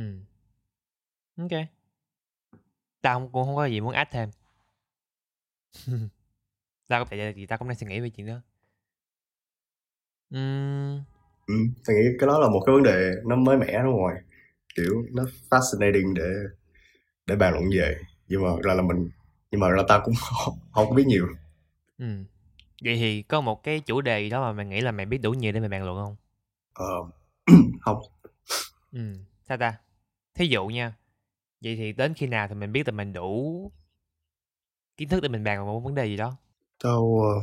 ok. 1.36 1.52
Tao 3.00 3.28
cũng 3.32 3.44
không 3.46 3.56
có 3.56 3.66
gì 3.66 3.80
muốn 3.80 3.92
add 3.92 4.10
thêm. 4.12 4.30
Tao 6.88 7.04
có 7.04 7.08
tại 7.10 7.32
vì 7.32 7.46
tao 7.46 7.58
cũng 7.58 7.68
đang 7.68 7.76
suy 7.78 7.86
nghĩ 7.86 8.00
về 8.00 8.10
chuyện 8.10 8.26
đó. 8.26 8.40
Ừm, 10.30 11.04
ừ, 11.46 11.54
tôi 11.86 11.96
nghĩ 11.96 12.02
cái 12.18 12.26
đó 12.26 12.38
là 12.38 12.48
một 12.48 12.62
cái 12.66 12.72
vấn 12.74 12.82
đề 12.82 13.10
nó 13.26 13.36
mới 13.36 13.56
mẻ 13.56 13.82
đúng 13.84 13.96
rồi 13.96 14.12
kiểu 14.76 15.04
nó 15.12 15.24
fascinating 15.50 16.14
để 16.14 16.24
để 17.26 17.36
bàn 17.36 17.52
luận 17.52 17.64
về. 17.76 17.96
Nhưng 18.28 18.42
mà 18.42 18.48
ra 18.62 18.74
là 18.74 18.82
mình 18.82 19.10
nhưng 19.50 19.60
mà 19.60 19.68
ra 19.70 19.82
ta 19.88 20.00
cũng 20.04 20.14
không, 20.20 20.58
không 20.72 20.88
có 20.88 20.94
biết 20.94 21.06
nhiều. 21.06 21.26
Ừ. 21.98 22.06
vậy 22.84 22.96
thì 22.96 23.22
có 23.22 23.40
một 23.40 23.62
cái 23.62 23.80
chủ 23.80 24.00
đề 24.00 24.28
đó 24.28 24.40
mà 24.42 24.52
mày 24.52 24.66
nghĩ 24.66 24.80
là 24.80 24.92
mày 24.92 25.06
biết 25.06 25.18
đủ 25.18 25.32
nhiều 25.32 25.52
để 25.52 25.60
mày 25.60 25.68
bàn 25.68 25.84
luận 25.84 25.96
không? 26.06 26.16
Ờ 26.74 27.04
không. 27.80 27.98
Ừ. 28.92 29.00
Sao 29.48 29.56
ta? 29.58 29.74
Thí 30.34 30.46
dụ 30.46 30.66
nha. 30.66 30.94
Vậy 31.60 31.76
thì 31.76 31.92
đến 31.92 32.14
khi 32.14 32.26
nào 32.26 32.48
thì 32.48 32.54
mình 32.54 32.72
biết 32.72 32.88
là 32.88 32.92
mình 32.92 33.12
đủ 33.12 33.72
kiến 34.96 35.08
thức 35.08 35.20
để 35.20 35.28
mình 35.28 35.44
bàn 35.44 35.66
một 35.66 35.80
vấn 35.80 35.94
đề 35.94 36.06
gì 36.06 36.16
đó? 36.16 36.36
Tao 36.82 37.20
ờ, 37.22 37.42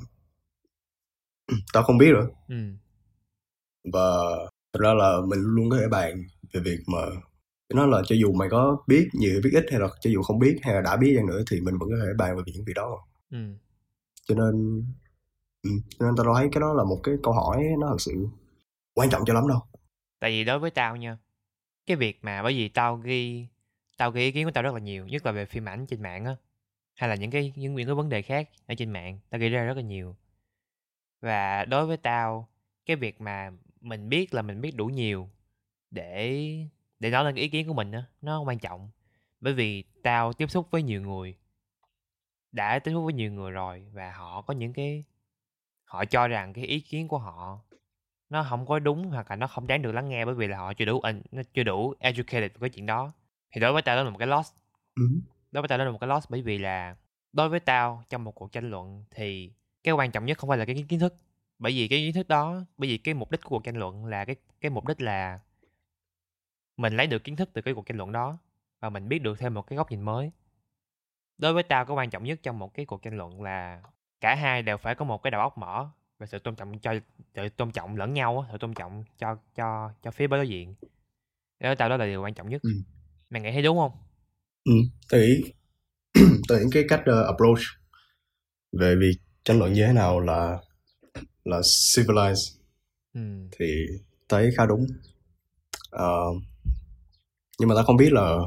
tao 1.74 1.84
không 1.84 1.98
biết 1.98 2.12
nữa. 2.14 2.28
Ừ. 2.48 2.56
Và 3.94 4.02
thật 4.74 4.80
ra 4.80 4.94
là 4.94 5.18
mình 5.28 5.40
luôn 5.40 5.70
có 5.70 5.78
thể 5.78 5.88
bàn 5.92 6.24
về 6.54 6.62
việc 6.62 6.80
mà 6.88 7.00
nó 7.76 7.86
là 7.86 8.02
cho 8.08 8.16
dù 8.16 8.34
mày 8.34 8.50
có 8.50 8.78
biết 8.88 9.10
nhiều 9.14 9.42
biết 9.44 9.52
ít 9.54 9.66
hay 9.72 9.80
là 9.80 9.88
cho 10.02 10.10
dù 10.10 10.22
không 10.22 10.40
biết 10.40 10.60
hay 10.62 10.74
là 10.76 10.82
đã 10.82 10.98
biết 10.98 11.14
chăng 11.18 11.26
nữa 11.26 11.44
thì 11.52 11.62
mình 11.62 11.78
vẫn 11.78 11.90
có 11.90 11.96
thể 12.06 12.14
bàn 12.18 12.36
về 12.38 12.44
những 12.46 12.66
việc 12.66 12.74
đó. 12.76 13.08
Ừ. 13.32 13.38
Cho 14.28 14.36
nên 14.36 14.84
ừ, 15.64 15.70
cho 16.00 16.06
nên 16.06 16.16
tao 16.18 16.36
thấy 16.36 16.50
cái 16.52 16.62
đó 16.62 16.74
là 16.74 16.84
một 16.84 17.00
cái 17.04 17.16
câu 17.24 17.34
hỏi 17.34 17.64
nó 17.80 17.88
thật 17.90 17.98
sự 18.02 18.28
quan 18.94 19.10
trọng 19.10 19.22
cho 19.26 19.34
lắm 19.34 19.48
đâu. 19.48 19.60
Tại 20.20 20.32
vì 20.32 20.44
đối 20.44 20.60
với 20.60 20.72
tao 20.72 20.96
nha 20.96 21.18
cái 21.86 21.98
việc 21.98 22.20
mà 22.22 22.44
bởi 22.44 22.54
vì 22.54 22.70
tao 22.70 22.96
ghi 22.96 23.48
tao 23.98 24.12
ghi 24.12 24.22
ý 24.22 24.32
kiến 24.32 24.46
của 24.46 24.52
tao 24.52 24.64
rất 24.64 24.74
là 24.74 24.80
nhiều 24.80 25.08
nhất 25.08 25.26
là 25.26 25.32
về 25.32 25.46
phim 25.46 25.70
ảnh 25.70 25.86
trên 25.86 26.02
mạng 26.02 26.26
á 26.26 26.36
hay 26.94 27.10
là 27.10 27.16
những 27.16 27.32
cái 27.32 27.54
những 27.56 27.76
những 27.76 27.88
cái 27.88 27.96
vấn 27.96 28.10
đề 28.10 28.22
khác 28.22 28.50
ở 28.68 28.76
trên 28.78 28.92
mạng 28.92 29.20
tao 29.30 29.40
ghi 29.40 29.50
ra 29.50 29.64
rất 29.64 29.78
là 29.78 29.84
nhiều. 29.84 30.16
Và 31.22 31.66
đối 31.66 31.86
với 31.86 31.98
tao 31.98 32.48
cái 32.86 32.96
việc 32.96 33.22
mà 33.22 33.52
mình 33.82 34.10
biết 34.10 34.34
là 34.34 34.42
mình 34.42 34.62
biết 34.62 34.76
đủ 34.76 34.86
nhiều 34.86 35.30
để 35.92 36.54
để 37.00 37.10
nói 37.12 37.24
lên 37.24 37.36
cái 37.36 37.42
ý 37.42 37.50
kiến 37.50 37.68
của 37.68 37.74
mình 37.74 37.92
á 37.92 38.04
nó 38.22 38.42
quan 38.42 38.60
trọng. 38.60 38.90
Bởi 39.42 39.54
vì 39.54 39.84
tao 40.04 40.34
tiếp 40.34 40.52
xúc 40.52 40.68
với 40.72 40.84
nhiều 40.84 41.02
người 41.02 41.38
đã 42.52 42.80
tiếp 42.80 42.92
xúc 42.92 43.04
với 43.04 43.14
nhiều 43.14 43.32
người 43.32 43.52
rồi 43.52 43.86
và 43.94 44.12
họ 44.12 44.42
có 44.42 44.54
những 44.54 44.74
cái 44.74 45.04
họ 45.84 46.06
cho 46.06 46.28
rằng 46.28 46.54
cái 46.54 46.66
ý 46.66 46.80
kiến 46.80 47.08
của 47.08 47.18
họ 47.18 47.60
nó 48.30 48.44
không 48.50 48.66
có 48.66 48.80
đúng 48.80 49.10
hoặc 49.10 49.30
là 49.30 49.36
nó 49.36 49.48
không 49.48 49.68
đáng 49.68 49.82
được 49.82 49.92
lắng 49.92 50.10
nghe 50.10 50.26
bởi 50.26 50.36
vì 50.36 50.48
là 50.48 50.58
họ 50.58 50.74
chưa 50.74 50.86
đủ 50.86 51.00
in- 51.02 51.22
nó 51.32 51.42
chưa 51.54 51.64
đủ 51.64 51.94
educated 52.00 52.52
về 52.52 52.58
cái 52.60 52.70
chuyện 52.70 52.86
đó. 52.86 53.12
Thì 53.52 53.62
đối 53.62 53.74
với 53.74 53.82
tao 53.82 53.96
đó 53.96 54.04
là 54.04 54.10
một 54.10 54.18
cái 54.18 54.28
loss. 54.28 54.54
Ừ. 54.96 55.04
đối 55.52 55.62
với 55.62 55.68
tao 55.68 55.78
đó 55.78 55.84
là 55.84 55.92
một 55.92 55.98
cái 56.02 56.08
loss 56.08 56.30
bởi 56.30 56.42
vì 56.42 56.58
là 56.58 56.96
đối 57.34 57.50
với 57.50 57.60
tao 57.60 58.04
trong 58.10 58.24
một 58.24 58.32
cuộc 58.32 58.52
tranh 58.52 58.70
luận 58.70 59.04
thì 59.12 59.52
cái 59.84 59.94
quan 59.94 60.12
trọng 60.12 60.26
nhất 60.26 60.38
không 60.38 60.48
phải 60.48 60.58
là 60.58 60.66
cái 60.66 60.86
kiến 60.90 61.00
thức. 61.00 61.16
Bởi 61.60 61.72
vì 61.72 61.88
cái 61.88 62.00
kiến 62.00 62.14
thức 62.14 62.28
đó 62.28 62.62
bởi 62.78 62.90
vì 62.90 62.98
cái 62.98 63.14
mục 63.14 63.32
đích 63.32 63.42
của 63.44 63.50
cuộc 63.50 63.64
tranh 63.64 63.76
luận 63.78 64.06
là 64.06 64.26
cái 64.26 64.36
cái 64.62 64.70
mục 64.70 64.88
đích 64.88 65.02
là 65.02 65.40
mình 66.80 66.94
lấy 66.94 67.08
được 67.08 67.24
kiến 67.24 67.36
thức 67.36 67.50
từ 67.54 67.62
cái 67.62 67.74
cuộc 67.74 67.86
tranh 67.86 67.98
luận 67.98 68.12
đó 68.12 68.38
và 68.80 68.90
mình 68.90 69.10
biết 69.10 69.20
được 69.20 69.40
thêm 69.40 69.54
một 69.54 69.68
cái 69.68 69.78
góc 69.78 69.92
nhìn 69.92 70.02
mới. 70.02 70.32
Đối 71.38 71.54
với 71.54 71.64
tao 71.64 71.86
cái 71.86 71.96
quan 71.96 72.10
trọng 72.10 72.24
nhất 72.24 72.40
trong 72.44 72.60
một 72.60 72.74
cái 72.74 72.86
cuộc 72.86 73.04
tranh 73.04 73.18
luận 73.18 73.42
là 73.42 73.82
cả 74.22 74.36
hai 74.36 74.62
đều 74.62 74.78
phải 74.78 74.96
có 74.96 75.06
một 75.06 75.24
cái 75.24 75.32
đầu 75.32 75.42
óc 75.42 75.58
mở 75.58 75.88
và 76.20 76.26
sự 76.26 76.40
tôn 76.40 76.56
trọng 76.56 76.80
cho 76.80 76.94
sự 77.36 77.50
tôn 77.50 77.72
trọng 77.72 77.98
lẫn 77.98 78.14
nhau 78.14 78.46
sự 78.52 78.58
tôn 78.58 78.74
trọng 78.74 79.04
cho 79.18 79.38
cho 79.56 79.92
cho 80.04 80.12
phía 80.12 80.28
đối 80.28 80.50
diện. 80.50 80.76
Đối 81.60 81.70
với 81.70 81.76
tao 81.76 81.90
đó 81.90 81.98
là 81.98 82.06
điều 82.06 82.22
quan 82.22 82.34
trọng 82.34 82.50
nhất. 82.50 82.62
Ừ. 82.62 82.72
mày 83.30 83.42
nghĩ 83.42 83.52
thấy 83.52 83.62
đúng 83.62 83.78
không? 83.78 83.92
Ừ, 84.64 84.74
tôi 85.10 85.22
nghĩ 85.22 85.52
tôi 86.48 86.60
nghĩ 86.60 86.66
cái 86.72 86.84
cách 86.90 87.02
uh, 87.02 87.26
approach 87.26 87.62
về 88.72 88.96
việc 88.96 89.16
tranh 89.44 89.60
luận 89.60 89.74
như 89.74 89.86
thế 89.86 89.94
nào 89.94 90.20
là 90.20 90.58
là 91.44 91.60
civilized 91.60 92.58
ừ. 93.14 93.48
thì 93.52 93.86
thấy 94.30 94.52
khá 94.58 94.66
đúng. 94.66 94.88
Ờ, 95.90 96.22
nhưng 97.60 97.70
mà 97.70 97.76
ta 97.76 97.84
không 97.84 97.98
biết 97.98 98.14
là 98.14 98.38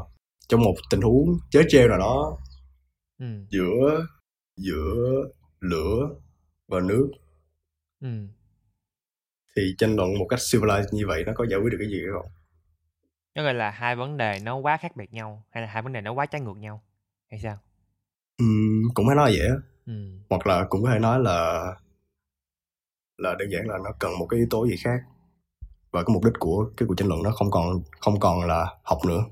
trong 0.48 0.60
một 0.60 0.74
tình 0.90 1.00
huống 1.00 1.38
chớ 1.50 1.62
treo 1.68 1.88
nào 1.88 1.98
đó 1.98 2.38
Ừ. 3.18 3.26
giữa 3.50 4.06
giữa 4.56 5.24
lửa 5.60 6.08
và 6.68 6.80
nước 6.80 7.10
Ừ. 8.00 8.08
thì 9.56 9.62
tranh 9.78 9.96
luận 9.96 10.18
một 10.18 10.26
cách 10.28 10.38
civilized 10.38 10.86
như 10.92 11.06
vậy 11.06 11.24
nó 11.26 11.32
có 11.36 11.46
giải 11.50 11.60
quyết 11.60 11.70
được 11.70 11.78
cái 11.80 11.88
gì 11.88 12.00
không 12.12 12.26
nó 13.34 13.42
gọi 13.42 13.54
là 13.54 13.70
hai 13.70 13.96
vấn 13.96 14.16
đề 14.16 14.38
nó 14.42 14.56
quá 14.56 14.76
khác 14.76 14.96
biệt 14.96 15.12
nhau 15.12 15.44
hay 15.50 15.62
là 15.62 15.68
hai 15.68 15.82
vấn 15.82 15.92
đề 15.92 16.00
nó 16.00 16.12
quá 16.12 16.26
trái 16.26 16.40
ngược 16.40 16.56
nhau 16.56 16.82
hay 17.30 17.40
sao 17.40 17.58
Ừm, 18.38 18.82
cũng 18.94 19.06
phải 19.06 19.16
nói 19.16 19.34
vậy 19.38 19.48
á 19.48 19.54
ừ. 19.86 19.92
hoặc 20.30 20.46
là 20.46 20.66
cũng 20.68 20.82
có 20.82 20.90
thể 20.92 20.98
nói 20.98 21.18
là 21.20 21.62
là 23.18 23.34
đơn 23.38 23.48
giản 23.52 23.68
là 23.68 23.78
nó 23.84 23.90
cần 23.98 24.10
một 24.18 24.26
cái 24.30 24.38
yếu 24.38 24.46
tố 24.50 24.66
gì 24.66 24.76
khác 24.84 24.98
và 25.92 26.02
cái 26.02 26.14
mục 26.14 26.24
đích 26.24 26.34
của 26.38 26.70
cái 26.76 26.86
cuộc 26.88 26.94
tranh 26.94 27.08
luận 27.08 27.22
nó 27.22 27.30
không 27.30 27.50
còn 27.50 27.82
không 28.00 28.20
còn 28.20 28.44
là 28.46 28.76
học 28.84 28.98
nữa. 29.06 29.24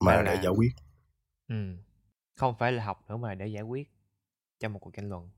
Mà 0.00 0.14
là 0.16 0.22
để 0.22 0.38
giải 0.42 0.52
quyết. 0.56 0.72
Ừ 1.48 1.76
không 2.36 2.54
phải 2.58 2.72
là 2.72 2.84
học 2.84 3.04
nữa 3.08 3.16
mà 3.16 3.34
để 3.34 3.46
giải 3.46 3.62
quyết 3.62 3.90
trong 4.60 4.72
một 4.72 4.78
cuộc 4.78 4.94
tranh 4.94 5.08
luận. 5.08 5.30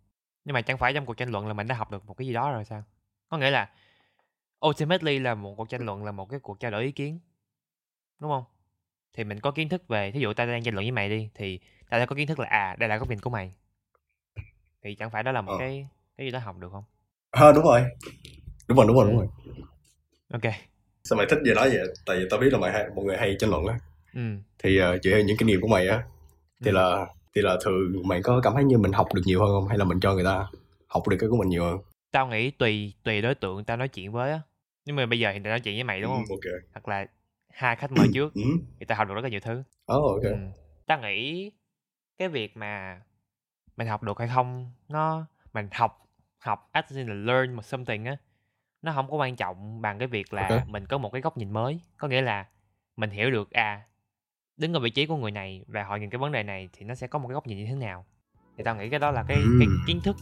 Nhưng 0.45 0.55
mà 0.55 0.63
chẳng 0.63 0.79
phải 0.79 0.95
trong 0.95 1.07
cuộc 1.07 1.15
tranh 1.15 1.31
luận 1.31 1.47
là 1.47 1.53
mình 1.53 1.67
đã 1.69 1.75
học 1.75 1.91
được 1.91 2.07
một 2.07 2.15
cái 2.15 2.27
gì 2.27 2.33
đó 2.33 2.53
rồi 2.53 2.65
sao? 2.65 2.85
Có 3.29 3.39
nghĩa 3.39 3.51
là 3.51 3.71
ultimately 4.67 5.19
là 5.19 5.35
một 5.35 5.55
cuộc 5.57 5.69
tranh 5.69 5.87
luận 5.87 6.05
là 6.05 6.13
một 6.13 6.29
cái 6.31 6.41
cuộc 6.41 6.61
trao 6.61 6.71
đổi 6.71 6.85
ý 6.85 6.93
kiến 6.93 7.21
đúng 8.19 8.31
không? 8.31 8.45
Thì 9.13 9.25
mình 9.25 9.41
có 9.41 9.51
kiến 9.51 9.69
thức 9.69 9.89
về 9.89 10.11
thí 10.11 10.21
dụ 10.21 10.33
ta 10.33 10.47
đang 10.47 10.63
tranh 10.63 10.75
luận 10.75 10.85
với 10.85 10.93
mày 10.93 11.09
đi 11.09 11.31
thì 11.35 11.61
ta 11.91 11.99
đã 11.99 12.07
có 12.07 12.17
kiến 12.17 12.27
thức 12.29 12.39
là 12.39 12.47
à 12.49 12.77
đây 12.79 12.89
là 12.89 12.97
góc 12.97 13.09
nhìn 13.09 13.21
của 13.21 13.31
mày. 13.31 13.55
Thì 14.83 14.95
chẳng 14.95 15.11
phải 15.11 15.23
đó 15.23 15.33
là 15.33 15.41
một 15.41 15.53
Ờ. 15.53 15.59
cái 15.59 15.89
cái 16.17 16.27
gì 16.27 16.31
đó 16.31 16.39
học 16.39 16.57
được 16.59 16.73
không? 16.73 16.85
À, 17.31 17.53
đúng 17.53 17.65
rồi. 17.65 17.85
Đúng 18.69 18.79
rồi 18.79 18.87
đúng 18.87 18.97
rồi 18.97 19.07
đúng 19.11 19.21
Ừ. 19.21 19.27
rồi 19.27 19.29
ok. 20.33 20.53
Sao 21.05 21.17
mày 21.17 21.27
thích 21.31 21.39
về 21.45 21.55
nói 21.55 21.69
vậy? 21.69 21.87
Tại 22.07 22.17
vì 22.19 22.27
tao 22.31 22.41
biết 22.41 22.53
là 22.53 22.59
mày 22.59 22.73
hay 22.73 22.85
mọi 22.97 23.05
người 23.05 23.17
hay 23.17 23.37
tranh 23.39 23.51
luận 23.51 23.67
á. 23.67 23.79
Ừ. 24.15 24.21
Thì 24.59 24.81
uh, 24.83 25.03
dựa 25.03 25.11
theo 25.11 25.21
những 25.21 25.37
kinh 25.37 25.49
nghiệm 25.49 25.61
của 25.61 25.69
mày 25.69 25.89
á. 25.89 26.03
Thì 26.65 26.71
Ừ. 26.71 26.75
là 26.75 27.07
thì 27.35 27.43
là 27.43 27.57
thường 27.65 28.03
mày 28.05 28.23
có 28.23 28.41
cảm 28.45 28.55
thấy 28.55 28.65
như 28.65 28.79
mình 28.79 28.93
học 28.93 29.09
được 29.15 29.23
nhiều 29.25 29.41
hơn 29.41 29.49
không? 29.49 29.69
Hay 29.69 29.79
là 29.79 29.85
mình 29.85 30.01
cho 30.01 30.15
người 30.15 30.25
ta 30.25 30.47
học 30.89 31.09
được 31.09 31.17
cái 31.21 31.29
của 31.31 31.37
mình 31.37 31.49
nhiều 31.49 31.65
hơn? 31.65 31.79
Tao 32.11 32.27
nghĩ 32.29 32.51
tùy 32.51 32.95
tùy 33.03 33.23
đối 33.23 33.35
tượng 33.35 33.65
tao 33.65 33.77
nói 33.77 33.89
chuyện 33.89 34.13
với 34.13 34.31
á. 34.31 34.41
Nhưng 34.85 34.97
mà 34.97 35.07
bây 35.07 35.19
giờ 35.21 35.31
thì 35.33 35.41
tao 35.45 35.51
nói 35.51 35.61
chuyện 35.61 35.75
với 35.75 35.85
mày 35.85 36.01
đúng 36.01 36.11
không? 36.11 36.25
Ừ, 36.29 36.35
ok. 36.35 36.63
Hoặc 36.73 36.89
là 36.89 37.07
hai 37.53 37.77
khách 37.77 37.93
mời 37.93 38.09
trước 38.15 38.35
ừ. 38.35 38.43
thì 38.81 38.87
tao 38.87 38.99
học 38.99 39.09
được 39.09 39.15
rất 39.15 39.21
là 39.25 39.29
nhiều 39.29 39.41
thứ. 39.41 39.59
Oh, 39.93 40.05
ok. 40.05 40.23
Ừ. 40.23 40.37
tao 40.87 41.01
nghĩ 41.01 41.51
cái 42.19 42.29
việc 42.29 42.57
mà 42.57 43.01
mình 43.77 43.87
học 43.89 44.03
được 44.03 44.19
hay 44.19 44.29
không 44.35 44.73
nó 44.89 45.27
mình 45.53 45.69
học 45.73 46.07
học 46.39 46.69
as 46.73 46.93
in 46.93 47.07
là 47.07 47.15
learn 47.15 47.55
một 47.55 47.65
something 47.65 48.05
á 48.05 48.17
nó 48.83 48.93
không 48.93 49.11
có 49.11 49.17
quan 49.17 49.37
trọng 49.37 49.83
bằng 49.83 49.99
cái 49.99 50.09
việc 50.09 50.33
là 50.33 50.49
Ok. 50.49 50.69
mình 50.69 50.87
có 50.87 50.99
một 50.99 51.11
cái 51.13 51.21
góc 51.23 51.37
nhìn 51.37 51.51
mới. 51.51 51.81
Có 51.97 52.09
nghĩa 52.09 52.21
là 52.23 52.47
mình 52.97 53.11
hiểu 53.11 53.31
được 53.31 53.51
à 53.51 53.83
đứng 54.57 54.73
ở 54.73 54.81
vị 54.81 54.91
trí 54.91 55.07
của 55.07 55.17
người 55.17 55.31
này 55.31 55.65
và 55.67 55.83
họ 55.85 55.97
nhìn 55.97 56.11
cái 56.11 56.19
vấn 56.19 56.33
đề 56.33 56.43
này 56.43 56.69
thì 56.73 56.85
nó 56.85 56.95
sẽ 56.95 57.07
có 57.07 57.19
một 57.19 57.29
cái 57.29 57.35
góc 57.35 57.47
nhìn 57.47 57.59
như 57.59 57.67
thế 57.67 57.75
nào. 57.75 58.05
Thì 58.59 58.65
tao 58.65 58.77
nghĩ 58.77 58.89
cái 58.89 58.99
đó 58.99 59.11
là 59.11 59.23
cái 59.29 59.37
cái 59.37 59.67
Ừm. 59.67 59.85
kiến 59.87 60.01
thức 60.05 60.17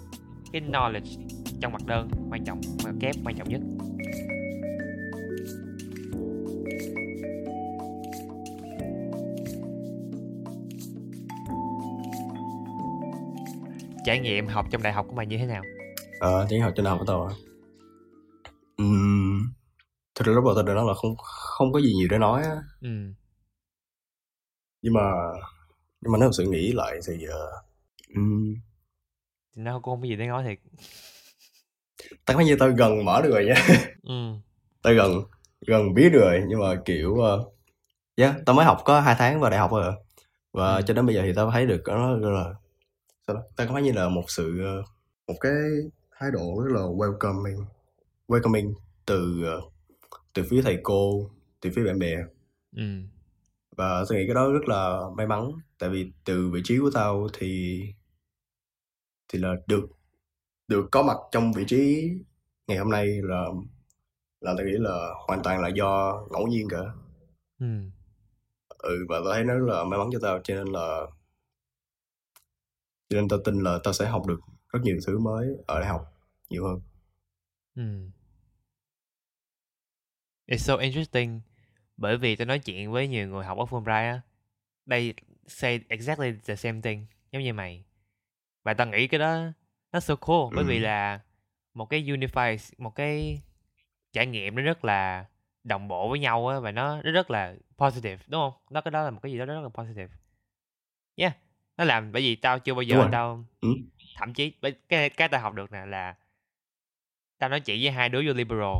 cái 0.53 0.63
knowledge 0.63 1.27
trong 1.61 1.73
mặt 1.73 1.87
đơn 1.87 2.09
quan 2.31 2.45
trọng 2.45 2.61
mà 2.85 2.91
kép 3.01 3.15
quan 3.25 3.37
trọng 3.37 3.49
nhất. 3.49 3.61
Trải 14.05 14.19
nghiệm 14.21 14.47
học 14.47 14.67
trong 14.71 14.83
đại 14.83 14.93
học 14.93 15.07
của 15.09 15.15
mày 15.17 15.27
như 15.27 15.39
thế 15.39 15.47
nào? 15.47 15.63
Ờ, 16.21 16.47
tiếng 16.49 16.63
học 16.63 16.73
trên 16.77 16.85
đại 16.85 16.91
học 16.91 16.99
của 16.99 17.07
tao 17.07 17.31
Ừm, 18.77 19.53
thực 20.15 20.27
ra 20.27 20.35
tao 20.57 20.63
đã 20.63 20.75
nói 20.75 20.85
là 20.87 20.95
không 20.95 21.17
không 21.17 21.73
có 21.73 21.81
gì 21.81 21.93
nhiều 21.95 22.09
để 22.11 22.19
nói 22.19 22.43
á. 22.43 22.57
Ừ 22.81 23.13
nhưng 24.83 24.95
mà 24.95 25.01
nhưng 26.01 26.13
mà 26.13 26.19
nếu 26.19 26.29
thật 26.29 26.35
sự 26.37 26.45
nghĩ 26.51 26.73
lại 26.73 26.99
thì 27.07 27.25
ờ, 27.25 27.63
ừm, 28.15 28.55
thì 29.57 29.63
nó 29.63 29.73
cũng 29.73 29.83
không 29.83 30.01
có 30.01 30.09
gì 30.09 30.17
để 30.17 30.27
nói 30.27 30.45
thiệt. 30.45 30.59
Tao 32.25 32.41
như 32.41 32.57
tao 32.59 32.71
gần 32.71 33.05
mở 33.05 33.23
được 33.23 33.31
rồi 33.31 33.45
nha. 33.45 33.55
Ừ 34.03 34.35
tao 34.83 34.95
gần 34.95 35.23
gần 35.67 35.95
biết 35.95 36.11
được 36.13 36.21
rồi 36.21 36.43
nhưng 36.49 36.61
mà 36.61 36.83
kiểu 36.85 37.11
uh, 37.11 37.55
yeah, 38.17 38.37
tao 38.47 38.57
mới 38.57 38.65
học 38.65 38.83
có 38.85 39.01
hai 39.01 39.15
tháng 39.19 39.41
vào 39.41 39.51
đại 39.51 39.61
học 39.61 39.71
rồi. 39.71 39.95
Và 40.53 40.77
Ừ. 40.77 40.83
cho 40.87 40.95
đến 40.95 41.07
bây 41.07 41.15
giờ 41.15 41.23
thì 41.25 41.33
tao 41.37 41.51
thấy 41.51 41.67
được 41.67 41.83
nó 41.87 42.17
là 42.17 42.55
sao 43.27 43.37
đó? 43.37 43.43
tao 43.57 43.67
cảm 43.67 43.75
thấy 43.75 43.83
như 43.83 43.93
là 43.93 44.09
một 44.09 44.25
sự 44.29 44.65
ờ, 44.65 44.83
một 45.29 45.35
cái 45.41 45.53
thái 46.19 46.31
độ 46.33 46.63
rất 46.65 46.73
là 46.75 46.81
welcoming 46.81 47.65
welcoming 48.29 48.75
từ 49.07 49.45
ờ, 49.45 49.61
từ 50.33 50.43
phía 50.51 50.63
thầy 50.63 50.79
cô 50.83 51.31
từ 51.61 51.71
phía 51.75 51.85
bạn 51.85 51.99
bè. 51.99 52.17
Ừ. 52.77 52.83
Và 53.77 54.05
tôi 54.09 54.19
nghĩ 54.19 54.27
cái 54.27 54.35
đó 54.35 54.53
rất 54.53 54.69
là 54.69 55.01
may 55.17 55.27
mắn 55.27 55.53
tại 55.79 55.91
vì 55.91 56.13
từ 56.25 56.51
vị 56.51 56.61
trí 56.65 56.79
của 56.79 56.91
tao 56.95 57.29
thì 57.33 57.81
thì 59.29 59.39
là 59.39 59.55
được 59.67 59.87
được 60.69 60.89
có 60.91 61.03
mặt 61.03 61.17
trong 61.33 61.53
vị 61.53 61.65
trí 61.67 62.11
ngày 62.67 62.79
hôm 62.79 62.91
nay 62.91 63.07
là 63.23 63.45
là 64.41 64.55
tôi 64.57 64.67
nghĩ 64.67 64.73
là 64.79 65.15
hoàn 65.29 65.43
toàn 65.43 65.61
là 65.61 65.69
do 65.69 66.23
ngẫu 66.31 66.47
nhiên 66.47 66.69
cả. 66.71 66.79
Ừ. 67.59 67.67
Ừ 68.79 69.07
và 69.09 69.21
tao 69.25 69.35
thấy 69.35 69.45
nó 69.45 69.55
rất 69.55 69.75
là 69.75 69.85
may 69.85 69.99
mắn 69.99 70.09
cho 70.13 70.19
tao 70.23 70.41
cho 70.45 70.55
nên 70.55 70.67
là 70.67 71.07
cho 73.09 73.17
nên 73.17 73.29
tao 73.29 73.39
tin 73.45 73.63
là 73.63 73.79
tao 73.85 73.93
sẽ 73.93 74.07
học 74.07 74.27
được 74.27 74.41
rất 74.69 74.81
nhiều 74.83 74.99
thứ 75.07 75.19
mới 75.19 75.49
ở 75.67 75.81
đại 75.81 75.89
học 75.89 76.13
nhiều 76.51 76.65
hơn. 76.67 76.81
Ừ 77.75 78.11
It's 80.47 80.57
so 80.59 80.77
interesting. 80.77 81.41
Bởi 81.97 82.17
vì 82.17 82.37
tôi 82.37 82.47
nói 82.47 82.59
chuyện 82.59 82.93
với 82.93 83.09
nhiều 83.09 83.29
người 83.29 83.45
học 83.45 83.59
ở 83.59 83.65
Fulbright 83.65 84.13
á 84.13 84.21
they 84.91 85.15
say 85.47 85.81
exactly 85.89 86.33
the 86.47 86.57
same 86.57 86.81
thing 86.81 87.07
giống 87.33 87.43
như 87.43 87.53
mày. 87.53 87.85
Và 88.65 88.75
tao 88.75 88.87
nghĩ 88.87 89.07
cái 89.07 89.19
đó 89.19 89.45
nó 89.93 90.01
so 90.01 90.17
cool 90.17 90.55
bởi 90.55 90.65
vì 90.65 90.77
Ừ. 90.79 90.83
là 90.83 91.21
một 91.75 91.87
cái 91.87 92.05
unify 92.05 92.59
một 92.79 92.95
cái 92.95 93.43
trải 94.13 94.27
nghiệm 94.27 94.55
nó 94.57 94.63
rất 94.63 94.85
là 94.85 95.25
đồng 95.65 95.89
bộ 95.89 96.09
với 96.09 96.19
nhau 96.19 96.49
á 96.49 96.59
và 96.61 96.73
nó 96.73 97.03
nó 97.03 97.11
rất 97.11 97.31
là 97.31 97.55
positive 97.79 98.25
đúng 98.27 98.41
không? 98.41 98.53
Nó 98.71 98.81
cái 98.81 98.91
đó 98.91 99.03
là 99.03 99.11
một 99.11 99.21
cái 99.23 99.33
gì 99.33 99.39
đó 99.39 99.45
rất 99.45 99.61
là 99.61 99.69
positive. 99.69 100.15
Yeah 101.17 101.37
nó 101.77 101.85
làm 101.85 102.13
bởi 102.13 102.23
vì 102.23 102.37
tao 102.37 102.59
chưa 102.59 102.75
bao 102.75 102.83
giờ 102.83 103.09
tao 103.13 103.45
Ừ. 103.61 103.69
thậm 104.17 104.35
chí 104.35 104.51
cái 104.89 105.11
cái 105.11 105.29
tao 105.29 105.41
học 105.41 105.55
được 105.55 105.73
nè 105.73 105.87
là 105.87 106.15
tao 107.39 107.51
nói 107.51 107.61
chuyện 107.61 107.79
với 107.83 107.91
hai 107.91 108.09
đứa 108.09 108.23
vô 108.27 108.33
liberal 108.33 108.77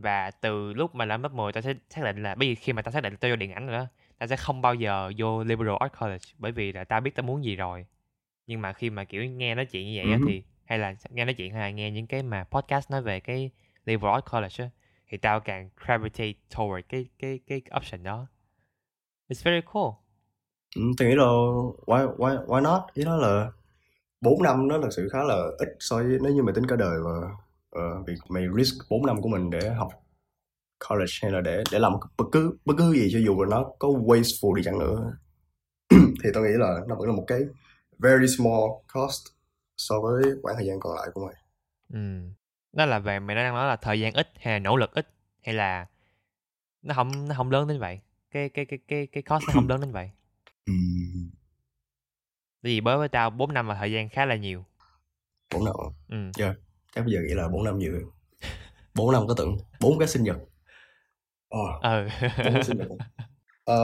và 0.00 0.30
từ 0.30 0.72
lúc 0.72 0.94
mà 0.94 1.04
lên 1.04 1.22
lớp 1.22 1.32
10 1.32 1.52
tao 1.52 1.62
sẽ 1.62 1.74
xác 1.90 2.02
định 2.04 2.22
là 2.22 2.34
bởi 2.34 2.48
vì 2.48 2.54
khi 2.54 2.72
mà 2.72 2.82
tao 2.82 2.92
xác 2.92 3.02
định 3.02 3.16
tao 3.16 3.30
vô 3.30 3.36
điện 3.36 3.52
ảnh 3.52 3.66
rồi 3.66 3.76
đó 3.78 3.86
tao 4.18 4.26
sẽ 4.26 4.36
không 4.36 4.62
bao 4.62 4.74
giờ 4.74 5.12
vô 5.18 5.44
liberal 5.44 5.76
art 5.80 5.92
college 6.00 6.24
bởi 6.38 6.52
vì 6.52 6.72
là 6.72 6.84
tao 6.84 7.00
biết 7.00 7.14
tao 7.14 7.22
muốn 7.24 7.44
gì 7.44 7.56
rồi 7.56 7.86
nhưng 8.46 8.60
mà 8.62 8.72
khi 8.72 8.90
mà 8.90 9.04
kiểu 9.04 9.24
nghe 9.24 9.54
nói 9.54 9.66
chuyện 9.66 9.86
như 9.86 10.00
vậy 10.02 10.10
á 10.12 10.18
Ừ. 10.20 10.24
thì 10.26 10.42
hay 10.64 10.78
là 10.78 10.94
nghe 11.10 11.24
nói 11.24 11.34
chuyện 11.34 11.52
hay 11.52 11.60
là 11.60 11.70
nghe 11.70 11.90
những 11.90 12.06
cái 12.06 12.22
mà 12.22 12.44
podcast 12.50 12.90
nói 12.90 13.02
về 13.02 13.20
cái 13.20 13.50
liberal 13.84 14.14
art 14.14 14.24
college 14.32 14.54
á 14.64 14.70
thì 15.08 15.18
tao 15.18 15.40
càng 15.40 15.70
gravitate 15.86 16.32
toward 16.54 16.82
cái 16.88 17.06
cái 17.18 17.40
cái 17.46 17.62
option 17.76 18.02
đó 18.02 18.26
it's 19.28 19.42
very 19.44 19.60
cool 19.72 19.92
Ừ, 20.76 20.82
tôi 20.98 21.08
nghĩ 21.08 21.14
là 21.14 21.24
why, 21.86 22.16
why, 22.16 22.46
why 22.46 22.62
not? 22.62 22.82
Ý 22.94 23.04
đó 23.04 23.16
là 23.16 23.52
4 24.20 24.42
năm 24.42 24.68
nó 24.68 24.78
thật 24.82 24.88
sự 24.96 25.08
khá 25.12 25.22
là 25.22 25.34
ít 25.58 25.68
so 25.80 25.96
với 25.96 26.18
nếu 26.22 26.32
như 26.32 26.42
mày 26.42 26.54
tính 26.54 26.66
cả 26.66 26.76
đời 26.76 26.98
và 27.04 27.10
ờ, 27.70 28.02
việc 28.06 28.18
mày 28.28 28.44
risk 28.58 28.74
4 28.90 29.06
năm 29.06 29.22
của 29.22 29.28
mình 29.28 29.50
để 29.50 29.70
học 29.70 29.88
college 30.88 31.12
hay 31.22 31.30
là 31.32 31.40
để 31.40 31.64
để 31.72 31.78
làm 31.78 31.92
bất 32.18 32.24
cứ 32.32 32.58
bất 32.64 32.74
cứ 32.78 32.92
gì 32.94 33.08
cho 33.12 33.18
dù 33.26 33.42
là 33.42 33.48
nó 33.50 33.64
có 33.78 33.88
wasteful 33.88 34.54
đi 34.54 34.62
chăng 34.64 34.78
nữa. 34.78 35.16
Thì 36.24 36.30
tôi 36.34 36.42
nghĩ 36.44 36.52
là 36.58 36.80
nó 36.88 36.94
vẫn 36.96 37.08
là 37.08 37.12
một 37.16 37.24
cái 37.26 37.40
very 37.98 38.26
small 38.36 38.64
cost 38.94 39.26
so 39.76 40.00
với 40.00 40.24
quãng 40.42 40.56
thời 40.56 40.66
gian 40.66 40.80
còn 40.80 40.96
lại 40.96 41.08
của 41.14 41.26
mày. 41.26 41.34
ừ. 41.92 41.98
đó 42.72 42.86
là 42.86 42.98
về 42.98 43.20
mày 43.20 43.36
đang 43.36 43.54
nói 43.54 43.68
là 43.68 43.76
thời 43.76 44.00
gian 44.00 44.12
ít 44.12 44.28
hay 44.40 44.52
là 44.54 44.58
nỗ 44.58 44.76
lực 44.76 44.92
ít 44.94 45.08
hay 45.42 45.54
là 45.54 45.86
nó 46.82 46.94
không 46.94 47.28
nó 47.28 47.34
không 47.34 47.50
lớn 47.50 47.68
đến 47.68 47.80
vậy? 47.80 48.00
Cái 48.30 48.48
cái 48.48 48.64
cái 48.64 48.78
cái 48.88 49.06
cái 49.06 49.22
cost 49.22 49.48
nó 49.48 49.54
không 49.54 49.68
lớn 49.68 49.80
đến 49.80 49.92
vậy? 49.92 50.10
Ừm, 50.66 51.30
Tại 52.62 52.72
vì 52.72 52.80
đối 52.80 52.98
với 52.98 53.08
tao 53.08 53.30
4 53.30 53.54
năm 53.54 53.68
là 53.68 53.74
thời 53.74 53.92
gian 53.92 54.08
khá 54.08 54.24
là 54.26 54.36
nhiều. 54.36 54.64
Bốn 55.50 55.64
năm. 55.64 55.74
Ừ. 56.08 56.16
chắc 56.94 57.04
bây 57.04 57.14
giờ 57.14 57.20
nghĩ 57.20 57.34
là 57.34 57.48
4 57.48 57.64
năm 57.64 57.78
nhiều 57.78 57.92
4 58.94 59.12
năm 59.12 59.26
có 59.28 59.34
tưởng. 59.36 59.56
Bốn 59.80 59.98
cái 59.98 60.08
sinh 60.08 60.22
nhật. 60.22 60.36
Ờ, 61.48 61.58
ừ. 61.82 62.08
bốn 62.44 62.54
cái 62.54 62.64
sinh 62.64 62.78
nhật. 62.78 62.88
Ờ, 63.64 63.76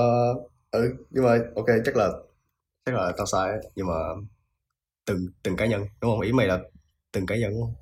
ừ 0.70 0.96
nhưng 1.10 1.24
mà 1.24 1.38
ok 1.56 1.66
chắc 1.84 1.96
là 1.96 2.10
chắc 2.86 2.94
là 2.94 3.12
tao 3.16 3.26
sai 3.26 3.50
ấy. 3.50 3.60
nhưng 3.74 3.86
mà 3.86 3.94
từng 5.04 5.26
từng 5.42 5.56
cá 5.56 5.66
nhân 5.66 5.86
đúng 6.00 6.10
không? 6.10 6.20
Ý 6.20 6.32
mày 6.32 6.46
là 6.46 6.60
từng 7.12 7.26
cá 7.26 7.36
nhân 7.36 7.50
đúng 7.50 7.62
không? 7.62 7.74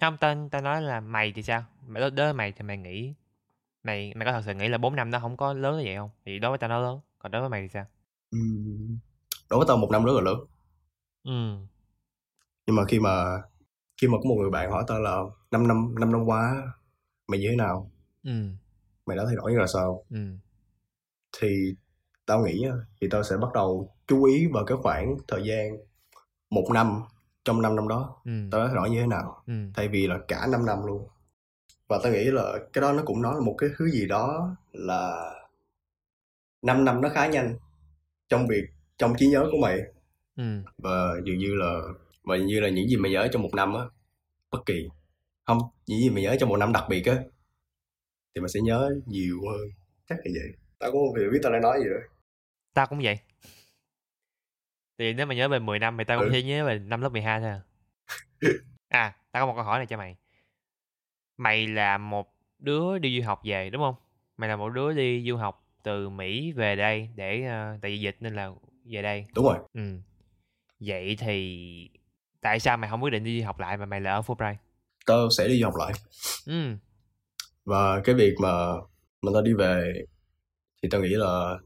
Không 0.00 0.16
tao 0.20 0.48
tao 0.50 0.62
nói 0.62 0.82
là 0.82 1.00
mày 1.00 1.32
thì 1.32 1.42
sao? 1.42 1.64
Mày 1.86 2.10
với 2.10 2.32
mày 2.32 2.52
thì 2.52 2.62
mày 2.62 2.76
nghĩ 2.76 3.14
mày 3.82 4.12
mày 4.14 4.26
có 4.26 4.32
thật 4.32 4.42
sự 4.46 4.54
nghĩ 4.54 4.68
là 4.68 4.78
4 4.78 4.96
năm 4.96 5.10
nó 5.10 5.18
không 5.18 5.36
có 5.36 5.52
lớn 5.52 5.76
như 5.76 5.82
vậy 5.84 5.96
không? 5.96 6.10
Thì 6.26 6.38
đối 6.38 6.50
với 6.50 6.58
tao 6.58 6.70
nó 6.70 6.80
lớn 6.80 7.00
còn 7.18 7.32
đối 7.32 7.42
với 7.42 7.50
mày 7.50 7.62
thì 7.62 7.68
sao? 7.68 7.84
Đối 9.50 9.58
với 9.58 9.64
tao 9.68 9.76
một 9.76 9.90
năm 9.90 10.04
rất 10.04 10.12
là 10.12 10.20
lớn. 10.20 10.38
Ừ 11.24 11.56
nhưng 12.70 12.76
mà 12.76 12.84
khi 12.84 13.00
mà 13.00 13.42
khi 14.00 14.08
mà 14.08 14.18
có 14.22 14.28
một 14.28 14.34
người 14.40 14.50
bạn 14.50 14.70
hỏi 14.70 14.84
tao 14.86 15.00
là 15.00 15.22
năm 15.50 15.68
năm 15.68 15.94
năm 15.98 16.12
năm 16.12 16.24
qua 16.24 16.72
mày 17.28 17.40
như 17.40 17.48
thế 17.50 17.56
nào? 17.56 17.90
Ừ. 18.24 18.32
Mày 19.06 19.16
đã 19.16 19.24
thay 19.26 19.36
đổi 19.36 19.52
như 19.52 19.58
là 19.58 19.66
sao? 19.66 20.04
Ừ. 20.10 20.18
Thì 21.38 21.74
tao 22.26 22.44
nghĩ 22.44 22.66
thì 23.00 23.08
tao 23.10 23.22
sẽ 23.22 23.36
bắt 23.36 23.52
đầu 23.54 23.94
chú 24.06 24.24
ý 24.24 24.46
vào 24.46 24.64
cái 24.64 24.78
khoảng 24.82 25.16
thời 25.28 25.42
gian 25.44 25.76
một 26.50 26.66
năm 26.74 27.02
trong 27.44 27.62
năm 27.62 27.76
năm 27.76 27.88
đó 27.88 28.16
ừ. 28.24 28.30
tao 28.50 28.60
đã 28.60 28.66
thay 28.66 28.76
đổi 28.76 28.90
như 28.90 29.00
thế 29.00 29.06
nào? 29.06 29.42
Ừ. 29.46 29.52
Thay 29.74 29.88
vì 29.88 30.06
là 30.06 30.18
cả 30.28 30.46
5 30.52 30.66
năm 30.66 30.86
luôn. 30.86 31.08
Và 31.88 32.00
tao 32.02 32.12
nghĩ 32.12 32.24
là 32.24 32.52
cái 32.72 32.82
đó 32.82 32.92
nó 32.92 33.02
cũng 33.06 33.22
nói 33.22 33.34
là 33.34 33.40
một 33.40 33.54
cái 33.58 33.70
thứ 33.78 33.90
gì 33.90 34.06
đó 34.06 34.56
là 34.72 35.32
5 36.62 36.84
năm 36.84 37.00
nó 37.00 37.08
khá 37.08 37.26
nhanh 37.26 37.56
trong 38.28 38.46
việc 38.46 38.64
trong 38.98 39.14
trí 39.18 39.26
nhớ 39.26 39.48
của 39.52 39.58
mày. 39.62 39.80
Ừ. 40.36 40.62
Và 40.78 41.14
dường 41.24 41.38
như 41.38 41.54
là 41.54 41.80
dường 42.26 42.46
như 42.46 42.60
là 42.60 42.68
những 42.68 42.88
gì 42.88 42.96
mày 42.96 43.12
nhớ 43.12 43.28
trong 43.32 43.42
một 43.42 43.54
năm 43.54 43.74
á 43.74 43.82
bất 44.50 44.66
kỳ. 44.66 44.88
Không 45.44 45.58
những 45.86 45.98
gì 46.00 46.10
mày 46.10 46.22
nhớ 46.22 46.36
trong 46.40 46.48
một 46.48 46.56
năm 46.56 46.72
đặc 46.72 46.84
biệt 46.88 47.06
á 47.06 47.16
thì 48.34 48.40
mày 48.40 48.48
sẽ 48.48 48.60
nhớ 48.60 48.90
nhiều 49.06 49.40
hơn. 49.50 49.68
Chắc 50.08 50.14
là 50.24 50.32
vậy. 50.34 50.52
Tao 50.78 50.92
cũng 50.92 51.00
không 51.14 51.32
biết 51.32 51.38
tao 51.42 51.52
đang 51.52 51.62
nói 51.62 51.78
gì 51.78 51.84
nữa. 51.84 52.00
Tao 52.74 52.86
cũng 52.86 53.00
vậy. 53.02 53.18
Thì 54.98 55.12
nếu 55.12 55.26
mà 55.26 55.34
nhớ 55.34 55.48
về 55.48 55.58
10 55.58 55.78
năm 55.78 55.98
thì 55.98 56.04
tao 56.04 56.18
cũng 56.18 56.26
Ừ. 56.28 56.32
chỉ 56.34 56.42
nhớ 56.42 56.64
về 56.66 56.78
năm 56.78 57.00
lớp 57.00 57.08
12 57.08 57.40
thôi 57.40 57.48
à. 57.50 57.60
à 58.88 59.16
tao 59.32 59.42
có 59.42 59.46
một 59.46 59.52
câu 59.56 59.64
hỏi 59.64 59.78
này 59.78 59.86
cho 59.86 59.96
mày. 59.96 60.16
Mày 61.36 61.66
là 61.66 61.98
một 61.98 62.34
đứa 62.58 62.98
đi 62.98 63.20
du 63.20 63.26
học 63.26 63.40
về 63.44 63.70
đúng 63.70 63.82
không? 63.82 63.94
Mày 64.36 64.48
là 64.48 64.56
một 64.56 64.68
đứa 64.68 64.92
đi 64.92 65.24
du 65.28 65.36
học 65.36 65.66
từ 65.82 66.08
mỹ 66.08 66.52
về 66.52 66.76
đây 66.76 67.08
để 67.14 67.44
ờ, 67.44 67.78
tại 67.82 67.90
vì 67.90 68.00
dịch 68.00 68.16
nên 68.20 68.34
là 68.34 68.50
về 68.84 69.02
đây. 69.02 69.26
Đúng 69.34 69.44
rồi. 69.44 69.58
Ừ. 69.74 69.98
Vậy 70.80 71.16
thì 71.20 71.90
tại 72.40 72.60
sao 72.60 72.76
mày 72.76 72.90
không 72.90 73.02
quyết 73.02 73.10
định 73.10 73.24
đi 73.24 73.40
học 73.40 73.60
lại 73.60 73.76
mà 73.76 73.86
mày 73.86 74.00
là 74.00 74.12
ở 74.12 74.20
Fulbright? 74.20 74.54
Tao 75.06 75.30
sẽ 75.30 75.48
đi 75.48 75.62
học 75.62 75.74
lại. 75.76 75.92
Ừ 76.46 76.76
và 77.64 78.00
cái 78.00 78.14
việc 78.14 78.34
mà 78.40 78.72
mình 79.22 79.34
tao 79.34 79.42
đi 79.42 79.52
về 79.52 79.92
thì 80.82 80.88
tao 80.92 81.00
nghĩ 81.00 81.08
là 81.08 81.58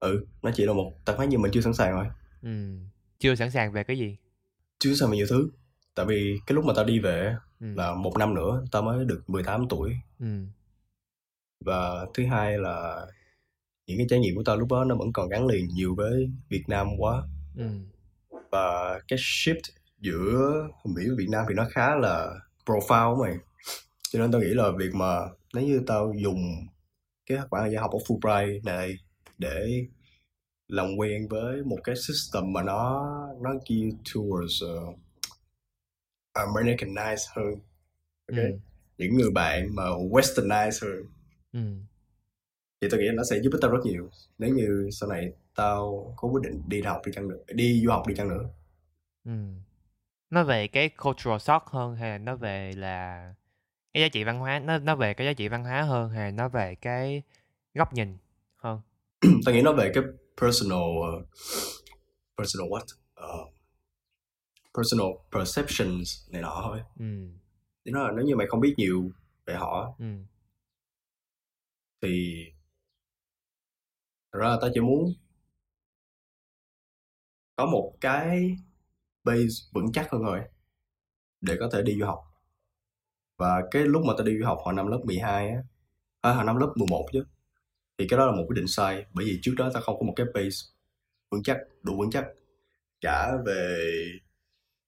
ừ 0.00 0.26
nó 0.42 0.50
chỉ 0.54 0.64
là 0.64 0.72
một 0.72 0.92
tao 1.04 1.16
thấy 1.16 1.26
như 1.26 1.38
mình 1.38 1.52
chưa 1.52 1.60
sẵn 1.60 1.74
sàng 1.74 1.92
thôi 1.92 2.06
ừ 2.42 2.78
chưa 3.18 3.34
sẵn 3.34 3.50
sàng 3.50 3.72
về 3.72 3.84
cái 3.84 3.98
gì? 3.98 4.16
Chưa 4.78 4.90
sẵn 4.90 4.96
sàng 4.98 5.10
về 5.10 5.16
nhiều 5.16 5.26
thứ. 5.30 5.50
Tại 5.94 6.06
vì 6.06 6.38
cái 6.46 6.54
lúc 6.54 6.64
mà 6.64 6.72
tao 6.76 6.84
đi 6.84 6.98
về 6.98 7.34
ừ 7.60 7.66
là 7.74 7.94
một 7.94 8.18
năm 8.18 8.34
nữa 8.34 8.64
tao 8.72 8.82
mới 8.82 9.04
được 9.04 9.22
18 9.26 9.68
tuổi. 9.68 9.96
Ừ 10.20 10.46
và 11.60 12.06
thứ 12.14 12.26
hai 12.26 12.58
là 12.58 13.06
những 13.86 13.98
cái 13.98 14.06
trải 14.10 14.18
nghiệm 14.18 14.36
của 14.36 14.42
tao 14.44 14.56
lúc 14.56 14.70
đó 14.70 14.84
nó 14.84 14.94
vẫn 14.94 15.12
còn 15.12 15.28
gắn 15.28 15.46
liền 15.46 15.68
nhiều 15.68 15.94
với 15.94 16.30
Việt 16.48 16.64
Nam 16.68 16.88
quá. 16.98 17.22
Ừ 17.56 17.68
và 18.50 18.98
cái 19.08 19.18
shift 19.18 19.60
giữa 20.00 20.68
Mỹ 20.84 21.02
và 21.08 21.14
Việt 21.18 21.28
Nam 21.30 21.44
thì 21.48 21.54
nó 21.54 21.66
khá 21.70 21.96
là 21.96 22.34
profile 22.66 23.22
mày. 23.22 23.36
Cho 24.10 24.18
nên 24.18 24.32
tao 24.32 24.40
nghĩ 24.40 24.48
là 24.48 24.70
việc 24.78 24.94
mà 24.94 25.20
nếu 25.54 25.64
như 25.64 25.82
tao 25.86 26.12
dùng 26.22 26.66
cái 27.26 27.38
khoảng 27.50 27.62
thời 27.62 27.72
gian 27.72 27.82
học 27.82 27.90
ở 27.92 27.98
Fulbright 27.98 28.64
này 28.64 28.96
để 29.38 29.86
làm 30.68 30.96
quen 30.96 31.28
với 31.28 31.62
một 31.62 31.78
cái 31.84 31.96
system 31.96 32.52
mà 32.52 32.62
nó 32.62 33.06
nó 33.40 33.50
geared 33.50 33.94
towards 34.04 34.88
uh, 34.90 34.98
Americanized 36.34 37.36
hơn 37.36 37.54
ok? 38.32 38.38
Ừ. 38.38 38.58
Những 38.98 39.16
người 39.16 39.30
bạn 39.30 39.74
mà 39.74 39.84
westernized 39.84 40.86
hơn. 40.86 41.04
Ừ. 41.52 41.60
Thì 42.80 42.88
tôi 42.90 43.00
nghĩ 43.00 43.06
nó 43.14 43.22
sẽ 43.30 43.40
giúp 43.42 43.50
ích 43.52 43.60
tao 43.62 43.70
rất 43.70 43.80
nhiều. 43.84 44.10
Nếu 44.38 44.54
như 44.54 44.88
sau 44.92 45.08
này 45.08 45.32
tao 45.54 46.14
có 46.16 46.28
quyết 46.28 46.40
định 46.42 46.62
đi 46.66 46.82
học 46.82 47.02
đi 47.06 47.12
chăng 47.12 47.28
nữa 47.28 47.38
đi 47.48 47.82
du 47.84 47.90
học 47.90 48.06
đi 48.06 48.14
chăng 48.14 48.28
nữa. 48.28 48.48
Ừ. 49.24 49.32
Nó 50.30 50.44
về 50.44 50.68
cái 50.68 50.88
cultural 50.88 51.38
shock 51.38 51.66
hơn 51.66 51.96
hay 51.96 52.10
là 52.10 52.18
nó 52.18 52.36
về 52.36 52.72
là 52.76 53.34
cái 53.92 54.02
giá 54.02 54.08
trị 54.08 54.24
văn 54.24 54.38
hóa 54.38 54.58
nó 54.58 54.78
nó 54.78 54.96
về 54.96 55.14
cái 55.14 55.26
giá 55.26 55.32
trị 55.32 55.48
văn 55.48 55.64
hóa 55.64 55.82
hơn 55.82 56.10
hay 56.10 56.24
là 56.24 56.30
nó 56.30 56.48
về 56.48 56.74
cái 56.74 57.22
góc 57.74 57.92
nhìn 57.92 58.18
hơn? 58.56 58.80
Tao 59.46 59.54
nghĩ 59.54 59.62
nó 59.62 59.72
về 59.72 59.92
cái 59.94 60.04
personal 60.40 60.78
uh, 60.78 61.28
personal 62.38 62.68
what 62.70 62.84
uh, 63.20 63.52
personal 64.74 65.08
perceptions 65.32 66.32
này 66.32 66.42
nọ 66.42 66.60
thôi. 66.64 66.80
Ừ 66.98 67.28
nó 67.92 68.02
là 68.02 68.12
nếu 68.16 68.24
như 68.24 68.36
mày 68.36 68.46
không 68.46 68.60
biết 68.60 68.74
nhiều 68.76 69.10
về 69.46 69.54
họ 69.54 69.96
ừ 69.98 70.06
thì 72.02 72.44
thật 74.32 74.38
ra 74.38 74.48
là 74.48 74.58
tao 74.60 74.70
chỉ 74.74 74.80
muốn 74.80 75.12
có 77.56 77.66
một 77.66 77.96
cái 78.00 78.56
base 79.26 79.56
vững 79.74 79.92
chắc 79.92 80.10
hơn 80.12 80.22
thôi 80.26 80.40
để 81.40 81.56
có 81.60 81.70
thể 81.72 81.82
đi 81.82 81.98
du 82.00 82.06
học 82.06 82.24
và 83.36 83.62
cái 83.70 83.82
lúc 83.82 84.02
mà 84.06 84.12
tao 84.18 84.26
đi 84.26 84.38
du 84.38 84.46
học 84.46 84.58
hồi 84.64 84.74
năm 84.74 84.86
lớp 84.86 85.00
12 85.04 85.48
á 85.48 85.62
à, 86.20 86.32
hồi 86.32 86.44
năm 86.44 86.56
lớp 86.56 86.72
11 86.76 87.06
chứ 87.12 87.24
thì 87.98 88.06
cái 88.08 88.18
đó 88.18 88.26
là 88.26 88.32
một 88.32 88.44
quyết 88.48 88.56
định 88.56 88.68
sai 88.68 89.06
bởi 89.14 89.24
vì 89.26 89.38
trước 89.42 89.54
đó 89.58 89.70
tao 89.74 89.82
không 89.82 89.98
có 90.00 90.06
một 90.06 90.12
cái 90.16 90.26
base 90.34 90.56
vững 91.30 91.42
chắc 91.42 91.58
đủ 91.82 91.98
vững 91.98 92.10
chắc 92.10 92.26
cả 93.00 93.32
về 93.46 93.92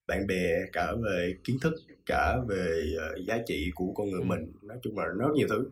bạn 0.07 0.27
bè 0.27 0.67
cả 0.73 0.93
về 1.05 1.35
kiến 1.45 1.59
thức 1.63 1.75
cả 2.07 2.37
về 2.49 2.83
ờ, 2.99 3.17
giá 3.27 3.39
trị 3.47 3.71
của 3.75 3.93
con 3.95 4.11
người 4.11 4.21
Ừ. 4.21 4.25
mình 4.25 4.53
nói 4.63 4.79
chung 4.83 4.99
là 4.99 5.05
rất 5.07 5.29
nhiều 5.35 5.47
thứ 5.51 5.71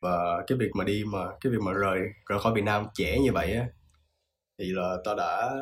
và 0.00 0.44
cái 0.46 0.58
việc 0.58 0.70
mà 0.74 0.84
đi 0.84 1.04
mà 1.06 1.18
cái 1.40 1.52
việc 1.52 1.58
mà 1.64 1.72
rời 1.72 1.98
rời 2.28 2.38
khỏi 2.38 2.54
Việt 2.54 2.64
Nam 2.64 2.86
trẻ 2.94 3.18
như 3.20 3.32
vậy 3.32 3.52
á 3.54 3.68
thì 4.58 4.64
là 4.72 4.96
tao 5.04 5.16
đã 5.16 5.52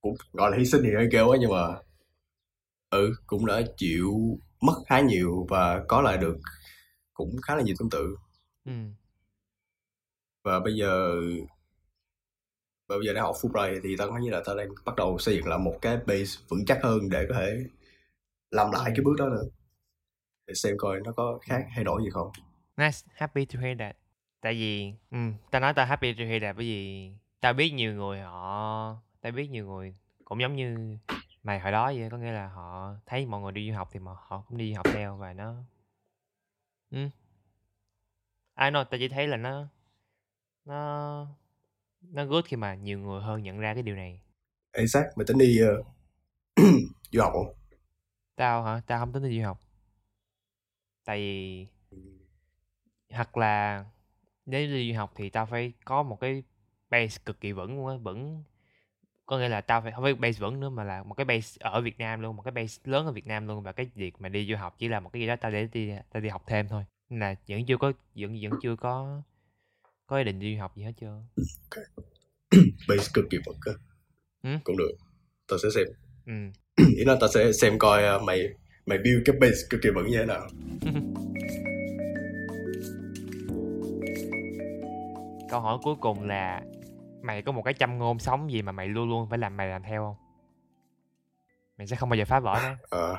cũng 0.00 0.16
gọi 0.32 0.50
là 0.50 0.56
hy 0.58 0.64
sinh 0.64 0.80
thì 0.84 0.94
hơi 0.94 1.08
kêu 1.12 1.30
á 1.30 1.38
nhưng 1.40 1.50
mà 1.50 1.78
ừ 2.90 3.14
cũng 3.26 3.46
đã 3.46 3.62
chịu 3.76 4.38
mất 4.60 4.74
khá 4.86 5.00
nhiều 5.00 5.46
và 5.48 5.84
có 5.88 6.00
lại 6.00 6.18
được 6.18 6.38
cũng 7.14 7.36
khá 7.42 7.56
là 7.56 7.62
nhiều 7.62 7.74
tương 7.78 7.90
tự. 7.90 8.16
Ừ. 8.64 8.72
Và 10.42 10.60
bây 10.60 10.74
giờ 10.74 11.20
và 12.88 12.96
bây 12.96 13.06
giờ 13.06 13.12
đang 13.12 13.24
học 13.24 13.36
Fulbright 13.40 13.80
thì 13.82 13.96
tao 13.96 14.10
nói 14.10 14.20
như 14.22 14.30
là 14.30 14.42
tao 14.46 14.56
đang 14.56 14.68
bắt 14.84 14.96
đầu 14.96 15.18
xây 15.18 15.34
dựng 15.34 15.46
lại 15.46 15.58
một 15.58 15.78
cái 15.82 15.96
base 15.96 16.40
vững 16.48 16.64
chắc 16.66 16.78
hơn 16.82 17.08
để 17.08 17.26
có 17.28 17.34
thể 17.34 17.64
làm 18.50 18.70
lại 18.72 18.92
cái 18.96 19.04
bước 19.04 19.14
đó 19.18 19.28
nữa. 19.28 19.44
Để 20.46 20.54
xem 20.54 20.74
coi 20.78 21.00
nó 21.04 21.12
có 21.12 21.38
khác 21.42 21.66
thay 21.74 21.84
đổi 21.84 22.02
gì 22.02 22.10
không. 22.10 22.30
Nice. 22.76 22.98
Happy 23.14 23.44
to 23.44 23.60
hear 23.60 23.78
that. 23.78 23.96
Tại 24.40 24.54
vì 24.54 24.92
ừ 25.10 25.18
tao 25.50 25.60
nói 25.60 25.74
tao 25.74 25.86
happy 25.86 26.14
to 26.14 26.24
hear 26.24 26.42
that 26.42 26.56
bởi 26.56 26.64
vì 26.64 27.10
tao 27.40 27.52
biết 27.52 27.70
nhiều 27.70 27.94
người 27.94 28.20
họ 28.20 28.96
tao 29.20 29.32
biết 29.32 29.50
nhiều 29.50 29.66
người 29.66 29.94
cũng 30.24 30.40
giống 30.40 30.56
như 30.56 30.98
mày 31.42 31.60
hồi 31.60 31.72
đó 31.72 31.86
vậy 31.86 32.08
có 32.10 32.18
nghĩa 32.18 32.32
là 32.32 32.48
họ 32.48 32.94
thấy 33.06 33.26
mọi 33.26 33.40
người 33.40 33.52
đi 33.52 33.70
du 33.70 33.76
học 33.76 33.88
thì 33.92 34.00
mà 34.00 34.12
họ 34.18 34.44
cũng 34.48 34.58
đi 34.58 34.72
du 34.72 34.76
học 34.76 34.86
theo 34.94 35.16
và 35.16 35.32
nó 35.32 35.54
ừ 36.90 37.08
ai 38.54 38.70
nói 38.70 38.84
tao 38.90 38.98
chỉ 38.98 39.08
thấy 39.08 39.28
là 39.28 39.36
nó 39.36 39.66
nó 40.64 41.26
nó 42.02 42.24
good 42.24 42.44
khi 42.44 42.56
mà 42.56 42.74
nhiều 42.74 42.98
người 42.98 43.22
hơn 43.22 43.42
nhận 43.42 43.58
ra 43.58 43.74
cái 43.74 43.82
điều 43.82 43.96
này. 43.96 44.20
Ê 44.72 44.84
Zach, 44.84 45.04
mày 45.16 45.24
tính 45.26 45.38
đi 45.38 45.60
uh, 45.80 45.86
du 47.12 47.20
học 47.22 47.32
không? 47.32 47.54
tao 48.36 48.62
hả? 48.62 48.80
Tao 48.86 48.98
không 48.98 49.12
tính 49.12 49.22
đi 49.22 49.38
du 49.38 49.46
học. 49.46 49.60
Tại 51.04 51.18
vì 51.18 51.66
hoặc 53.10 53.36
là 53.36 53.84
nếu 54.46 54.66
đi 54.66 54.92
du 54.92 54.98
học 54.98 55.12
thì 55.14 55.30
tao 55.30 55.46
phải 55.46 55.72
có 55.84 56.02
một 56.02 56.20
cái 56.20 56.42
base 56.90 57.22
cực 57.24 57.40
kỳ 57.40 57.52
vững 57.52 57.76
luôn 57.76 57.86
á 57.88 57.96
vững 57.96 58.42
có 59.30 59.38
nghĩa 59.38 59.48
là 59.48 59.60
tao 59.60 59.80
phải 59.80 59.92
không 59.92 60.02
phải 60.04 60.14
base 60.14 60.38
vững 60.40 60.60
nữa 60.60 60.68
mà 60.68 60.84
là 60.84 61.02
một 61.02 61.14
cái 61.14 61.24
base 61.24 61.56
ở 61.60 61.80
Việt 61.80 61.98
Nam 61.98 62.20
luôn 62.20 62.36
một 62.36 62.42
cái 62.42 62.52
base 62.52 62.80
lớn 62.84 63.06
ở 63.06 63.12
Việt 63.12 63.26
Nam 63.26 63.46
luôn 63.48 63.62
và 63.62 63.72
cái 63.72 63.90
việc 63.94 64.14
mà 64.18 64.28
đi 64.28 64.46
du 64.50 64.56
học 64.56 64.76
chỉ 64.78 64.88
là 64.88 65.00
một 65.00 65.10
cái 65.12 65.22
gì 65.22 65.26
đó 65.26 65.36
tao 65.36 65.50
để 65.50 65.68
đi 65.72 65.90
tao 66.12 66.20
đi 66.20 66.28
học 66.28 66.42
thêm 66.46 66.68
thôi 66.68 66.84
Nên 67.10 67.20
là 67.20 67.34
vẫn 67.48 67.66
chưa 67.66 67.76
có 67.76 67.92
vẫn 68.14 68.38
vẫn 68.42 68.52
chưa 68.62 68.76
có 68.76 69.22
có 70.06 70.18
ý 70.18 70.24
định 70.24 70.38
đi 70.38 70.54
du 70.54 70.60
học 70.60 70.76
gì 70.76 70.82
hết 70.82 70.92
trơn 71.00 71.22
Base 72.88 73.10
cực 73.14 73.24
kỳ 73.30 73.38
vững 73.46 73.58
cơ. 73.60 73.72
Ừ. 74.42 74.50
Cũng 74.64 74.76
được. 74.76 74.92
Tao 75.48 75.58
sẽ 75.58 75.68
xem. 75.74 75.86
ừ 76.26 76.32
Ý 76.96 77.04
là 77.04 77.16
tao 77.20 77.28
sẽ 77.34 77.52
xem 77.52 77.78
coi 77.78 78.16
uh, 78.16 78.22
mày 78.22 78.48
mày 78.86 78.98
build 78.98 79.22
cái 79.24 79.36
base 79.40 79.58
cực 79.70 79.80
kỳ 79.82 79.90
vững 79.94 80.10
như 80.10 80.18
thế 80.18 80.26
nào. 80.26 80.48
câu 85.50 85.60
hỏi 85.60 85.78
cuối 85.82 85.94
cùng 86.00 86.28
là 86.28 86.62
mày 87.22 87.42
có 87.42 87.52
một 87.52 87.62
cái 87.62 87.74
châm 87.74 87.98
ngôn 87.98 88.18
sống 88.18 88.52
gì 88.52 88.62
mà 88.62 88.72
mày 88.72 88.88
luôn 88.88 89.08
luôn 89.08 89.28
phải 89.30 89.38
làm 89.38 89.56
mày 89.56 89.68
làm 89.68 89.82
theo 89.82 90.02
không 90.02 90.26
mày 91.78 91.86
sẽ 91.86 91.96
không 91.96 92.08
bao 92.08 92.16
giờ 92.16 92.24
phá 92.24 92.40
vỡ 92.40 92.60
nó 92.62 92.74
Ờ. 92.90 93.16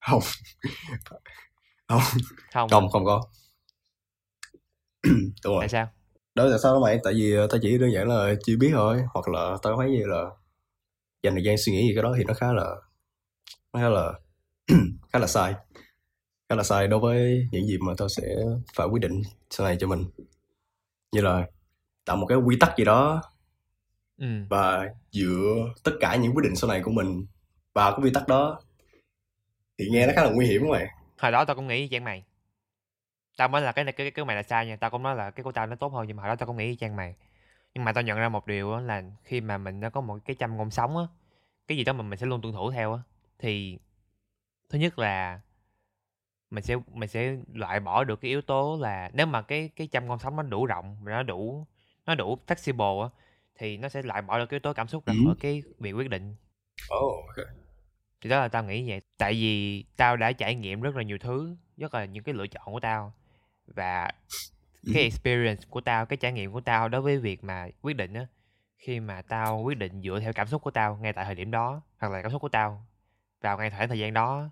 không. 0.00 0.20
không. 1.88 2.00
không 2.52 2.68
Không, 2.70 2.88
không 2.90 3.04
có. 3.04 3.22
Đúng 5.44 5.54
rồi. 5.54 5.60
tại 5.60 5.68
sao 5.68 5.88
Đó 6.34 6.44
là 6.44 6.58
sao 6.58 6.74
đó 6.74 6.80
mày? 6.80 6.98
Tại 7.04 7.12
vì 7.14 7.38
uh, 7.44 7.50
tao 7.50 7.60
chỉ 7.62 7.78
đơn 7.78 7.92
giản 7.92 8.08
là 8.08 8.34
chưa 8.44 8.56
biết 8.56 8.70
thôi. 8.74 9.02
Hoặc 9.14 9.28
là 9.28 9.56
tao 9.62 9.76
thấy 9.76 9.90
như 9.90 10.02
là 10.06 10.24
dành 11.22 11.34
thời 11.34 11.44
gian 11.44 11.56
suy 11.58 11.72
nghĩ 11.72 11.82
gì 11.88 11.92
cái 11.94 12.02
đó 12.02 12.14
thì 12.18 12.24
nó 12.24 12.34
khá 12.34 12.52
là 12.52 12.64
nó 13.72 13.80
khá 13.80 13.88
là 13.88 14.12
khá 15.12 15.18
là 15.18 15.26
sai 15.26 15.54
khá 16.48 16.56
là 16.56 16.62
sai 16.62 16.88
đối 16.88 17.00
với 17.00 17.48
những 17.52 17.66
gì 17.66 17.78
mà 17.78 17.92
tao 17.98 18.08
sẽ 18.08 18.22
phải 18.74 18.86
quyết 18.86 19.00
định 19.00 19.22
sau 19.50 19.66
này 19.66 19.76
cho 19.80 19.86
mình 19.86 20.04
như 21.12 21.20
là 21.20 21.46
tạo 22.10 22.16
một 22.16 22.26
cái 22.26 22.38
quy 22.38 22.56
tắc 22.60 22.76
gì 22.76 22.84
đó 22.84 23.22
ừ. 24.18 24.26
và 24.48 24.88
dựa 25.10 25.74
tất 25.84 25.92
cả 26.00 26.16
những 26.16 26.32
quyết 26.36 26.42
định 26.42 26.56
sau 26.56 26.70
này 26.70 26.80
của 26.82 26.90
mình 26.90 27.26
vào 27.72 27.92
cái 27.92 28.00
quy 28.04 28.10
tắc 28.14 28.28
đó. 28.28 28.60
Thì 29.78 29.88
nghe 29.90 30.06
nó 30.06 30.12
khá 30.16 30.24
là 30.24 30.30
nguy 30.30 30.46
hiểm 30.46 30.68
mày 30.68 30.86
hồi 31.18 31.32
đó 31.32 31.44
tao 31.44 31.56
cũng 31.56 31.66
nghĩ 31.66 31.88
chang 31.90 32.04
mày. 32.04 32.24
Tao 33.36 33.48
mới 33.48 33.62
là 33.62 33.72
cái 33.72 33.84
này 33.84 33.92
cái 33.92 34.10
cái, 34.10 34.24
mày 34.24 34.36
là 34.36 34.42
sai 34.42 34.66
nha. 34.66 34.76
Tao 34.76 34.90
cũng 34.90 35.02
nói 35.02 35.16
là 35.16 35.30
cái 35.30 35.44
của 35.44 35.52
tao 35.52 35.66
nó 35.66 35.76
tốt 35.76 35.92
hơn 35.92 36.06
nhưng 36.06 36.16
mà 36.16 36.22
hồi 36.22 36.28
đó 36.28 36.36
tao 36.36 36.46
cũng 36.46 36.56
nghĩ 36.56 36.66
y 36.66 36.76
chang 36.76 36.96
mày. 36.96 37.14
Nhưng 37.74 37.84
mà 37.84 37.92
tao 37.92 38.02
nhận 38.02 38.18
ra 38.18 38.28
một 38.28 38.46
điều 38.46 38.76
là 38.76 39.02
khi 39.24 39.40
mà 39.40 39.58
mình 39.58 39.80
đã 39.80 39.90
có 39.90 40.00
một 40.00 40.18
cái 40.24 40.36
châm 40.38 40.56
ngôn 40.56 40.70
sống 40.70 40.96
á 40.96 41.04
cái 41.68 41.78
gì 41.78 41.84
đó 41.84 41.92
mà 41.92 42.02
mình 42.02 42.18
sẽ 42.18 42.26
luôn 42.26 42.42
tuân 42.42 42.54
thủ 42.54 42.70
theo 42.70 42.92
á 42.92 43.00
thì 43.38 43.78
thứ 44.68 44.78
nhất 44.78 44.98
là 44.98 45.40
mình 46.50 46.64
sẽ 46.64 46.76
mình 46.94 47.08
sẽ 47.08 47.36
loại 47.54 47.80
bỏ 47.80 48.04
được 48.04 48.20
cái 48.20 48.28
yếu 48.28 48.42
tố 48.42 48.78
là 48.80 49.10
nếu 49.12 49.26
mà 49.26 49.42
cái 49.42 49.70
cái 49.76 49.88
châm 49.92 50.06
ngôn 50.06 50.18
sống 50.18 50.36
nó 50.36 50.42
đủ 50.42 50.66
rộng 50.66 50.96
nó 51.04 51.22
đủ 51.22 51.66
nó 52.10 52.14
đủ 52.14 52.38
flexible 52.46 53.02
á 53.02 53.08
thì 53.58 53.76
nó 53.76 53.88
sẽ 53.88 54.02
loại 54.02 54.22
bỏ 54.22 54.38
được 54.38 54.46
cái 54.46 54.54
yếu 54.56 54.60
tố 54.60 54.72
cảm 54.72 54.88
xúc 54.88 55.06
ra 55.06 55.14
Ừ. 55.14 55.20
khỏi 55.24 55.34
cái 55.40 55.62
việc 55.78 55.92
quyết 55.92 56.08
định 56.10 56.34
oh, 56.94 57.26
okay. 57.26 57.44
thì 58.20 58.30
đó 58.30 58.40
là 58.40 58.48
tao 58.48 58.64
nghĩ 58.64 58.88
vậy 58.88 59.00
tại 59.18 59.32
vì 59.32 59.84
tao 59.96 60.16
đã 60.16 60.32
trải 60.32 60.54
nghiệm 60.54 60.80
rất 60.80 60.96
là 60.96 61.02
nhiều 61.02 61.18
thứ 61.18 61.56
rất 61.76 61.94
là 61.94 62.04
những 62.04 62.24
cái 62.24 62.34
lựa 62.34 62.46
chọn 62.46 62.64
của 62.72 62.80
tao 62.80 63.12
và 63.66 64.10
cái 64.94 65.02
experience 65.02 65.62
của 65.70 65.80
tao 65.80 66.06
cái 66.06 66.16
trải 66.16 66.32
nghiệm 66.32 66.52
của 66.52 66.60
tao 66.60 66.88
đối 66.88 67.00
với 67.00 67.18
việc 67.18 67.44
mà 67.44 67.68
quyết 67.82 67.96
định 67.96 68.14
á 68.14 68.26
khi 68.78 69.00
mà 69.00 69.22
tao 69.22 69.62
quyết 69.62 69.78
định 69.78 70.02
dựa 70.02 70.20
theo 70.20 70.32
cảm 70.32 70.46
xúc 70.46 70.62
của 70.62 70.70
tao 70.70 70.96
ngay 70.96 71.12
tại 71.12 71.24
thời 71.24 71.34
điểm 71.34 71.50
đó 71.50 71.82
hoặc 71.98 72.12
là 72.12 72.22
cảm 72.22 72.30
xúc 72.30 72.42
của 72.42 72.48
tao 72.48 72.86
vào 73.40 73.58
ngay 73.58 73.70
khoảng 73.70 73.88
thời 73.88 73.98
gian 73.98 74.14
đó 74.14 74.50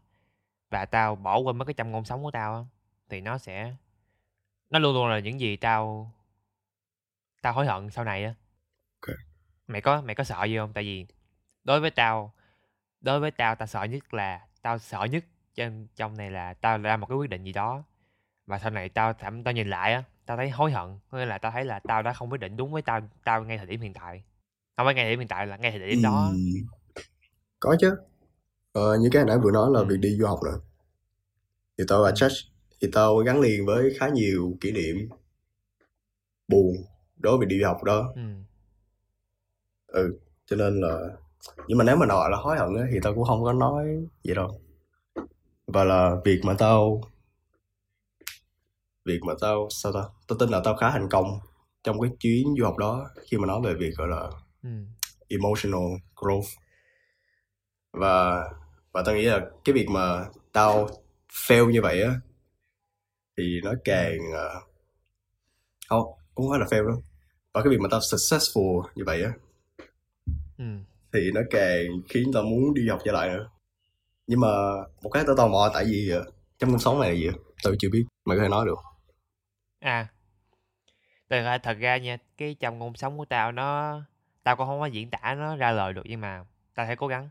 và 0.71 0.85
tao 0.85 1.17
bỏ 1.17 1.39
quên 1.39 1.57
mất 1.59 1.65
cái 1.65 1.75
châm 1.75 1.91
ngôn 1.91 2.05
sống 2.05 2.23
của 2.23 2.31
tao 2.31 2.55
á 2.55 2.61
thì 3.09 3.21
nó 3.21 3.39
sẽ 3.39 3.75
nó 4.71 4.79
luôn 4.79 4.95
luôn 4.95 5.09
là 5.09 5.19
những 5.19 5.41
gì 5.41 5.57
tao 5.57 6.13
tao 7.49 7.55
hối 7.55 7.67
hận 7.67 7.91
sau 7.91 8.05
này 8.05 8.25
á. 8.25 8.35
Ok. 9.01 9.17
mày 9.69 9.81
có 9.81 10.01
mày 10.03 10.15
có 10.15 10.25
sợ 10.25 10.45
gì 10.45 10.57
không? 10.57 10.73
Tại 10.73 10.85
vì 10.85 11.07
đối 11.65 11.81
với 11.81 11.91
tao 11.91 12.33
đối 13.01 13.21
với 13.21 13.31
tao 13.31 13.55
tao 13.55 13.67
sợ 13.67 13.85
nhất 13.85 14.15
là 14.15 14.47
tao 14.63 14.79
sợ 14.79 15.05
nhất 15.05 15.25
trong 15.55 15.87
trong 15.97 16.17
này 16.17 16.31
là 16.31 16.55
tao 16.55 16.79
ra 16.79 16.97
một 16.97 17.07
cái 17.07 17.17
quyết 17.17 17.31
định 17.31 17.45
gì 17.45 17.53
đó. 17.53 17.85
Và 18.47 18.59
sau 18.59 18.71
này 18.71 18.89
tao 18.89 19.13
thậm 19.13 19.45
tao 19.45 19.55
nhìn 19.55 19.71
lại 19.71 19.93
á 19.93 20.05
tao 20.27 20.37
thấy 20.37 20.51
hối 20.51 20.73
hận 20.73 20.99
có 21.11 21.19
nghĩa 21.19 21.25
là 21.27 21.39
tao 21.39 21.53
thấy 21.53 21.65
là 21.65 21.79
tao 21.79 22.03
đã 22.03 22.13
không 22.13 22.31
quyết 22.31 22.41
định 22.41 22.57
đúng 22.57 22.73
với 22.73 22.83
tao 22.83 23.01
tao 23.25 23.45
ngay 23.45 23.59
thời 23.59 23.67
điểm 23.67 23.81
hiện 23.81 23.95
tại. 23.95 24.23
Không 24.77 24.87
phải 24.87 24.95
ngay 24.95 25.05
thời 25.05 25.13
điểm 25.13 25.19
hiện 25.19 25.29
tại 25.29 25.47
là 25.47 25.57
ngay 25.57 25.71
thời 25.71 25.81
điểm 25.81 26.03
đó. 26.03 26.25
Ừm, 26.33 26.67
có 27.61 27.77
chứ. 27.81 27.97
Ờ, 28.73 28.99
như 29.01 29.09
cái 29.13 29.23
hồi 29.23 29.29
nãy 29.29 29.39
vừa 29.43 29.51
nói 29.51 29.71
là 29.73 29.81
Ừ. 29.81 29.87
việc 29.89 29.99
đi 30.01 30.17
du 30.17 30.27
học 30.27 30.41
rồi 30.45 30.61
thì 31.79 31.85
tao 31.89 32.03
và 32.03 32.13
Church 32.13 32.37
thì 32.81 32.89
tao 32.93 33.17
gắn 33.17 33.41
liền 33.41 33.67
với 33.67 33.95
khá 33.99 34.09
nhiều 34.09 34.57
kỷ 34.61 34.73
niệm 34.73 35.09
buồn 36.49 36.77
đối 37.19 37.39
với 37.39 37.47
đi 37.47 37.61
du 37.61 37.67
học 37.67 37.85
đó. 37.85 38.13
Ừ. 38.15 38.23
Ừ 39.87 40.19
cho 40.47 40.57
nên 40.57 40.81
là 40.81 40.99
nhưng 41.67 41.79
mà 41.79 41.85
nếu 41.85 41.97
mà 41.97 42.07
nói 42.07 42.31
là 42.31 42.37
hối 42.37 42.59
hận 42.59 42.77
á, 42.77 42.85
thì 42.93 42.99
tao 43.03 43.15
cũng 43.15 43.25
không 43.25 43.45
có 43.45 43.53
nói 43.53 43.87
vậy 44.25 44.35
đâu. 44.35 44.61
Và 45.67 45.85
là 45.85 46.17
việc 46.25 46.41
mà 46.45 46.55
tao 46.59 47.01
việc 49.05 49.21
mà 49.27 49.35
tao 49.41 49.69
sao 49.71 49.93
ta? 49.93 50.01
Tao 50.29 50.39
tin 50.39 50.49
là 50.49 50.61
tao 50.65 50.77
khá 50.77 50.91
thành 50.91 51.09
công 51.11 51.39
trong 51.85 52.01
cái 52.01 52.11
chuyến 52.21 52.55
du 52.59 52.65
học 52.65 52.77
đó 52.79 53.11
khi 53.23 53.37
mà 53.37 53.47
nói 53.47 53.61
về 53.65 53.75
việc 53.75 53.91
gọi 53.97 54.09
là 54.09 54.31
ừ. 54.63 54.71
emotional 55.29 55.83
growth. 56.17 56.57
Và 57.93 58.45
và 58.93 59.03
tao 59.07 59.15
nghĩ 59.15 59.23
là 59.23 59.41
cái 59.65 59.73
việc 59.73 59.87
mà 59.89 60.27
tao 60.53 60.89
fail 61.33 61.71
như 61.71 61.83
vậy 61.83 62.03
á 62.03 62.15
thì 63.37 63.61
nó 63.65 63.73
càng 63.85 64.19
ờ, 64.35 64.61
không 65.89 66.05
cũng 66.35 66.49
không 66.49 66.51
phải 66.51 66.61
là 66.61 66.67
fail 66.67 66.89
đâu 66.89 67.03
và 67.59 67.65
cái 67.65 67.71
việc 67.71 67.81
mà 67.81 67.89
tao 67.91 68.01
successful 68.01 68.83
như 68.95 69.05
vậy 69.07 69.23
á 69.23 69.33
ừ. 70.59 70.65
thì 71.13 71.31
nó 71.35 71.41
càng 71.51 71.87
khiến 72.09 72.31
tao 72.35 72.43
muốn 72.43 72.75
đi 72.75 72.89
học 72.89 73.01
trở 73.05 73.13
lại 73.13 73.29
nữa. 73.29 73.51
Nhưng 74.27 74.41
mà 74.41 74.49
một 75.03 75.11
cái 75.11 75.25
tao 75.27 75.37
tò 75.37 75.49
mò 75.49 75.71
tại 75.75 75.85
vì 75.85 76.11
ờ, 76.11 76.25
trong 76.59 76.71
cuộc 76.71 76.79
sống 76.79 77.01
này 77.01 77.11
là 77.11 77.17
gì 77.17 77.29
tao 77.65 77.75
chưa 77.79 77.89
biết 77.93 78.05
mày 78.25 78.37
có 78.37 78.43
thể 78.43 78.49
nói 78.49 78.67
được 78.67 78.79
à 79.81 80.09
thật 81.31 81.43
ra 81.43 81.59
thật 81.59 81.77
ra 81.81 81.97
nha 81.97 82.17
cái 82.37 82.57
trong 82.61 82.79
ngôn 82.79 82.95
sống 82.95 83.19
của 83.19 83.25
tao 83.25 83.53
nó 83.53 84.01
tao 84.43 84.57
cũng 84.57 84.67
không 84.67 84.81
có 84.81 84.87
diễn 84.87 85.11
tả 85.11 85.35
nó 85.39 85.57
ra 85.57 85.71
lời 85.71 85.93
được 85.93 86.03
nhưng 86.05 86.21
mà 86.21 86.45
tao 86.75 86.87
sẽ 86.87 86.97
cố 86.97 87.07
gắng. 87.07 87.29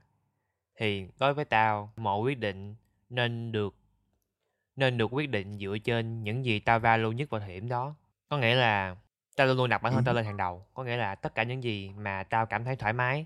Thì 0.75 1.07
đối 1.19 1.33
với 1.33 1.45
tao 1.45 1.93
mọi 1.95 2.19
quyết 2.19 2.39
định 2.39 2.75
nên 3.09 3.51
được 3.51 3.75
nên 4.75 4.97
được 4.97 5.13
quyết 5.13 5.29
định 5.29 5.59
dựa 5.59 5.77
trên 5.83 6.23
những 6.23 6.45
gì 6.45 6.59
tao 6.59 6.79
value 6.79 7.15
nhất 7.15 7.29
vào 7.29 7.41
thời 7.41 7.53
điểm 7.53 7.69
đó. 7.69 7.95
Có 8.29 8.37
nghĩa 8.37 8.55
là 8.55 8.95
tao 9.37 9.47
luôn 9.47 9.57
luôn 9.57 9.69
đặt 9.69 9.81
bản 9.81 9.93
thân 9.93 10.03
tao 10.03 10.13
lên 10.15 10.25
hàng 10.25 10.37
đầu 10.37 10.65
có 10.73 10.83
nghĩa 10.83 10.97
là 10.97 11.15
tất 11.15 11.35
cả 11.35 11.43
những 11.43 11.63
gì 11.63 11.91
mà 11.97 12.23
tao 12.23 12.45
cảm 12.45 12.63
thấy 12.63 12.75
thoải 12.75 12.93
mái 12.93 13.25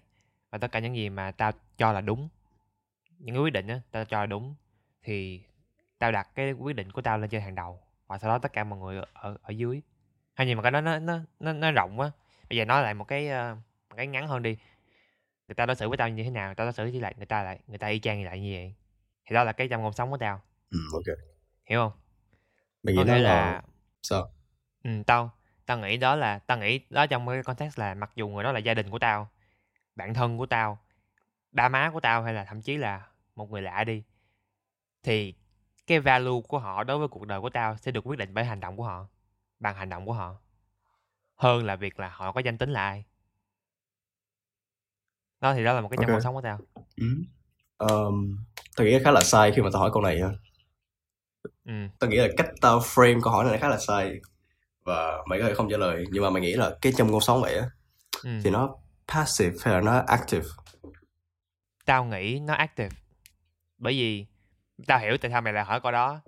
và 0.49 0.57
tất 0.57 0.71
cả 0.71 0.79
những 0.79 0.95
gì 0.95 1.09
mà 1.09 1.31
tao 1.31 1.51
cho 1.77 1.91
là 1.91 2.01
đúng 2.01 2.29
những 3.19 3.35
cái 3.35 3.43
quyết 3.43 3.53
định 3.53 3.67
á 3.67 3.81
tao 3.91 4.05
cho 4.05 4.19
là 4.19 4.25
đúng 4.25 4.55
thì 5.03 5.41
tao 5.99 6.11
đặt 6.11 6.27
cái 6.35 6.51
quyết 6.51 6.75
định 6.75 6.91
của 6.91 7.01
tao 7.01 7.17
lên 7.17 7.29
trên 7.29 7.41
hàng 7.41 7.55
đầu 7.55 7.79
và 8.07 8.17
sau 8.17 8.29
đó 8.29 8.37
tất 8.37 8.53
cả 8.53 8.63
mọi 8.63 8.79
người 8.79 9.01
ở 9.13 9.37
ở, 9.41 9.51
dưới. 9.51 9.81
Hay 10.33 10.47
nhưng 10.47 10.57
mà 10.57 10.63
cái 10.63 10.71
đó 10.71 10.81
nó 10.81 10.99
nó 10.99 11.19
nó 11.39 11.53
nó 11.53 11.71
rộng 11.71 11.99
quá. 11.99 12.11
Bây 12.49 12.57
giờ 12.57 12.65
nói 12.65 12.83
lại 12.83 12.93
một 12.93 13.03
cái 13.03 13.27
ờ, 13.27 13.55
một 13.89 13.95
cái 13.95 14.07
ngắn 14.07 14.27
hơn 14.27 14.43
đi. 14.43 14.57
Người 15.47 15.55
ta 15.55 15.65
đối 15.65 15.75
xử 15.75 15.89
với 15.89 15.97
tao 15.97 16.09
như 16.09 16.23
thế 16.23 16.29
nào 16.29 16.55
tao 16.55 16.65
đối 16.65 16.73
xử 16.73 16.83
với 16.83 16.99
lại 17.01 17.13
người 17.17 17.25
ta 17.25 17.43
lại 17.43 17.59
người 17.67 17.77
ta 17.77 17.87
y 17.87 17.99
chang 17.99 18.19
như 18.19 18.25
lại 18.25 18.39
như 18.39 18.53
vậy 18.53 18.73
thì 19.25 19.33
đó 19.33 19.43
là 19.43 19.51
cái 19.51 19.67
trong 19.67 19.81
ngôn 19.81 19.93
sống 19.93 20.11
của 20.11 20.17
tao. 20.17 20.41
Ừ, 20.69 20.77
ok. 20.93 21.17
Hiểu 21.65 21.79
không? 21.79 21.91
Có 22.85 22.91
nghĩ 22.91 23.03
nó 23.03 23.17
là 23.17 23.19
là 23.19 23.61
sao? 24.03 24.31
Ừ, 24.83 24.89
tao 25.07 25.31
tao 25.71 25.77
nghĩ 25.79 25.97
đó 25.97 26.15
là 26.15 26.39
tao 26.39 26.57
nghĩ 26.57 26.79
đó 26.89 27.05
trong 27.07 27.27
cái 27.27 27.43
context 27.43 27.79
là 27.79 27.93
mặc 27.93 28.11
dù 28.15 28.27
người 28.29 28.43
đó 28.43 28.51
là 28.51 28.59
gia 28.59 28.73
đình 28.73 28.89
của 28.89 28.99
tao 28.99 29.29
bạn 29.95 30.13
thân 30.13 30.37
của 30.37 30.45
tao 30.45 30.79
ba 31.51 31.69
má 31.69 31.91
của 31.93 31.99
tao 31.99 32.23
hay 32.23 32.33
là 32.33 32.45
thậm 32.45 32.61
chí 32.61 32.77
là 32.77 33.07
một 33.35 33.51
người 33.51 33.61
lạ 33.61 33.83
đi 33.83 34.03
thì 35.03 35.33
cái 35.87 35.99
value 35.99 36.41
của 36.47 36.59
họ 36.59 36.83
đối 36.83 36.97
với 36.97 37.07
cuộc 37.07 37.27
đời 37.27 37.41
của 37.41 37.49
tao 37.49 37.77
sẽ 37.77 37.91
được 37.91 38.07
quyết 38.07 38.19
định 38.19 38.33
bởi 38.33 38.45
hành 38.45 38.59
động 38.59 38.77
của 38.77 38.83
họ 38.83 39.07
bằng 39.59 39.75
hành 39.75 39.89
động 39.89 40.05
của 40.05 40.13
họ 40.13 40.35
hơn 41.35 41.65
là 41.65 41.75
việc 41.75 41.99
là 41.99 42.09
họ 42.09 42.31
có 42.31 42.39
danh 42.39 42.57
tính 42.57 42.69
là 42.69 42.81
ai 42.83 43.03
đó 45.41 45.53
thì 45.53 45.63
đó 45.63 45.73
là 45.73 45.81
một 45.81 45.89
cái 45.89 45.97
trong 45.97 46.09
Ok. 46.09 46.15
cuộc 46.15 46.19
sống 46.19 46.35
của 46.35 46.41
tao 46.41 46.59
Ừ. 46.97 47.07
Um, 47.79 48.37
tao 48.77 48.87
nghĩ 48.87 48.99
khá 49.03 49.11
là 49.11 49.21
sai 49.23 49.51
khi 49.55 49.61
mà 49.61 49.69
tao 49.73 49.81
hỏi 49.81 49.91
câu 49.93 50.03
này 50.03 50.21
ha. 50.21 50.29
ừ 51.65 51.89
Tao 51.99 52.09
nghĩ 52.09 52.17
là 52.17 52.27
cách 52.37 52.49
tao 52.61 52.79
frame 52.79 53.21
câu 53.21 53.33
hỏi 53.33 53.45
này 53.45 53.59
khá 53.59 53.69
là 53.69 53.77
sai 53.77 54.19
và 54.91 55.23
mày 55.25 55.39
có 55.39 55.47
thể 55.47 55.53
không 55.53 55.69
trả 55.69 55.77
lời 55.77 56.05
nhưng 56.11 56.23
mà 56.23 56.29
mày 56.29 56.41
nghĩ 56.41 56.53
là 56.53 56.71
cái 56.81 56.93
trong 56.97 57.11
cuộc 57.11 57.23
sống 57.23 57.41
vậy 57.41 57.57
á 57.57 57.65
ừ. 58.23 58.29
thì 58.43 58.49
nó 58.49 58.75
passive 59.07 59.55
hay 59.61 59.73
là 59.73 59.81
nó 59.81 60.03
active? 60.07 60.45
Tao 61.85 62.05
nghĩ 62.05 62.39
nó 62.39 62.53
active. 62.53 62.95
Bởi 63.77 63.93
vì 63.93 64.25
tao 64.87 64.99
hiểu 64.99 65.17
tại 65.17 65.31
sao 65.31 65.41
mày 65.41 65.53
lại 65.53 65.63
hỏi 65.63 65.81
câu 65.81 65.91
đó. 65.91 66.21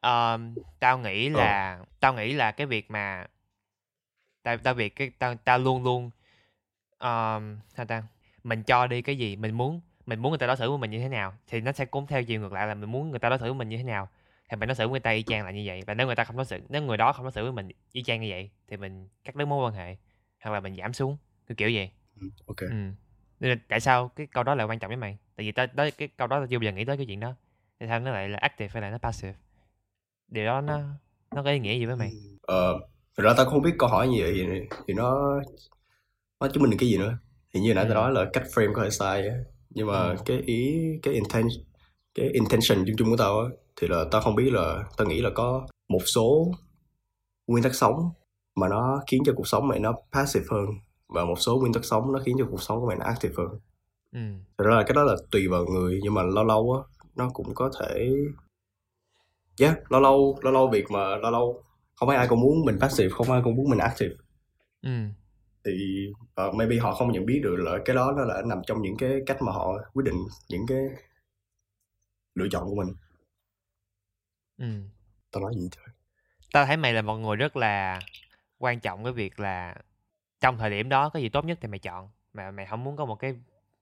Ờm, 0.00 0.54
tao 0.80 0.98
nghĩ 0.98 1.34
Ờ. 1.34 1.40
là 1.40 1.78
tao 2.00 2.12
nghĩ 2.14 2.32
là 2.32 2.50
cái 2.52 2.66
việc 2.66 2.90
mà 2.90 3.26
tao 4.42 4.56
tao 4.56 4.74
việc 4.74 4.96
cái 4.96 5.10
tao 5.18 5.34
tao 5.34 5.58
luôn 5.58 5.84
luôn 5.84 6.10
um, 6.98 7.58
sao 7.76 7.86
ta? 7.88 8.02
Mình 8.44 8.62
cho 8.62 8.86
đi 8.86 9.02
cái 9.02 9.16
gì 9.18 9.36
mình 9.36 9.54
muốn 9.54 9.80
mình 10.06 10.18
muốn 10.18 10.30
người 10.30 10.38
ta 10.38 10.46
đối 10.46 10.56
xử 10.56 10.68
với 10.70 10.78
mình 10.78 10.90
như 10.90 10.98
thế 10.98 11.08
nào 11.08 11.34
thì 11.46 11.60
nó 11.60 11.72
sẽ 11.72 11.84
cũng 11.84 12.06
theo 12.06 12.24
chiều 12.24 12.40
ngược 12.40 12.52
lại 12.52 12.66
là 12.66 12.74
mình 12.74 12.90
muốn 12.90 13.10
người 13.10 13.18
ta 13.18 13.28
đối 13.28 13.38
xử 13.38 13.44
với 13.44 13.54
mình 13.54 13.68
như 13.68 13.76
thế 13.76 13.82
nào 13.82 14.08
thì 14.48 14.56
mình 14.56 14.68
đối 14.68 14.74
xử 14.76 14.84
với 14.84 14.90
người 14.92 15.00
ta 15.00 15.10
y 15.10 15.22
chang 15.22 15.44
là 15.44 15.50
như 15.50 15.62
vậy 15.66 15.82
và 15.86 15.94
nếu 15.94 16.06
người 16.06 16.16
ta 16.16 16.24
không 16.24 16.36
đối 16.36 16.46
xử 16.46 16.60
nếu 16.68 16.82
người 16.82 16.96
đó 16.96 17.12
không 17.12 17.24
đối 17.24 17.32
xử 17.32 17.42
với 17.42 17.52
mình 17.52 17.68
y 17.92 18.02
chang 18.02 18.20
như 18.20 18.28
vậy 18.30 18.50
thì 18.68 18.76
mình 18.76 19.08
cắt 19.24 19.36
đứt 19.36 19.44
mối 19.46 19.66
quan 19.66 19.74
hệ 19.74 19.96
hoặc 20.42 20.50
là 20.50 20.60
mình 20.60 20.76
giảm 20.76 20.92
xuống 20.92 21.16
kiểu 21.48 21.56
kiểu 21.56 21.70
vậy 21.74 21.90
Ừ, 22.20 22.26
ok 22.46 22.60
Ừ. 22.68 22.76
Nên 23.40 23.50
là 23.50 23.56
tại 23.68 23.80
sao 23.80 24.08
cái 24.08 24.26
câu 24.26 24.44
đó 24.44 24.54
lại 24.54 24.66
quan 24.66 24.78
trọng 24.78 24.88
với 24.88 24.96
mày? 24.96 25.18
Tại 25.36 25.46
vì 25.46 25.52
tao 25.52 25.66
tới 25.76 25.90
cái 25.90 26.08
câu 26.08 26.26
đó 26.28 26.38
tao 26.40 26.46
chưa 26.46 26.58
bao 26.58 26.64
giờ 26.64 26.72
nghĩ 26.72 26.84
tới 26.84 26.96
cái 26.96 27.06
chuyện 27.06 27.20
đó. 27.20 27.34
Tại 27.78 27.88
sao 27.88 28.00
nó 28.00 28.10
lại 28.12 28.28
là 28.28 28.38
active 28.38 28.68
hay 28.72 28.82
là 28.82 28.90
nó 28.90 28.98
passive? 28.98 29.34
Điều 30.28 30.46
đó 30.46 30.60
nó 30.60 30.82
nó 31.32 31.42
có 31.42 31.50
ý 31.50 31.58
nghĩa 31.58 31.78
gì 31.78 31.86
với 31.86 31.96
mày? 31.96 32.12
Ờ, 32.42 32.80
thực 33.16 33.24
ra 33.24 33.34
tao 33.36 33.46
không 33.46 33.62
biết 33.62 33.72
câu 33.78 33.88
hỏi 33.88 34.08
như 34.08 34.18
vậy 34.22 34.32
thì, 34.36 34.60
thì 34.88 34.94
nó 34.94 35.40
nó 36.40 36.48
chứng 36.48 36.62
minh 36.62 36.78
cái 36.78 36.88
gì 36.88 36.96
nữa 36.98 37.18
thì 37.54 37.60
như 37.60 37.74
nãy 37.74 37.84
Ừ. 37.84 37.88
tao 37.88 37.94
nói 37.94 38.12
là 38.12 38.30
cách 38.32 38.44
frame 38.54 38.72
có 38.74 38.84
thể 38.84 38.90
sai 38.90 39.28
nhưng 39.70 39.86
mà 39.86 40.14
Ừ. 40.16 40.16
cái 40.24 40.38
ý 40.46 40.80
cái 41.02 41.14
intent 41.14 41.48
cái 42.14 42.26
intention 42.28 42.84
chung 42.86 42.96
chung 42.98 43.10
của 43.10 43.16
tao 43.16 43.40
á 43.40 43.46
thì 43.80 43.88
là 43.88 44.04
tao 44.10 44.20
không 44.20 44.34
biết 44.34 44.50
là 44.52 44.84
tao 44.96 45.06
nghĩ 45.08 45.20
là 45.20 45.30
có 45.34 45.66
một 45.88 46.02
số 46.06 46.52
nguyên 47.46 47.64
tắc 47.64 47.74
sống 47.74 48.10
mà 48.56 48.68
nó 48.68 49.00
khiến 49.10 49.22
cho 49.26 49.32
cuộc 49.36 49.48
sống 49.48 49.68
mày 49.68 49.78
nó 49.78 49.92
passive 50.12 50.46
hơn 50.50 50.66
và 51.08 51.24
một 51.24 51.36
số 51.38 51.58
nguyên 51.60 51.72
tắc 51.72 51.84
sống 51.84 52.12
nó 52.12 52.18
khiến 52.24 52.36
cho 52.38 52.46
cuộc 52.50 52.62
sống 52.62 52.80
của 52.80 52.86
mày 52.86 52.96
nó 52.96 53.04
active 53.04 53.34
hơn 53.38 53.48
Ừ. 54.12 54.20
thật 54.58 54.64
ra 54.64 54.74
là 54.76 54.82
cái 54.82 54.94
đó 54.94 55.02
là 55.02 55.16
tùy 55.30 55.48
vào 55.48 55.64
người 55.66 56.00
nhưng 56.02 56.14
mà 56.14 56.22
lâu 56.22 56.44
lâu 56.44 56.72
á 56.72 56.80
nó 57.16 57.30
cũng 57.34 57.54
có 57.54 57.70
thể 57.80 58.10
yeah 59.60 59.78
lâu 59.88 60.00
lâu 60.00 60.38
lâu 60.42 60.52
lâu 60.52 60.68
việc 60.70 60.90
mà 60.90 61.16
lâu 61.16 61.30
lâu 61.30 61.62
không 61.94 62.08
phải 62.08 62.16
ai 62.16 62.28
cũng 62.28 62.40
muốn 62.40 62.64
mình 62.64 62.78
passive 62.80 63.08
không 63.08 63.30
ai 63.30 63.40
cũng 63.44 63.54
muốn 63.54 63.70
mình 63.70 63.78
active 63.78 64.14
Ừ. 64.82 64.90
thì 65.64 65.72
uh, 66.48 66.54
maybe 66.54 66.76
họ 66.78 66.94
không 66.94 67.12
nhận 67.12 67.26
biết 67.26 67.40
được 67.42 67.56
là 67.56 67.78
cái 67.84 67.96
đó 67.96 68.12
nó 68.16 68.24
là 68.24 68.42
nằm 68.46 68.58
trong 68.66 68.82
những 68.82 68.96
cái 68.96 69.20
cách 69.26 69.42
mà 69.42 69.52
họ 69.52 69.72
quyết 69.92 70.02
định 70.04 70.16
những 70.48 70.66
cái 70.68 70.78
lựa 72.34 72.46
chọn 72.50 72.64
của 72.68 72.74
mình 72.74 72.94
Ừ. 74.58 74.66
tao 75.32 75.42
nói 75.42 75.52
gì 75.56 75.68
trời 75.72 75.84
Tao 76.52 76.66
thấy 76.66 76.76
mày 76.76 76.92
là 76.92 77.02
một 77.02 77.16
người 77.16 77.36
rất 77.36 77.56
là 77.56 78.00
quan 78.58 78.80
trọng 78.80 79.04
cái 79.04 79.12
việc 79.12 79.40
là 79.40 79.74
trong 80.40 80.58
thời 80.58 80.70
điểm 80.70 80.88
đó 80.88 81.08
có 81.08 81.20
gì 81.20 81.28
tốt 81.28 81.44
nhất 81.44 81.58
thì 81.60 81.68
mày 81.68 81.78
chọn 81.78 82.08
mà 82.32 82.50
mày 82.50 82.66
không 82.66 82.84
muốn 82.84 82.96
có 82.96 83.04
một 83.04 83.16
cái 83.16 83.34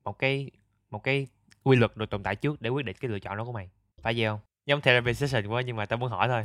một 0.04 0.18
cái 0.18 0.50
một 0.90 1.02
cái 1.04 1.26
quy 1.62 1.76
luật 1.76 1.96
được 1.96 2.10
tồn 2.10 2.22
tại 2.22 2.36
trước 2.36 2.62
để 2.62 2.70
quyết 2.70 2.84
định 2.84 2.96
cái 3.00 3.10
lựa 3.10 3.18
chọn 3.18 3.36
đó 3.38 3.44
của 3.44 3.52
mày. 3.52 3.68
Phải 4.02 4.16
gì 4.16 4.24
không? 4.24 4.40
Giống 4.66 4.80
therapy 4.80 5.14
session 5.14 5.46
quá 5.46 5.62
nhưng 5.62 5.76
mà 5.76 5.86
tao 5.86 5.96
muốn 5.96 6.10
hỏi 6.10 6.28
thôi. 6.28 6.44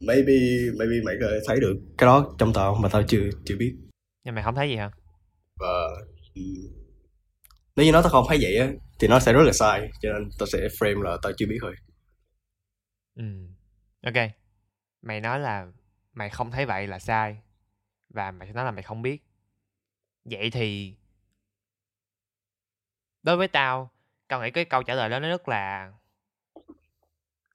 maybe 0.00 0.32
maybe 0.78 0.94
mày 1.04 1.14
có 1.20 1.26
thể 1.30 1.38
thấy 1.46 1.60
được 1.60 1.76
cái 1.98 2.06
đó 2.06 2.34
trong 2.38 2.52
tao 2.52 2.74
mà 2.74 2.88
tao 2.88 3.02
chưa 3.02 3.30
chưa 3.44 3.56
biết 3.56 3.74
Nhưng 4.24 4.34
mày 4.34 4.44
không 4.44 4.54
thấy 4.54 4.68
gì 4.68 4.76
hả? 4.76 4.90
và 5.60 5.88
ừ, 6.34 6.42
nếu 7.76 7.86
như 7.86 7.92
nó 7.92 8.02
tao 8.02 8.10
không 8.10 8.24
thấy 8.28 8.38
vậy 8.42 8.56
á 8.56 8.72
thì 8.98 9.08
nó 9.08 9.20
sẽ 9.20 9.32
rất 9.32 9.42
là 9.42 9.52
sai 9.52 9.90
cho 10.02 10.12
nên 10.12 10.30
tao 10.38 10.46
sẽ 10.46 10.58
frame 10.58 11.02
là 11.02 11.18
tao 11.22 11.32
chưa 11.36 11.46
biết 11.46 11.58
thôi 11.60 11.74
Ừ. 13.20 13.24
Ok. 14.02 14.30
Mày 15.02 15.20
nói 15.20 15.40
là 15.40 15.66
mày 16.12 16.30
không 16.30 16.50
thấy 16.50 16.66
vậy 16.66 16.86
là 16.86 16.98
sai 16.98 17.42
và 18.08 18.30
mày 18.30 18.52
nói 18.52 18.64
là 18.64 18.70
mày 18.70 18.82
không 18.82 19.02
biết. 19.02 19.24
Vậy 20.24 20.50
thì 20.50 20.96
đối 23.22 23.36
với 23.36 23.48
tao, 23.48 23.90
tao 24.28 24.40
nghĩ 24.42 24.50
cái 24.50 24.64
câu 24.64 24.82
trả 24.82 24.94
lời 24.94 25.10
đó 25.10 25.18
nó 25.20 25.28
rất 25.28 25.48
là 25.48 25.92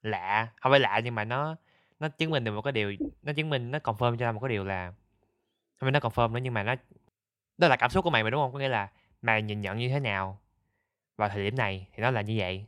lạ, 0.02 0.48
không 0.56 0.72
phải 0.72 0.80
lạ 0.80 1.00
nhưng 1.04 1.14
mà 1.14 1.24
nó 1.24 1.56
nó 2.00 2.08
chứng 2.08 2.30
minh 2.30 2.44
được 2.44 2.52
một 2.52 2.62
cái 2.62 2.72
điều, 2.72 2.92
nó 3.22 3.32
chứng 3.32 3.50
minh 3.50 3.70
nó 3.70 3.78
confirm 3.78 4.16
cho 4.16 4.26
tao 4.26 4.32
một 4.32 4.40
cái 4.40 4.48
điều 4.48 4.64
là 4.64 4.92
không 5.76 5.86
phải 5.86 5.90
nó 5.90 6.00
confirm 6.00 6.32
nữa 6.32 6.40
nhưng 6.42 6.54
mà 6.54 6.62
nó 6.62 6.74
đó 7.58 7.68
là 7.68 7.76
cảm 7.76 7.90
xúc 7.90 8.04
của 8.04 8.10
mày 8.10 8.24
mà 8.24 8.30
đúng 8.30 8.40
không? 8.42 8.52
Có 8.52 8.58
nghĩa 8.58 8.68
là 8.68 8.90
mày 9.22 9.42
nhìn 9.42 9.60
nhận 9.60 9.78
như 9.78 9.88
thế 9.88 10.00
nào 10.00 10.40
vào 11.16 11.28
thời 11.28 11.44
điểm 11.44 11.56
này 11.56 11.88
thì 11.94 12.02
nó 12.02 12.10
là 12.10 12.20
như 12.20 12.34
vậy 12.38 12.66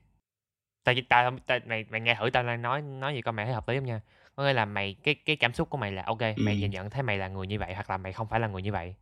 tao 0.94 0.94
tao, 1.08 1.38
tao 1.46 1.58
mày 1.66 1.84
mày 1.90 2.00
nghe 2.00 2.14
thử 2.14 2.30
tao 2.30 2.42
đang 2.42 2.62
nói 2.62 2.82
nói 2.82 3.14
gì 3.14 3.22
coi 3.22 3.32
mày 3.32 3.46
thấy 3.46 3.54
hợp 3.54 3.68
lý 3.68 3.76
không 3.76 3.86
nha. 3.86 4.00
Có 4.36 4.44
nghĩa 4.44 4.52
là 4.52 4.64
mày 4.64 4.94
cái 5.02 5.14
cái 5.14 5.36
cảm 5.36 5.52
xúc 5.52 5.70
của 5.70 5.78
mày 5.78 5.92
là 5.92 6.02
ok 6.06 6.20
mày 6.20 6.34
Ừ. 6.36 6.58
nhìn 6.60 6.70
nhận 6.70 6.90
thấy 6.90 7.02
mày 7.02 7.18
là 7.18 7.28
người 7.28 7.46
như 7.46 7.58
vậy 7.58 7.74
hoặc 7.74 7.90
là 7.90 7.96
mày 7.96 8.12
không 8.12 8.28
phải 8.28 8.40
là 8.40 8.48
người 8.48 8.62
như 8.62 8.72
vậy. 8.72 8.94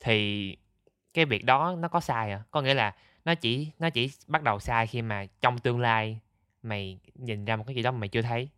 Thì 0.00 0.56
cái 1.14 1.24
việc 1.24 1.44
đó 1.44 1.76
nó 1.78 1.88
có 1.88 2.00
sai 2.00 2.30
à? 2.32 2.42
Có 2.50 2.62
nghĩa 2.62 2.74
là 2.74 2.94
nó 3.24 3.34
chỉ 3.34 3.72
nó 3.78 3.90
chỉ 3.90 4.10
bắt 4.26 4.42
đầu 4.42 4.58
sai 4.58 4.86
khi 4.86 5.02
mà 5.02 5.26
trong 5.40 5.58
tương 5.58 5.80
lai 5.80 6.20
mày 6.62 6.98
nhìn 7.14 7.44
ra 7.44 7.56
một 7.56 7.64
cái 7.66 7.76
gì 7.76 7.82
đó 7.82 7.90
mà 7.90 7.98
mày 7.98 8.08
chưa 8.08 8.22
thấy. 8.22 8.48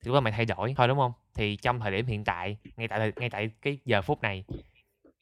Thì 0.00 0.08
lúc 0.08 0.14
đó 0.14 0.20
mày 0.20 0.32
thay 0.32 0.44
đổi 0.44 0.74
thôi 0.76 0.88
đúng 0.88 0.98
không? 0.98 1.12
Thì 1.34 1.56
trong 1.56 1.80
thời 1.80 1.92
điểm 1.92 2.06
hiện 2.06 2.24
tại 2.24 2.56
ngay 2.76 2.88
tại 2.88 3.12
ngay 3.18 3.30
tại 3.30 3.50
cái 3.62 3.78
giờ 3.84 4.02
phút 4.02 4.22
này 4.22 4.44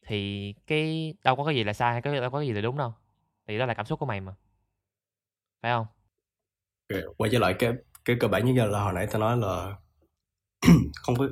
thì 0.06 0.54
cái 0.66 1.14
đâu 1.24 1.36
có 1.36 1.44
cái 1.44 1.54
gì 1.54 1.64
là 1.64 1.72
sai 1.72 1.92
hay 1.92 2.02
có 2.02 2.12
đâu 2.20 2.30
có 2.30 2.38
cái 2.38 2.46
gì 2.46 2.52
là 2.52 2.60
đúng 2.60 2.76
đâu. 2.78 2.94
Thì 3.46 3.58
đó 3.58 3.66
là 3.66 3.74
cảm 3.74 3.86
xúc 3.86 4.00
của 4.00 4.06
mày 4.06 4.20
mà. 4.20 4.34
Phải 5.62 5.72
không 5.72 5.86
Ok, 6.90 7.00
quay 7.16 7.30
trở 7.32 7.38
lại 7.38 7.54
cái 7.58 7.72
cái 8.04 8.16
cơ 8.20 8.28
bản 8.28 8.54
nhất 8.54 8.66
là 8.66 8.80
hồi 8.80 8.92
nãy 8.92 9.06
tao 9.10 9.20
nói 9.20 9.36
là 9.36 9.76
không 11.02 11.16
có 11.16 11.28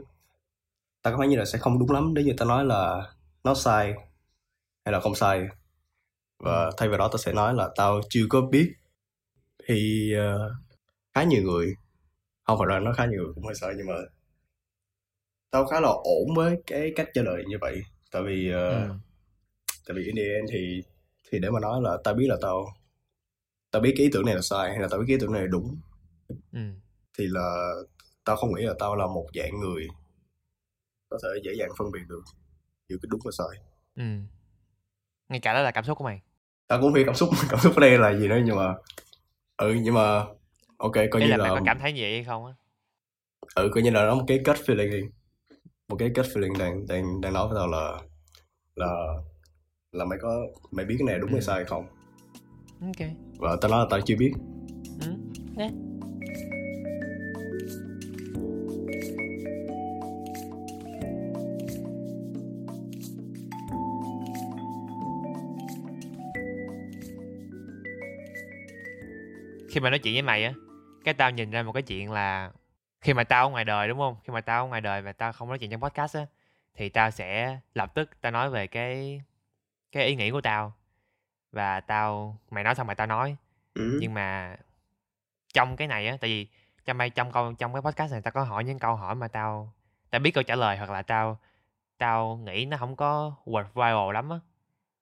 tao 1.02 1.12
có 1.12 1.18
phải 1.18 1.28
như 1.28 1.36
là 1.36 1.44
sẽ 1.44 1.58
không 1.58 1.78
đúng 1.78 1.90
lắm 1.90 2.14
nếu 2.14 2.24
như 2.24 2.32
tao 2.38 2.48
nói 2.48 2.64
là 2.64 3.12
nó 3.44 3.54
sai 3.54 3.94
hay 4.84 4.92
là 4.92 5.00
không 5.00 5.14
sai. 5.14 5.48
Và 6.38 6.70
thay 6.76 6.88
vào 6.88 6.98
đó 6.98 7.08
tao 7.08 7.18
sẽ 7.18 7.32
nói 7.32 7.54
là 7.54 7.68
tao 7.76 8.00
chưa 8.10 8.26
có 8.28 8.40
biết. 8.40 8.72
Thì 9.66 10.12
ờ, 10.12 10.54
khá 11.14 11.22
nhiều 11.24 11.42
người 11.42 11.74
không 12.44 12.58
phải 12.58 12.68
là 12.68 12.78
nó 12.78 12.92
khá 12.92 13.06
nhiều 13.06 13.22
người 13.22 13.32
cũng 13.34 13.44
hơi 13.44 13.54
sợ 13.54 13.72
nhưng 13.76 13.86
mà 13.86 13.94
tao 15.50 15.66
khá 15.66 15.80
là 15.80 15.88
ổn 15.88 16.34
với 16.36 16.62
cái 16.66 16.92
cách 16.96 17.08
trả 17.14 17.22
lời 17.22 17.44
như 17.48 17.56
vậy. 17.60 17.80
Tại 18.10 18.22
vì 18.22 18.50
ờ, 18.50 18.70
ừ. 18.70 18.92
tại 19.86 19.96
vì 19.96 20.04
in 20.04 20.16
the 20.16 20.22
end 20.22 20.50
thì 20.52 20.82
thì 21.30 21.38
để 21.38 21.50
mà 21.50 21.60
nói 21.60 21.82
là 21.82 21.98
tao 22.04 22.14
biết 22.14 22.26
là 22.28 22.36
tao 22.42 22.66
tao 23.76 23.80
biết 23.80 23.94
cái 23.96 24.04
ý 24.04 24.10
tưởng 24.12 24.26
này 24.26 24.34
là 24.34 24.40
sai 24.40 24.70
hay 24.70 24.78
là 24.78 24.88
tao 24.90 25.00
biết 25.00 25.04
cái 25.08 25.14
ý 25.16 25.20
tưởng 25.20 25.32
này 25.32 25.42
là 25.42 25.48
đúng 25.50 25.76
Ừ. 26.52 26.60
thì 27.18 27.24
là 27.26 27.72
tao 28.24 28.36
không 28.36 28.54
nghĩ 28.54 28.62
là 28.62 28.74
tao 28.78 28.96
là 28.96 29.06
một 29.06 29.26
dạng 29.34 29.60
người 29.60 29.88
có 31.08 31.18
thể 31.22 31.28
dễ 31.44 31.52
dàng 31.58 31.70
phân 31.78 31.90
biệt 31.92 32.00
được 32.08 32.22
giữa 32.88 32.96
cái 33.02 33.08
đúng 33.10 33.20
và 33.24 33.30
sai 33.38 33.62
Ừ. 33.96 34.02
Ngay 35.28 35.40
cả 35.40 35.54
đó 35.54 35.62
là 35.62 35.70
cảm 35.70 35.84
xúc 35.84 35.98
của 35.98 36.04
mày. 36.04 36.20
tao 36.66 36.80
cũng 36.80 36.92
biết 36.92 37.02
cảm 37.06 37.14
xúc 37.14 37.28
cảm 37.50 37.60
xúc 37.60 37.72
ở 37.76 37.80
đây 37.80 37.98
là 37.98 38.14
gì 38.18 38.28
nữa 38.28 38.38
nhưng 38.44 38.56
mà 38.56 38.74
ừ 39.56 39.72
nhưng 39.82 39.94
mà 39.94 40.24
ok 40.78 40.92
coi 41.10 41.22
Ý 41.22 41.26
như 41.26 41.30
là 41.30 41.36
là 41.36 41.42
mày 41.44 41.50
có 41.50 41.62
cảm 41.66 41.78
thấy 41.78 41.92
vậy 41.96 42.12
hay 42.14 42.24
không 42.24 42.46
á? 42.46 42.52
ừ 43.54 43.70
coi 43.74 43.82
như 43.82 43.90
là 43.90 44.04
nó 44.06 44.14
một 44.14 44.24
cái 44.28 44.38
gut 44.46 44.56
feeling 44.56 44.90
đi 44.90 45.00
một 45.88 45.96
cái 45.98 46.10
gut 46.16 46.26
feeling 46.26 46.58
đang 46.58 46.86
đang 46.86 47.20
đang 47.20 47.32
nói 47.32 47.48
với 47.48 47.56
tao 47.56 47.66
là 47.68 48.00
là 48.76 49.14
là 49.92 50.04
mày 50.04 50.18
có 50.22 50.40
mày 50.70 50.84
biết 50.86 50.96
cái 50.98 51.06
này 51.06 51.18
đúng 51.18 51.30
hay 51.30 51.40
Ừ. 51.40 51.44
sai 51.44 51.56
hay 51.56 51.64
không 51.64 51.86
Ok. 52.80 53.06
Và 53.38 53.56
tao 53.60 53.70
nói 53.70 53.80
là 53.80 53.86
tao 53.90 54.00
chưa 54.00 54.16
biết 54.16 54.32
Ừ. 55.00 55.12
Khi 69.68 69.80
mà 69.80 69.90
nói 69.90 69.98
chuyện 69.98 70.14
với 70.14 70.22
mày 70.22 70.44
á, 70.44 70.52
cái 71.04 71.14
tao 71.14 71.30
nhìn 71.30 71.50
ra 71.50 71.62
một 71.62 71.72
cái 71.72 71.82
chuyện 71.82 72.12
là 72.12 72.50
khi 73.00 73.14
mà 73.14 73.24
tao 73.24 73.46
ở 73.46 73.50
ngoài 73.50 73.64
đời 73.64 73.88
đúng 73.88 73.98
không? 73.98 74.16
Khi 74.24 74.32
mà 74.32 74.40
tao 74.40 74.64
ở 74.64 74.68
ngoài 74.68 74.80
đời 74.80 75.02
và 75.02 75.12
tao 75.12 75.32
không 75.32 75.48
nói 75.48 75.58
chuyện 75.58 75.70
trong 75.70 75.80
podcast 75.80 76.16
á 76.16 76.26
thì 76.74 76.88
tao 76.88 77.10
sẽ 77.10 77.58
lập 77.74 77.94
tức 77.94 78.10
tao 78.20 78.32
nói 78.32 78.50
về 78.50 78.66
cái 78.66 79.20
cái 79.92 80.06
ý 80.06 80.16
nghĩ 80.16 80.30
của 80.30 80.40
tao 80.40 80.72
và 81.52 81.80
tao 81.80 82.38
mày 82.50 82.64
nói 82.64 82.74
xong 82.74 82.86
mày 82.86 82.96
tao 82.96 83.06
nói. 83.06 83.36
Ừ. 83.74 83.98
nhưng 84.00 84.14
mà 84.14 84.56
trong 85.54 85.76
cái 85.76 85.88
này 85.88 86.06
á 86.08 86.16
tại 86.20 86.30
vì 86.30 86.48
trong 86.84 86.98
đây 86.98 87.10
trong 87.10 87.32
câu 87.32 87.52
trong 87.52 87.72
cái 87.72 87.82
podcast 87.82 88.12
này 88.12 88.20
tao 88.22 88.32
có 88.32 88.42
hỏi 88.42 88.64
những 88.64 88.78
câu 88.78 88.96
hỏi 88.96 89.14
mà 89.14 89.28
tao 89.28 89.72
tao 90.10 90.18
biết 90.20 90.30
câu 90.30 90.42
trả 90.44 90.54
lời 90.56 90.76
hoặc 90.76 90.90
là 90.90 91.02
tao 91.02 91.38
tao 91.98 92.36
nghĩ 92.36 92.64
nó 92.64 92.76
không 92.76 92.96
có 92.96 93.34
worth 93.44 93.64
viral 93.74 94.14
lắm 94.14 94.30
á. 94.30 94.36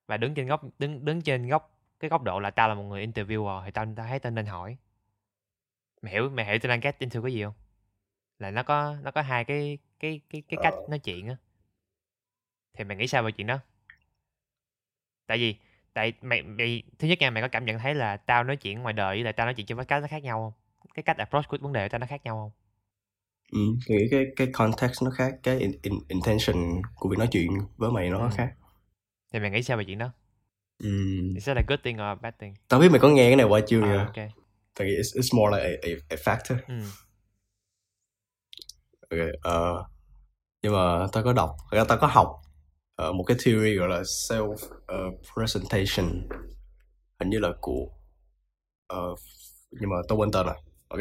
Và 0.07 0.17
đứng 0.17 0.35
trên 0.35 0.47
góc 0.47 0.63
đứng 0.79 1.05
đứng 1.05 1.23
trên 1.23 1.49
góc 1.49 1.79
cái 2.01 2.09
góc 2.11 2.23
độ 2.23 2.41
là 2.41 2.51
tao 2.51 2.69
là 2.69 2.75
một 2.75 2.83
người 2.83 3.07
interviewer 3.07 3.65
thì 3.65 3.71
tao 3.71 3.87
tao 3.97 4.07
thấy 4.07 4.19
tao 4.19 4.31
nên 4.33 4.47
hỏi. 4.47 4.77
Mày 6.03 6.13
hiểu 6.13 6.31
mày 6.31 6.45
hiểu 6.47 6.59
tao 6.59 6.69
đang 6.69 6.81
get 6.81 6.99
into 6.99 7.21
cái 7.23 7.33
gì 7.33 7.43
không? 7.45 7.55
Là 8.39 8.51
nó 8.51 8.63
có 8.63 8.97
nó 9.03 9.11
có 9.11 9.23
hai 9.23 9.45
cái 9.45 9.79
cái 10.01 10.21
cái 10.31 10.43
cái 10.49 10.59
cách 10.63 10.75
Ờ. 10.75 10.87
nói 10.89 10.99
chuyện 10.99 11.29
á. 11.29 11.37
Thì 12.75 12.85
mày 12.85 12.97
nghĩ 12.97 13.07
sao 13.07 13.23
về 13.23 13.33
chuyện 13.33 13.47
đó? 13.47 13.59
Tại 15.27 15.39
vì 15.39 15.57
tại 15.95 16.13
mày, 16.23 16.43
mày 16.43 16.83
thứ 16.99 17.09
nhất 17.09 17.19
nha 17.19 17.31
mày 17.31 17.43
có 17.43 17.49
cảm 17.49 17.65
nhận 17.65 17.79
thấy 17.79 17.95
là 17.95 18.17
tao 18.17 18.45
nói 18.45 18.57
chuyện 18.57 18.79
ngoài 18.83 18.93
đời 18.93 19.17
với 19.17 19.25
lại 19.25 19.33
tao 19.33 19.47
nói 19.47 19.55
chuyện 19.55 19.67
trên 19.67 19.79
podcast 19.79 20.03
nó 20.03 20.09
khác 20.09 20.23
nhau 20.23 20.39
không? 20.79 20.89
Cái 20.95 21.03
cách 21.03 21.17
approach 21.19 21.49
của 21.49 21.59
vấn 21.61 21.73
đề 21.73 21.85
của 21.89 21.93
tao 21.93 21.99
nó 21.99 22.07
khác 22.07 22.21
nhau 22.25 22.37
không? 22.37 22.51
Ừ, 23.53 23.77
nghĩ 23.89 24.09
cái 24.11 24.27
cái 24.37 24.47
context 24.53 25.03
nó 25.03 25.11
khác 25.11 25.35
cái 25.43 25.59
in, 25.59 25.73
in, 25.83 25.93
intention 26.09 26.83
của 26.97 27.09
việc 27.09 27.19
nói 27.19 27.29
chuyện 27.33 27.51
với 27.77 27.91
mày 27.91 28.11
nó 28.11 28.19
Ừ. 28.19 28.29
khác. 28.37 28.53
Thì 29.33 29.39
mày 29.41 29.51
nghĩ 29.51 29.63
sao 29.63 29.77
về 29.77 29.85
chuyện 29.85 29.99
đó? 29.99 30.11
Ừ. 30.79 30.89
is 31.35 31.47
that 31.47 31.57
a 31.57 31.63
good 31.69 31.81
thing 31.85 31.97
or 31.97 32.01
a 32.01 32.15
bad 32.15 32.35
thing? 32.41 32.55
Tao 32.69 32.81
biết 32.81 32.89
mày 32.91 33.01
có 33.01 33.09
nghe 33.09 33.27
cái 33.29 33.37
này 33.37 33.47
qua 33.47 33.61
chưa 33.69 33.83
à, 33.83 34.11
kìa 34.15 34.23
ok. 34.23 34.31
Tao 34.75 34.87
nghĩ 34.89 34.95
it's, 34.95 35.21
it's 35.21 35.37
more 35.39 35.57
like 35.57 35.79
a, 35.83 35.89
a, 35.89 36.17
a 36.17 36.17
factor. 36.17 36.57
Ừ. 36.69 36.81
Ok, 39.11 39.19
ờ, 39.43 39.85
nhưng 40.63 40.73
mà 40.73 41.07
tao 41.13 41.25
có 41.25 41.33
đọc, 41.33 41.57
tao 41.89 41.99
có 42.01 42.07
học 42.07 42.41
Ờ, 42.97 43.13
một 43.13 43.25
cái 43.27 43.37
theory 43.45 43.75
gọi 43.77 43.89
là 43.89 44.03
self 44.03 44.53
uh, 44.53 45.21
presentation, 45.35 46.29
hình 47.21 47.31
như 47.31 47.39
là 47.39 47.49
của, 47.61 47.89
uh, 48.95 49.19
nhưng 49.71 49.91
mà 49.91 49.97
tôi 50.09 50.19
quên 50.19 50.31
tên 50.33 50.47
rồi, 50.47 50.57
ok? 50.89 51.01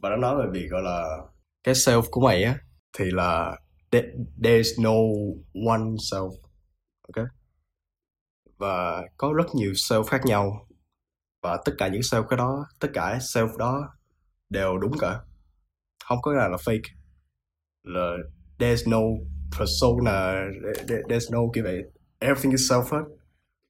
Và 0.00 0.10
nó 0.10 0.16
nói 0.16 0.36
về 0.36 0.50
việc 0.52 0.68
gọi 0.70 0.82
là 0.82 1.18
cái 1.64 1.74
self 1.74 2.02
của 2.10 2.20
mày 2.20 2.44
á, 2.44 2.58
thì 2.98 3.04
là 3.10 3.58
there's 4.40 4.82
no 4.82 4.94
one 5.70 5.82
self, 5.82 6.30
ok? 7.08 7.26
Và 8.58 9.02
có 9.16 9.32
rất 9.36 9.54
nhiều 9.54 9.72
self 9.72 10.04
khác 10.04 10.20
nhau, 10.24 10.66
và 11.42 11.58
tất 11.64 11.72
cả 11.78 11.88
những 11.88 12.00
self 12.00 12.26
cái 12.28 12.36
đó, 12.36 12.66
tất 12.80 12.88
cả 12.94 13.18
self 13.20 13.56
đó 13.56 13.94
đều 14.50 14.78
đúng 14.78 14.98
cả, 15.00 15.20
không 16.04 16.18
có 16.22 16.30
cái 16.32 16.38
nào 16.38 16.50
là 16.50 16.56
fake 16.56 16.94
là 17.82 18.16
there's 18.58 18.90
no 18.90 19.00
persona 19.58 20.10
there- 20.86 21.02
there's 21.08 21.32
no 21.32 21.38
kiểu 21.54 21.64
vậy 21.64 21.84
everything 22.18 22.50
is 22.50 22.72
self 22.72 22.82
hết 22.84 23.04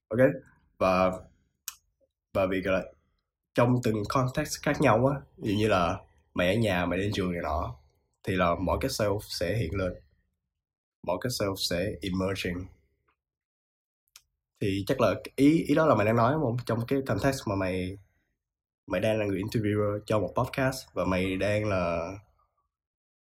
ok? 0.09 0.19
Và 0.77 1.11
và 2.33 2.45
vì 2.45 2.61
là, 2.61 2.83
trong 3.55 3.75
từng 3.83 4.03
context 4.09 4.61
khác 4.61 4.81
nhau 4.81 5.07
á, 5.07 5.21
ví 5.37 5.51
dụ 5.51 5.57
như 5.57 5.67
là 5.67 5.99
mày 6.33 6.47
ở 6.55 6.59
nhà, 6.59 6.85
mày 6.85 6.99
đến 6.99 7.11
trường 7.13 7.31
này 7.31 7.41
nọ, 7.43 7.75
thì 8.23 8.35
là 8.35 8.55
mỗi 8.59 8.77
cái 8.81 8.89
self 8.89 9.19
sẽ 9.21 9.57
hiện 9.57 9.75
lên 9.75 9.93
mỗi 11.03 11.17
cái 11.21 11.29
self 11.29 11.55
sẽ 11.55 11.91
emerging. 12.01 12.65
Thì 14.61 14.83
chắc 14.87 15.01
là 15.01 15.15
ý 15.35 15.63
ý 15.63 15.75
đó 15.75 15.85
là 15.85 15.95
mày 15.95 16.05
đang 16.05 16.15
nói, 16.15 16.33
đúng 16.33 16.41
không? 16.41 16.57
Trong 16.65 16.85
cái 16.87 16.99
context 17.07 17.47
mà 17.47 17.55
mày 17.55 17.97
mày 18.87 19.01
đang 19.01 19.19
là 19.19 19.25
người 19.25 19.41
interviewer 19.41 19.99
cho 20.05 20.19
một 20.19 20.33
podcast 20.35 20.77
và 20.93 21.05
mày 21.05 21.35
đang 21.37 21.69
là 21.69 22.11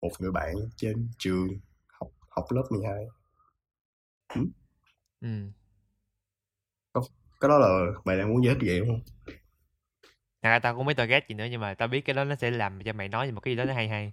một 0.02 0.12
người 0.20 0.32
bạn 0.32 0.56
trên 0.76 1.08
trường 1.18 1.50
học 2.36 2.46
lớp 2.50 2.64
12 2.72 3.06
ừ. 5.22 5.50
Cái 7.40 7.50
đó 7.50 7.58
là 7.60 7.68
mày 8.06 8.18
đang 8.18 8.30
muốn 8.30 8.44
thích 8.44 8.58
vậy 8.62 8.80
không? 8.88 9.00
Thật 10.42 10.50
ra 10.50 10.60
tao 10.60 10.76
cũng 10.76 10.86
biết 10.86 10.94
tao 10.98 11.08
ghét 11.08 11.30
gì 11.30 11.36
nữa 11.36 11.46
nhưng 11.52 11.62
mà 11.62 11.74
tao 11.74 11.88
biết 11.88 12.02
cái 12.02 12.14
đó 12.14 12.24
nó 12.24 12.36
sẽ 12.36 12.52
làm 12.52 12.84
cho 12.86 12.94
mày 12.94 13.10
nói 13.10 13.32
một 13.32 13.42
cái 13.42 13.52
gì 13.54 13.56
đó 13.58 13.66
nó 13.66 13.74
hay 13.74 13.88
hay. 13.88 14.12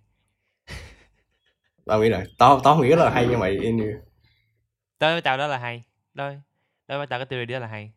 Tao 1.87 2.01
nghĩ 2.01 2.09
là 2.09 2.25
tao 2.39 2.61
tao 2.65 2.79
nghĩ 2.83 2.89
là 2.89 3.11
hay 3.11 3.27
như 3.27 3.37
mày 3.37 3.51
in 3.51 3.79
đối 5.01 5.13
với 5.13 5.23
tao 5.23 5.39
đó 5.39 5.47
là 5.47 5.59
hay. 5.59 5.83
Đối 6.15 6.41
đối 6.89 6.99
với 6.99 7.07
tao 7.07 7.19
cái 7.19 7.27
theory 7.27 7.53
đó 7.53 7.59
là 7.59 7.67
hay. 7.67 7.93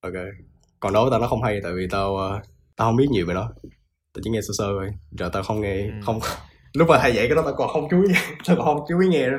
Ok. 0.00 0.12
Còn 0.80 0.92
đối 0.92 1.02
với 1.04 1.10
tao 1.10 1.20
nó 1.20 1.28
không 1.28 1.42
hay 1.42 1.60
tại 1.62 1.72
vì 1.72 1.86
tao 1.90 2.16
ờ, 2.16 2.40
tao 2.76 2.88
không 2.88 2.96
biết 2.96 3.06
nhiều 3.10 3.26
về 3.26 3.34
nó. 3.34 3.52
Tao 4.12 4.20
chỉ 4.24 4.30
nghe 4.30 4.40
sơ 4.40 4.52
sơ 4.58 4.64
thôi 4.64 4.90
giờ 5.10 5.30
tao 5.32 5.42
không 5.42 5.60
nghe 5.60 5.76
Ừ. 5.76 5.90
không 6.00 6.20
lúc 6.74 6.88
mà 6.88 6.98
thầy 6.98 7.14
dạy 7.14 7.26
cái 7.28 7.36
đó 7.36 7.42
tao 7.44 7.54
còn 7.54 7.68
không 7.68 7.88
chú 7.90 8.02
ý 8.02 8.14
tao 8.46 8.56
còn 8.56 8.66
không 8.66 8.86
chú 8.88 9.00
ý 9.00 9.08
nghe 9.08 9.30
đó 9.30 9.38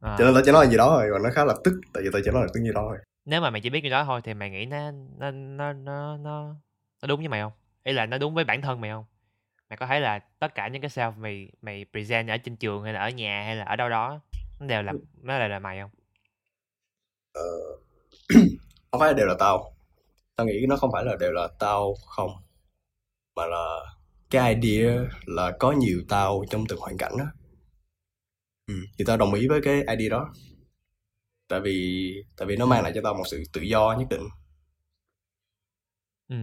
à. 0.00 0.16
cho 0.18 0.24
nên 0.24 0.34
tao 0.34 0.42
chỉ 0.46 0.52
nói 0.52 0.64
là 0.64 0.70
gì 0.70 0.76
đó 0.76 0.98
rồi 1.00 1.10
còn 1.12 1.22
nó 1.22 1.30
khá 1.34 1.44
là 1.44 1.54
tức 1.64 1.80
tại 1.92 2.02
vì 2.02 2.10
tao 2.12 2.22
chỉ 2.24 2.30
nói 2.30 2.42
là 2.42 2.48
tức 2.54 2.60
gì 2.60 2.72
đó 2.74 2.80
thôi. 2.88 2.98
Nếu 3.24 3.40
mà 3.40 3.50
mày 3.50 3.60
chỉ 3.60 3.70
biết 3.70 3.80
cái 3.80 3.90
đó 3.90 4.04
thôi 4.04 4.20
thì 4.24 4.34
mày 4.34 4.50
nghĩ 4.50 4.66
nó 4.66 4.90
nó 5.18 5.30
nó 5.30 5.72
nó 5.72 6.16
nó 6.16 6.54
nó 7.02 7.08
đúng 7.08 7.20
với 7.20 7.28
mày 7.28 7.40
không? 7.42 7.52
Ý 7.84 7.92
là 7.92 8.06
nó 8.06 8.18
đúng 8.18 8.34
với 8.34 8.44
bản 8.44 8.62
thân 8.62 8.80
mày 8.80 8.90
không? 8.90 9.04
Mày 9.70 9.76
có 9.76 9.86
thấy 9.86 10.00
là 10.00 10.18
tất 10.18 10.54
cả 10.54 10.68
những 10.68 10.82
cái 10.82 10.90
self 10.90 11.12
mày 11.12 11.48
mày 11.62 11.86
present 11.92 12.28
ở 12.28 12.36
trên 12.36 12.56
trường 12.56 12.82
hay 12.82 12.92
là 12.92 13.00
ở 13.00 13.08
nhà 13.10 13.42
hay 13.44 13.56
là 13.56 13.64
ở 13.64 13.76
đâu 13.76 13.88
đó 13.88 14.20
nó 14.60 14.66
đều 14.66 14.82
là 14.82 14.92
nó 15.22 15.38
đều 15.38 15.48
là 15.48 15.58
mày 15.58 15.80
không? 15.80 15.90
Ờ, 17.32 17.42
không 18.90 19.00
phải 19.00 19.14
đều 19.14 19.26
là 19.26 19.34
tao. 19.38 19.72
Tao 20.36 20.46
nghĩ 20.46 20.66
nó 20.68 20.76
không 20.76 20.92
phải 20.92 21.04
là 21.04 21.16
đều 21.20 21.32
là 21.32 21.48
tao 21.58 21.94
không 22.06 22.30
mà 23.36 23.46
là 23.46 23.80
cái 24.32 24.54
idea 24.54 24.98
là 25.26 25.52
có 25.60 25.72
nhiều 25.72 26.02
tao 26.08 26.44
trong 26.50 26.64
từng 26.68 26.80
hoàn 26.80 26.98
cảnh 26.98 27.12
đó 27.18 27.24
ừ. 28.66 28.74
thì 28.98 29.04
tao 29.06 29.16
đồng 29.16 29.34
ý 29.34 29.48
với 29.48 29.60
cái 29.64 29.74
idea 29.96 30.08
đó 30.10 30.32
tại 31.48 31.60
vì 31.60 32.14
tại 32.36 32.46
vì 32.46 32.56
nó 32.56 32.66
mang 32.66 32.82
lại 32.82 32.92
cho 32.94 33.00
tao 33.04 33.14
một 33.14 33.24
sự 33.30 33.42
tự 33.52 33.60
do 33.60 33.96
nhất 33.98 34.06
định 34.10 34.22
ừ 36.28 36.36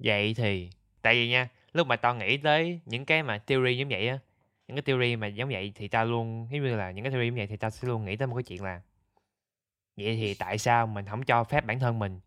vậy 0.00 0.34
thì, 0.34 0.70
tại 1.02 1.14
vì 1.14 1.28
nha, 1.30 1.48
lúc 1.74 1.86
mà 1.88 1.96
tao 1.96 2.16
nghĩ 2.16 2.38
tới 2.38 2.80
những 2.86 3.06
cái 3.06 3.24
mà 3.24 3.38
theory 3.38 3.78
giống 3.78 3.88
vậy 3.90 4.08
á, 4.08 4.20
những 4.68 4.76
cái 4.76 4.82
theory 4.82 5.16
mà 5.16 5.28
giống 5.28 5.50
vậy 5.50 5.72
thì 5.76 5.88
tao 5.88 6.06
luôn, 6.06 6.48
giống 6.52 6.62
như 6.64 6.76
là 6.76 6.92
những 6.92 7.04
cái 7.04 7.12
theory 7.12 7.28
giống 7.28 7.36
vậy 7.36 7.48
thì 7.48 7.58
tao 7.58 7.70
sẽ 7.70 7.88
luôn 7.88 8.06
nghĩ 8.06 8.16
tới 8.16 8.28
một 8.28 8.36
cái 8.36 8.44
chuyện 8.44 8.64
là 8.64 8.82
vậy 9.96 10.16
thì 10.16 10.34
tại 10.34 10.58
sao 10.58 10.86
mình 10.86 11.06
không 11.06 11.22
cho 11.24 11.44
phép 11.44 11.64
bản 11.66 11.80
thân 11.80 11.98
mình 11.98 12.20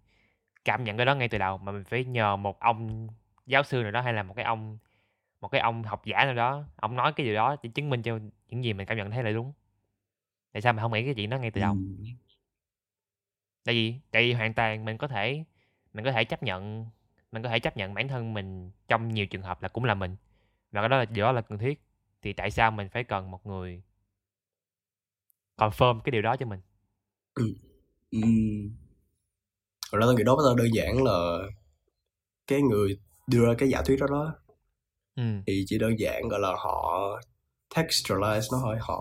cảm 0.66 0.84
nhận 0.84 0.98
cái 0.98 1.06
đó 1.08 1.16
ngay 1.16 1.30
từ 1.30 1.38
đầu 1.38 1.58
mà 1.58 1.72
mình 1.72 1.84
phải 1.84 2.06
nhờ 2.06 2.36
một 2.36 2.60
ông 2.60 3.08
giáo 3.48 3.64
sư 3.64 3.84
nào 3.84 3.92
đó 3.92 4.02
hay 4.02 4.14
là 4.14 4.24
một 4.24 4.34
cái 4.34 4.46
ông 4.46 4.80
một 5.42 5.48
cái 5.50 5.62
ông 5.62 5.84
học 5.84 6.06
giả 6.06 6.26
nào 6.26 6.34
đó 6.34 6.64
ông 6.76 6.96
nói 6.96 7.14
cái 7.14 7.26
điều 7.26 7.36
đó 7.36 7.56
để 7.64 7.70
chứng 7.76 7.90
minh 7.90 8.02
cho 8.04 8.20
những 8.50 8.64
gì 8.64 8.74
mình 8.74 8.88
cảm 8.88 8.98
nhận 8.98 9.12
thấy 9.12 9.24
là 9.24 9.32
đúng. 9.32 9.54
Tại 10.52 10.62
sao 10.62 10.74
mình 10.74 10.82
không 10.82 10.94
nghĩ 10.94 11.06
cái 11.06 11.14
chuyện 11.16 11.30
đó 11.30 11.38
ngay 11.38 11.52
từ 11.52 11.62
đầu? 11.62 11.74
Ừ. 11.74 12.06
tại 13.66 13.76
vì 13.76 13.96
tại 14.12 14.24
vì 14.24 14.34
hoàn 14.34 14.54
toàn 14.54 14.86
mình 14.86 14.98
có 14.98 15.08
thể 15.08 15.44
mình 15.94 16.06
có 16.06 16.12
thể 16.12 16.24
chấp 16.26 16.44
nhận 16.44 16.86
mình 17.32 17.44
có 17.44 17.50
thể 17.50 17.60
chấp 17.60 17.78
nhận 17.78 17.94
bản 17.94 18.08
thân 18.08 18.34
mình 18.34 18.72
trong 18.88 19.10
nhiều 19.14 19.26
trường 19.28 19.42
hợp 19.42 19.62
là 19.64 19.70
cũng 19.70 19.84
là 19.84 19.94
mình. 19.94 20.16
Và 20.72 20.82
cái 20.82 20.90
đó 20.90 20.98
là 20.98 21.06
điều 21.06 21.26
đó 21.26 21.32
là 21.32 21.42
cần 21.42 21.58
thiết. 21.58 21.82
Thì 22.22 22.34
tại 22.34 22.52
sao 22.52 22.72
mình 22.72 22.90
phải 22.90 23.04
cần 23.04 23.32
một 23.32 23.46
người 23.46 23.82
confirm 25.58 26.00
cái 26.00 26.12
điều 26.12 26.22
đó 26.22 26.36
cho 26.36 26.46
mình? 26.46 26.60
Ừm. 28.12 28.72
Thật 29.92 29.98
ra 29.98 30.06
tao 30.06 30.14
nghĩ 30.14 30.24
đối 30.24 30.36
với 30.36 30.46
tao 30.48 30.56
đơn 30.56 30.68
giản 30.74 31.04
là 31.04 31.38
cái 32.48 32.62
người 32.62 32.98
đưa 33.28 33.46
ra 33.46 33.54
cái 33.58 33.70
giả 33.70 33.82
thuyết 33.86 33.98
đó 34.00 34.08
đó. 34.08 34.36
Ừ. 35.16 35.44
Thì 35.48 35.64
chỉ 35.68 35.78
đơn 35.78 36.00
giản 36.00 36.28
gọi 36.30 36.40
là 36.40 36.50
họ 36.58 37.00
textualize 37.76 38.42
nó 38.52 38.60
thôi. 38.64 38.78
Họ 38.82 38.98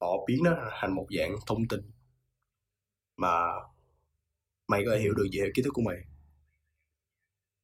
họ 0.00 0.24
biến 0.26 0.44
nó 0.44 0.52
thành 0.80 0.94
một 0.94 1.06
dạng 1.18 1.36
thông 1.46 1.68
tin 1.68 1.80
mà 3.16 3.32
mày 4.68 4.82
có 4.84 4.90
thể 4.94 5.00
hiểu 5.00 5.14
được 5.14 5.26
về 5.32 5.50
kiến 5.54 5.64
thức 5.64 5.70
của 5.74 5.82
mày. 5.82 5.96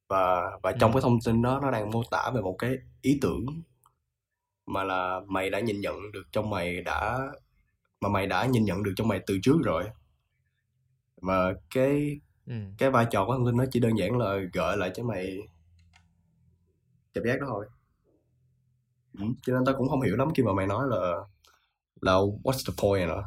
Và 0.07 0.41
và 0.63 0.71
trong 0.79 0.91
Ừ. 0.91 0.95
cái 0.95 1.01
thông 1.01 1.19
tin 1.25 1.41
đó 1.41 1.59
nó 1.61 1.71
đang 1.71 1.91
mô 1.91 2.03
tả 2.11 2.31
về 2.35 2.41
một 2.41 2.55
cái 2.59 2.75
ý 3.01 3.17
tưởng 3.21 3.45
mà 4.65 4.83
là 4.83 5.21
mày 5.27 5.49
đã 5.49 5.59
nhìn 5.59 5.81
nhận 5.81 6.11
được 6.11 6.23
trong 6.31 6.49
mày 6.49 6.81
đã 6.81 7.19
mà 8.01 8.09
mày 8.09 8.27
đã 8.27 8.45
nhìn 8.45 8.65
nhận 8.65 8.83
được 8.83 8.93
trong 8.97 9.07
mày 9.07 9.19
từ 9.27 9.39
trước 9.43 9.57
rồi. 9.65 9.85
Mà 11.21 11.53
cái 11.75 12.19
ừ. 12.49 12.55
Cái 12.77 12.89
vai 12.89 13.05
trò 13.11 13.25
của 13.25 13.33
thông 13.33 13.45
tin 13.45 13.57
nó 13.57 13.65
chỉ 13.71 13.79
đơn 13.79 13.97
giản 13.97 14.17
là 14.17 14.35
gợi 14.53 14.77
lại 14.77 14.91
cho 14.95 15.03
mày 15.03 15.37
cảm 17.13 17.23
giác 17.25 17.41
đó 17.41 17.47
thôi. 17.49 17.65
Ừ. 19.19 19.25
cho 19.41 19.53
nên 19.53 19.65
tao 19.65 19.75
cũng 19.77 19.89
không 19.89 20.01
hiểu 20.01 20.15
lắm 20.15 20.27
khi 20.35 20.43
mà 20.43 20.53
mày 20.53 20.67
nói 20.67 20.87
là 20.89 21.15
là 22.01 22.13
what's 22.43 22.63
the 22.67 22.73
point 22.83 23.07
nữa. 23.09 23.23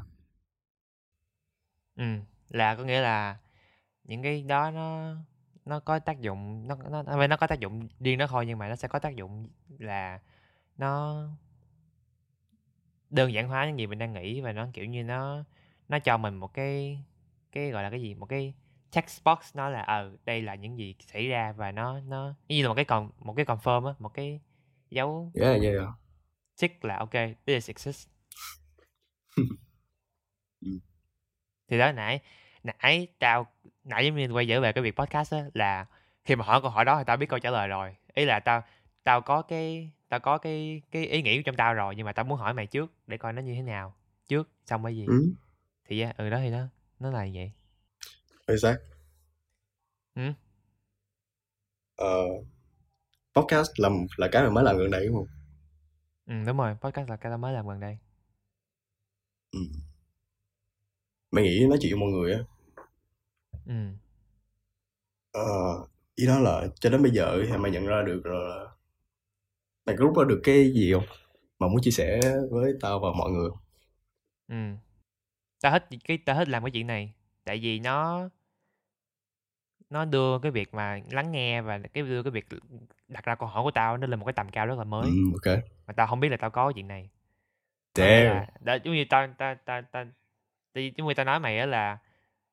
Ừ 1.96 2.04
là 2.48 2.74
có 2.74 2.84
nghĩa 2.84 3.00
là 3.00 3.38
những 4.04 4.22
cái 4.22 4.42
đó 4.42 4.70
nó 4.70 5.14
nó 5.66 5.80
có 5.80 5.98
tác 5.98 6.20
dụng 6.20 6.68
nó 6.68 6.76
nó 6.90 7.02
nó, 7.02 7.26
nó 7.26 7.36
có 7.36 7.46
tác 7.46 7.60
dụng 7.60 7.88
riêng 8.00 8.18
nó 8.18 8.26
thôi 8.26 8.46
nhưng 8.46 8.58
mà 8.58 8.68
nó 8.68 8.76
sẽ 8.76 8.88
có 8.88 8.98
tác 8.98 9.16
dụng 9.16 9.48
là 9.78 10.20
nó 10.78 11.24
đơn 13.10 13.32
giản 13.32 13.48
hóa 13.48 13.66
những 13.66 13.78
gì 13.78 13.86
mình 13.86 13.98
đang 13.98 14.12
nghĩ 14.12 14.40
và 14.40 14.52
nó 14.52 14.68
kiểu 14.72 14.84
như 14.84 15.02
nó 15.04 15.44
nó 15.88 15.98
cho 15.98 16.16
mình 16.18 16.34
một 16.34 16.54
cái 16.54 17.02
cái 17.52 17.70
gọi 17.70 17.82
là 17.82 17.90
cái 17.90 18.02
gì? 18.02 18.14
Một 18.14 18.26
cái 18.26 18.54
text 18.94 19.24
box 19.24 19.56
nó 19.56 19.68
là 19.68 19.82
ờ 19.82 20.16
đây 20.24 20.42
là 20.42 20.54
những 20.54 20.78
gì 20.78 20.94
xảy 21.00 21.28
ra 21.28 21.52
và 21.52 21.72
nó 21.72 22.00
nó 22.00 22.34
như 22.48 22.62
là 22.62 22.68
một 22.68 22.74
cái 22.74 22.84
còn 22.84 23.10
một 23.18 23.34
cái 23.34 23.44
confirm 23.44 23.86
á 23.86 23.94
một 23.98 24.14
cái 24.14 24.40
dấu 24.90 25.32
yeah 25.34 25.60
yeah, 25.60 25.74
yeah. 25.74 25.88
tick 26.60 26.84
là 26.84 26.96
ok 26.96 27.12
this 27.46 27.70
exists 27.70 28.08
Ừ. 30.64 30.68
thì 31.68 31.78
đó 31.78 31.92
nãy 31.92 32.20
nãy 32.62 33.06
tao 33.18 33.46
nãy 33.84 34.06
giống 34.06 34.16
như 34.16 34.28
quay 34.32 34.46
trở 34.48 34.60
về 34.60 34.72
cái 34.72 34.82
việc 34.82 34.96
podcast 34.96 35.32
á 35.34 35.40
là 35.54 35.86
khi 36.24 36.36
mà 36.36 36.44
hỏi 36.44 36.60
câu 36.62 36.70
hỏi 36.70 36.84
đó 36.84 36.98
thì 36.98 37.04
tao 37.06 37.16
biết 37.16 37.26
câu 37.28 37.38
trả 37.38 37.50
lời 37.50 37.68
rồi. 37.68 37.96
Ý 38.14 38.24
là 38.24 38.40
tao 38.40 38.62
tao 39.02 39.20
có 39.20 39.42
cái 39.42 39.90
tao 40.08 40.20
có 40.20 40.38
cái 40.38 40.82
cái 40.90 41.06
ý 41.06 41.22
nghĩ 41.22 41.42
trong 41.42 41.56
tao 41.56 41.74
rồi 41.74 41.94
nhưng 41.96 42.06
mà 42.06 42.12
tao 42.12 42.24
muốn 42.24 42.38
hỏi 42.38 42.54
mày 42.54 42.66
trước 42.66 42.92
để 43.06 43.16
coi 43.16 43.32
nó 43.32 43.42
như 43.42 43.54
thế 43.54 43.62
nào 43.62 43.94
trước 44.28 44.48
xong 44.66 44.84
cái 44.84 44.96
gì. 44.96 45.06
Ừ. 45.06 45.32
Thì 45.88 46.00
yeah, 46.00 46.16
ừ 46.16 46.30
đó 46.30 46.38
thì 46.42 46.50
đó 46.50 46.64
nó 46.98 47.10
là 47.10 47.26
vậy 47.34 47.52
exact 48.46 48.80
Ừ. 50.14 50.22
Ờ, 51.96 52.16
podcast 53.34 53.70
là 53.76 53.88
là 54.16 54.28
cái 54.32 54.42
mà 54.42 54.50
mới 54.50 54.64
làm 54.64 54.78
gần 54.78 54.90
đây 54.90 55.06
đúng 55.06 55.16
không? 55.16 55.26
Ừ, 56.26 56.34
đúng 56.46 56.56
rồi, 56.56 56.74
podcast 56.80 57.08
là 57.10 57.16
cái 57.16 57.30
tao 57.30 57.38
mới 57.38 57.52
làm 57.52 57.68
gần 57.68 57.80
đây. 57.80 57.98
Ừ. 59.52 59.58
Mày 61.30 61.44
nghĩ 61.44 61.66
nói 61.68 61.78
chuyện 61.80 61.92
với 61.92 62.00
mọi 62.00 62.10
người 62.10 62.32
á, 62.32 62.38
Ừ. 63.66 63.72
ờ, 65.32 65.42
ý 66.14 66.26
đó 66.26 66.38
là 66.38 66.66
cho 66.80 66.90
đến 66.90 67.02
bây 67.02 67.10
giờ 67.12 67.38
thì 67.48 67.56
mày 67.56 67.70
nhận 67.70 67.86
ra 67.86 68.02
được 68.06 68.20
là 68.26 68.66
mày 69.86 69.96
có 69.98 70.04
rút 70.04 70.16
ra 70.18 70.24
được 70.28 70.40
cái 70.44 70.72
gì 70.72 70.92
không? 70.92 71.04
Mà 71.58 71.68
muốn 71.68 71.82
chia 71.82 71.90
sẻ 71.90 72.20
với 72.50 72.72
tao 72.80 73.00
và 73.00 73.08
mọi 73.18 73.30
người. 73.30 73.50
Ừ. 74.48 74.56
Tao 75.62 75.72
thích 75.72 75.98
cái 76.04 76.18
tao 76.26 76.36
thích 76.36 76.48
làm 76.48 76.64
cái 76.64 76.70
chuyện 76.70 76.86
này 76.86 77.14
tại 77.44 77.58
vì 77.62 77.78
nó 77.80 78.28
nó 79.90 80.04
đưa 80.04 80.38
cái 80.38 80.52
việc 80.52 80.74
mà 80.74 81.00
lắng 81.10 81.32
nghe 81.32 81.60
và 81.62 81.78
cái 81.78 82.04
đưa 82.04 82.22
cái 82.22 82.30
việc 82.30 82.46
đặt 83.08 83.24
ra 83.24 83.34
câu 83.34 83.48
hỏi 83.48 83.62
của 83.62 83.70
tao 83.70 83.96
nó 83.96 84.06
lên 84.06 84.18
một 84.18 84.26
cái 84.26 84.32
tầm 84.32 84.48
cao 84.50 84.66
rất 84.66 84.78
là 84.78 84.84
mới 84.84 85.10
Ừ, 85.10 85.16
ok. 85.32 85.58
mà 85.86 85.92
tao 85.96 86.06
không 86.06 86.20
biết 86.20 86.28
là 86.28 86.36
tao 86.36 86.50
có 86.50 86.72
chuyện 86.72 86.88
này 86.88 87.10
Damn. 87.94 88.44
đó, 88.60 88.74
giống 88.84 88.94
như 88.94 89.04
tao 89.10 89.28
tao 89.38 89.54
tao 89.54 89.82
tao 89.82 90.04
giống 90.74 91.08
như 91.08 91.14
tao 91.14 91.24
nói 91.26 91.40
mày 91.40 91.58
á 91.58 91.66
là 91.66 91.98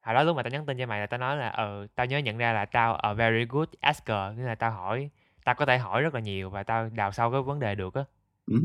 hồi 0.01 0.15
đó 0.15 0.23
lúc 0.23 0.35
mà 0.35 0.43
tao 0.43 0.49
nhắn 0.51 0.65
tin 0.65 0.77
cho 0.77 0.85
mày 0.85 0.99
là 0.99 1.05
tao 1.07 1.19
nói 1.19 1.37
là 1.37 1.49
ờ 1.49 1.87
tao 1.95 2.05
nhớ 2.05 2.17
nhận 2.17 2.37
ra 2.37 2.53
là 2.53 2.65
tao 2.65 2.95
a 2.95 3.13
very 3.13 3.45
good 3.45 3.69
asker 3.79 4.37
nghĩa 4.37 4.43
là 4.43 4.55
tao 4.55 4.71
hỏi 4.71 5.09
tao 5.43 5.55
có 5.55 5.65
thể 5.65 5.77
hỏi 5.77 6.01
rất 6.01 6.13
là 6.13 6.19
nhiều 6.19 6.49
và 6.49 6.63
tao 6.63 6.89
đào 6.89 7.11
sâu 7.11 7.31
cái 7.31 7.41
vấn 7.41 7.59
đề 7.59 7.75
được 7.75 7.93
á 7.93 8.03
Ừ. 8.45 8.59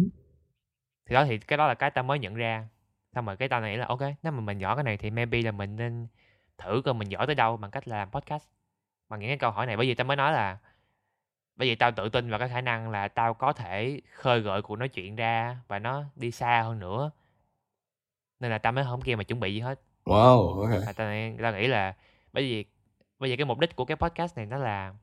thì 1.07 1.15
đó 1.15 1.25
thì 1.25 1.39
cái 1.39 1.57
đó 1.57 1.69
là 1.69 1.75
cái 1.75 1.91
tao 1.91 2.05
mới 2.05 2.19
nhận 2.19 2.35
ra 2.35 2.69
xong 3.15 3.27
rồi 3.27 3.37
cái 3.37 3.49
tao 3.49 3.63
nghĩ 3.63 3.77
là 3.77 3.87
ok 3.87 4.01
nếu 4.23 4.33
mà 4.33 4.41
mình 4.41 4.59
giỏi 4.59 4.77
cái 4.77 4.85
này 4.85 4.97
thì 4.97 5.11
maybe 5.11 5.43
là 5.43 5.53
mình 5.53 5.77
nên 5.77 6.07
thử 6.59 6.83
coi 6.85 6.95
mình 6.95 7.09
giỏi 7.09 7.27
tới 7.27 7.35
đâu 7.35 7.57
bằng 7.57 7.71
cách 7.71 7.89
là 7.89 7.97
làm 7.97 8.11
podcast. 8.11 8.49
Bằng 9.09 9.21
những 9.21 9.29
cái 9.29 9.39
câu 9.39 9.51
hỏi 9.51 9.67
này 9.67 9.77
bởi 9.77 9.87
vì 9.87 9.95
tao 9.95 10.05
mới 10.05 10.17
nói 10.17 10.33
là 10.33 10.59
bởi 11.57 11.69
vì 11.69 11.75
tao 11.75 11.91
tự 11.93 12.09
tin 12.09 12.31
vào 12.31 12.39
cái 12.39 12.49
khả 12.49 12.61
năng 12.61 12.91
là 12.91 13.09
tao 13.09 13.35
có 13.35 13.53
thể 13.53 14.01
khơi 14.15 14.41
gợi 14.41 14.63
cuộc 14.63 14.77
nói 14.77 14.89
chuyện 14.89 15.17
ra 15.17 15.57
và 15.69 15.79
nó 15.79 16.05
đi 16.17 16.31
xa 16.31 16.63
hơn 16.63 16.79
nữa. 16.79 17.11
Nên 18.41 18.51
là 18.51 18.59
tao 18.59 18.73
mới 18.73 18.85
không 18.85 19.01
kia 19.01 19.17
mà 19.17 19.25
chuẩn 19.25 19.41
bị 19.41 19.55
gì 19.55 19.61
hết. 19.61 19.81
Wow, 20.05 20.61
ok. 20.61 20.83
tao, 20.85 20.93
tao 21.43 21.53
nghĩ 21.53 21.67
là 21.67 21.95
bởi 22.33 22.43
vì 22.43 22.65
bởi 23.19 23.31
vì 23.31 23.37
cái 23.37 23.45
mục 23.45 23.59
đích 23.59 23.77
của 23.77 23.85
cái 23.85 23.97
podcast 23.97 24.37
này 24.37 24.47
nó 24.47 24.59
là 24.59 24.95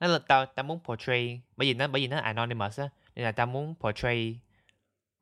nó 0.00 0.06
là 0.06 0.18
tao 0.28 0.46
tao 0.46 0.64
muốn 0.64 0.80
portray 0.84 1.40
bởi 1.56 1.68
vì 1.68 1.74
nó 1.74 1.88
bởi 1.88 2.02
vì 2.02 2.08
nó 2.08 2.18
anonymous 2.18 2.80
á 2.80 2.88
nên 3.14 3.24
là 3.24 3.32
tao 3.32 3.46
muốn 3.46 3.74
portray 3.80 4.38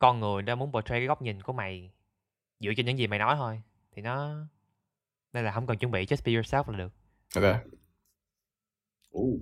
con 0.02 0.20
người 0.20 0.42
tao 0.46 0.56
muốn 0.56 0.72
portray 0.72 1.00
cái 1.00 1.06
góc 1.06 1.22
nhìn 1.22 1.42
của 1.42 1.52
mày 1.52 1.90
dựa 2.60 2.70
trên 2.76 2.86
những 2.86 2.98
gì 2.98 3.06
mày 3.06 3.18
nói 3.18 3.34
thôi 3.38 3.62
thì 3.92 4.02
nó 4.02 4.34
nên 5.32 5.44
là 5.44 5.52
không 5.52 5.66
cần 5.66 5.78
chuẩn 5.78 5.92
bị 5.92 6.04
just 6.04 6.22
be 6.24 6.32
yourself 6.32 6.70
là 6.70 6.78
được 6.78 6.92
Ok. 7.34 7.56
Uh. 9.12 9.40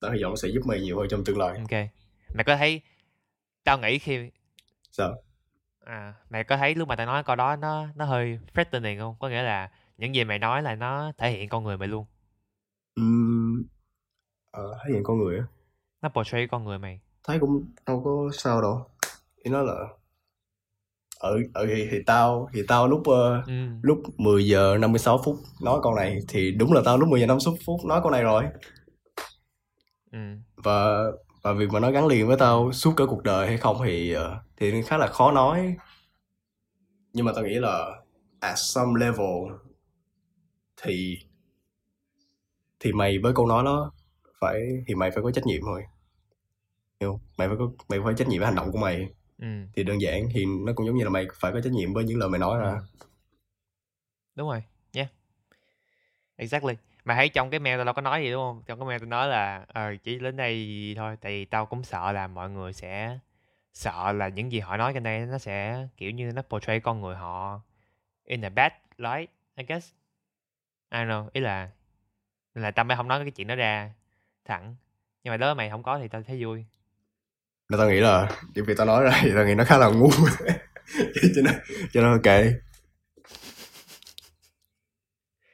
Tao 0.00 0.10
hy 0.12 0.22
vọng 0.22 0.32
nó 0.32 0.36
sẽ 0.36 0.48
giúp 0.48 0.60
mày 0.66 0.80
nhiều 0.80 0.98
hơn 0.98 1.06
trong 1.10 1.24
tương 1.24 1.38
lai. 1.38 1.56
ok 1.58 1.90
mày 2.34 2.44
có 2.44 2.56
thấy 2.56 2.80
tao 3.64 3.78
nghĩ 3.78 3.98
khi 3.98 4.30
Sao? 4.90 5.14
à 5.84 6.14
mày 6.30 6.44
có 6.44 6.56
thấy 6.56 6.74
lúc 6.74 6.88
mà 6.88 6.96
tao 6.96 7.06
nói 7.06 7.24
câu 7.24 7.36
đó 7.36 7.56
nó 7.56 7.86
nó 7.96 8.04
hơi 8.04 8.38
threatening 8.54 8.98
không 8.98 9.16
có 9.18 9.28
nghĩa 9.28 9.42
là 9.42 9.70
những 9.98 10.14
gì 10.14 10.24
mày 10.24 10.38
nói 10.38 10.62
là 10.62 10.74
nó 10.74 11.12
thể 11.18 11.30
hiện 11.30 11.48
con 11.48 11.64
người 11.64 11.76
mày 11.78 11.88
luôn 11.88 12.06
Ừm, 12.94 13.64
Ờ, 14.50 14.78
thấy 14.82 14.92
hiện 14.92 15.02
con 15.04 15.18
người 15.18 15.38
á. 15.38 15.44
nó 16.02 16.08
portray 16.08 16.46
con 16.46 16.64
người 16.64 16.78
mày 16.78 17.00
Thấy 17.24 17.38
cũng 17.40 17.64
đâu 17.86 18.02
có 18.04 18.30
sao 18.32 18.62
đâu. 18.62 18.86
Ý 19.42 19.50
nói 19.50 19.64
là 19.64 19.74
ở 21.20 21.38
ở 21.54 21.66
thì, 21.66 21.88
thì 21.90 21.98
tao 22.06 22.48
thì 22.52 22.62
tao 22.68 22.88
lúc 22.88 23.02
ờ, 23.06 23.42
ừ. 23.46 23.52
lúc 23.82 24.02
10 24.16 24.46
giờ 24.46 24.76
56 24.80 25.20
phút 25.24 25.36
nói 25.62 25.80
câu 25.82 25.94
này 25.94 26.18
thì 26.28 26.50
đúng 26.50 26.72
là 26.72 26.82
tao 26.84 26.98
lúc 26.98 27.08
10 27.08 27.20
giờ 27.20 27.26
56 27.26 27.54
phút 27.66 27.84
nói 27.84 28.00
câu 28.02 28.10
này 28.10 28.22
rồi. 28.22 28.44
Ừ. 30.12 30.18
Và 30.56 31.04
và 31.42 31.52
việc 31.52 31.70
mà 31.72 31.80
nó 31.80 31.90
gắn 31.90 32.06
liền 32.06 32.26
với 32.26 32.36
tao 32.36 32.72
suốt 32.72 32.92
cả 32.96 33.04
cuộc 33.08 33.22
đời 33.22 33.46
hay 33.46 33.56
không 33.58 33.76
thì 33.84 34.12
ờ, 34.12 34.38
thì 34.56 34.82
khá 34.82 34.96
là 34.98 35.06
khó 35.06 35.32
nói. 35.32 35.76
Nhưng 37.12 37.26
mà 37.26 37.32
tao 37.34 37.44
nghĩ 37.44 37.54
là 37.54 38.02
at 38.40 38.54
some 38.56 39.00
level 39.00 39.52
thì 40.82 41.18
thì 42.80 42.92
mày 42.92 43.18
với 43.18 43.32
câu 43.34 43.46
nói 43.46 43.64
đó 43.64 43.92
phải 44.40 44.60
thì 44.86 44.94
mày 44.94 45.10
phải 45.10 45.22
có 45.22 45.30
trách 45.30 45.46
nhiệm 45.46 45.60
thôi. 45.62 45.82
Hiểu 47.00 47.20
mày 47.38 47.48
phải 47.48 47.56
có 47.58 47.70
mày 47.88 48.00
phải 48.04 48.14
trách 48.16 48.28
nhiệm 48.28 48.38
với 48.38 48.46
hành 48.46 48.56
động 48.56 48.72
của 48.72 48.78
mày 48.78 49.08
ừ. 49.40 49.46
Thì 49.74 49.84
đơn 49.84 50.00
giản 50.00 50.28
thì 50.34 50.44
nó 50.66 50.72
cũng 50.72 50.86
giống 50.86 50.96
như 50.96 51.04
là 51.04 51.10
mày 51.10 51.26
phải 51.40 51.52
có 51.52 51.60
trách 51.60 51.72
nhiệm 51.72 51.92
với 51.94 52.04
những 52.04 52.18
lời 52.18 52.28
mày 52.28 52.38
nói 52.40 52.58
ra. 52.58 52.70
Ừ. 52.70 53.06
đúng 54.34 54.48
rồi 54.48 54.62
yeah 54.92 55.08
exactly. 56.36 56.74
Mà 57.04 57.14
thấy 57.14 57.28
trong 57.28 57.50
cái 57.50 57.60
mail 57.60 57.76
tao 57.78 57.84
đâu 57.84 57.94
có 57.94 58.02
nói 58.02 58.22
gì 58.22 58.30
đúng 58.30 58.40
không? 58.42 58.62
Trong 58.66 58.78
cái 58.78 58.86
mail 58.86 59.00
tao 59.00 59.06
nói 59.08 59.28
là 59.28 59.64
ờ 59.68 59.96
chỉ 60.02 60.18
đến 60.18 60.36
đây 60.36 60.66
gì 60.66 60.94
thôi 60.94 61.16
tại 61.20 61.32
vì 61.32 61.44
tao 61.44 61.66
cũng 61.66 61.82
sợ 61.84 62.12
là 62.12 62.26
mọi 62.26 62.50
người 62.50 62.72
sẽ 62.72 63.18
sợ 63.74 64.12
là 64.12 64.28
những 64.28 64.52
gì 64.52 64.60
họ 64.60 64.76
nói 64.76 64.94
trên 64.94 65.02
đây 65.02 65.26
nó 65.26 65.38
sẽ 65.38 65.88
kiểu 65.96 66.10
như 66.10 66.32
nó 66.32 66.42
portray 66.42 66.80
con 66.80 67.00
người 67.00 67.16
họ 67.16 67.60
in 68.24 68.44
a 68.44 68.48
bad 68.48 68.72
light 68.98 69.30
I 69.56 69.64
guess. 69.64 69.92
I 70.90 70.98
don't 70.98 71.08
know 71.08 71.28
ý 71.32 71.40
là 71.40 71.70
là 72.54 72.70
tao 72.70 72.84
mới 72.84 72.96
không 72.96 73.08
nói 73.08 73.20
cái 73.24 73.30
chuyện 73.30 73.46
đó 73.46 73.54
ra 73.54 73.92
thẳng. 74.44 74.76
Nhưng 75.24 75.32
mà 75.32 75.36
đó 75.36 75.54
mày 75.54 75.70
không 75.70 75.82
có 75.82 75.98
thì 75.98 76.08
tao 76.08 76.22
thấy 76.22 76.44
vui 76.44 76.64
Nên 77.70 77.78
tao 77.78 77.90
nghĩ 77.90 78.00
là 78.00 78.28
những 78.54 78.64
việc 78.64 78.76
tao 78.76 78.86
nói 78.86 79.04
ra 79.04 79.20
thì 79.22 79.30
tao 79.34 79.44
nghĩ 79.44 79.54
nó 79.54 79.64
khá 79.64 79.78
là 79.78 79.88
ngu. 79.88 80.10
Cho 81.34 81.42
nên 81.44 81.54
cho 81.92 82.00
nên 82.00 82.10
ok. 82.10 82.36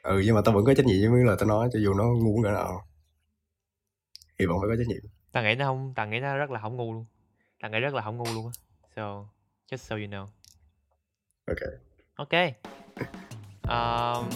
Ừ 0.02 0.22
nhưng 0.24 0.34
mà 0.34 0.40
tao 0.44 0.54
vẫn 0.54 0.64
có 0.64 0.74
trách 0.74 0.86
nhiệm 0.86 1.12
với 1.12 1.24
lời 1.24 1.36
tao 1.38 1.48
nói 1.48 1.68
cho 1.72 1.78
dù 1.78 1.94
nó 1.94 2.04
ngu 2.04 2.42
cỡ 2.42 2.50
nào. 2.50 2.86
Thì 4.38 4.46
vẫn 4.46 4.56
phải 4.60 4.68
có 4.68 4.76
trách 4.76 4.88
nhiệm. 4.88 5.10
Tao 5.32 5.42
nghĩ 5.42 5.54
nó 5.54 5.64
không 5.64 5.92
tao 5.96 6.06
nghĩ 6.06 6.20
nó 6.20 6.36
rất 6.36 6.50
là 6.50 6.60
không 6.60 6.76
ngu 6.76 6.94
luôn. 6.94 7.06
Tao 7.60 7.70
nghĩ 7.70 7.78
rất 7.78 7.94
là 7.94 8.02
không 8.02 8.16
ngu 8.16 8.34
luôn 8.34 8.46
á. 8.46 8.52
So 8.96 9.02
just 9.70 9.76
so 9.76 9.96
you 9.96 10.06
know. 10.06 10.26
Ok. 11.46 11.58
Okay 12.16 12.54
um, 13.68 14.28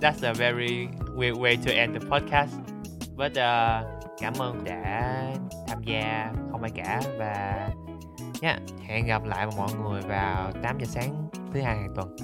that's 0.00 0.22
a 0.22 0.34
very 0.34 0.88
weird 1.14 1.36
way 1.36 1.56
to 1.56 1.74
end 1.74 1.94
the 1.94 2.00
podcast. 2.00 2.54
But 3.16 3.32
uh, 3.32 3.86
cảm 4.20 4.34
ơn 4.38 4.64
đã 4.64 5.32
gia 5.86 6.32
không 6.50 6.62
ai 6.62 6.70
cả. 6.74 7.00
Và 7.18 7.68
nhá 8.40 8.48
yeah, 8.48 8.62
hẹn 8.86 9.06
gặp 9.06 9.24
lại 9.24 9.46
mọi 9.56 9.68
người 9.82 10.02
vào 10.02 10.52
8 10.62 10.78
giờ 10.78 10.86
sáng 10.86 11.28
thứ 11.52 11.60
hai 11.60 11.76
hàng 11.76 11.94
tuần. 11.94 12.16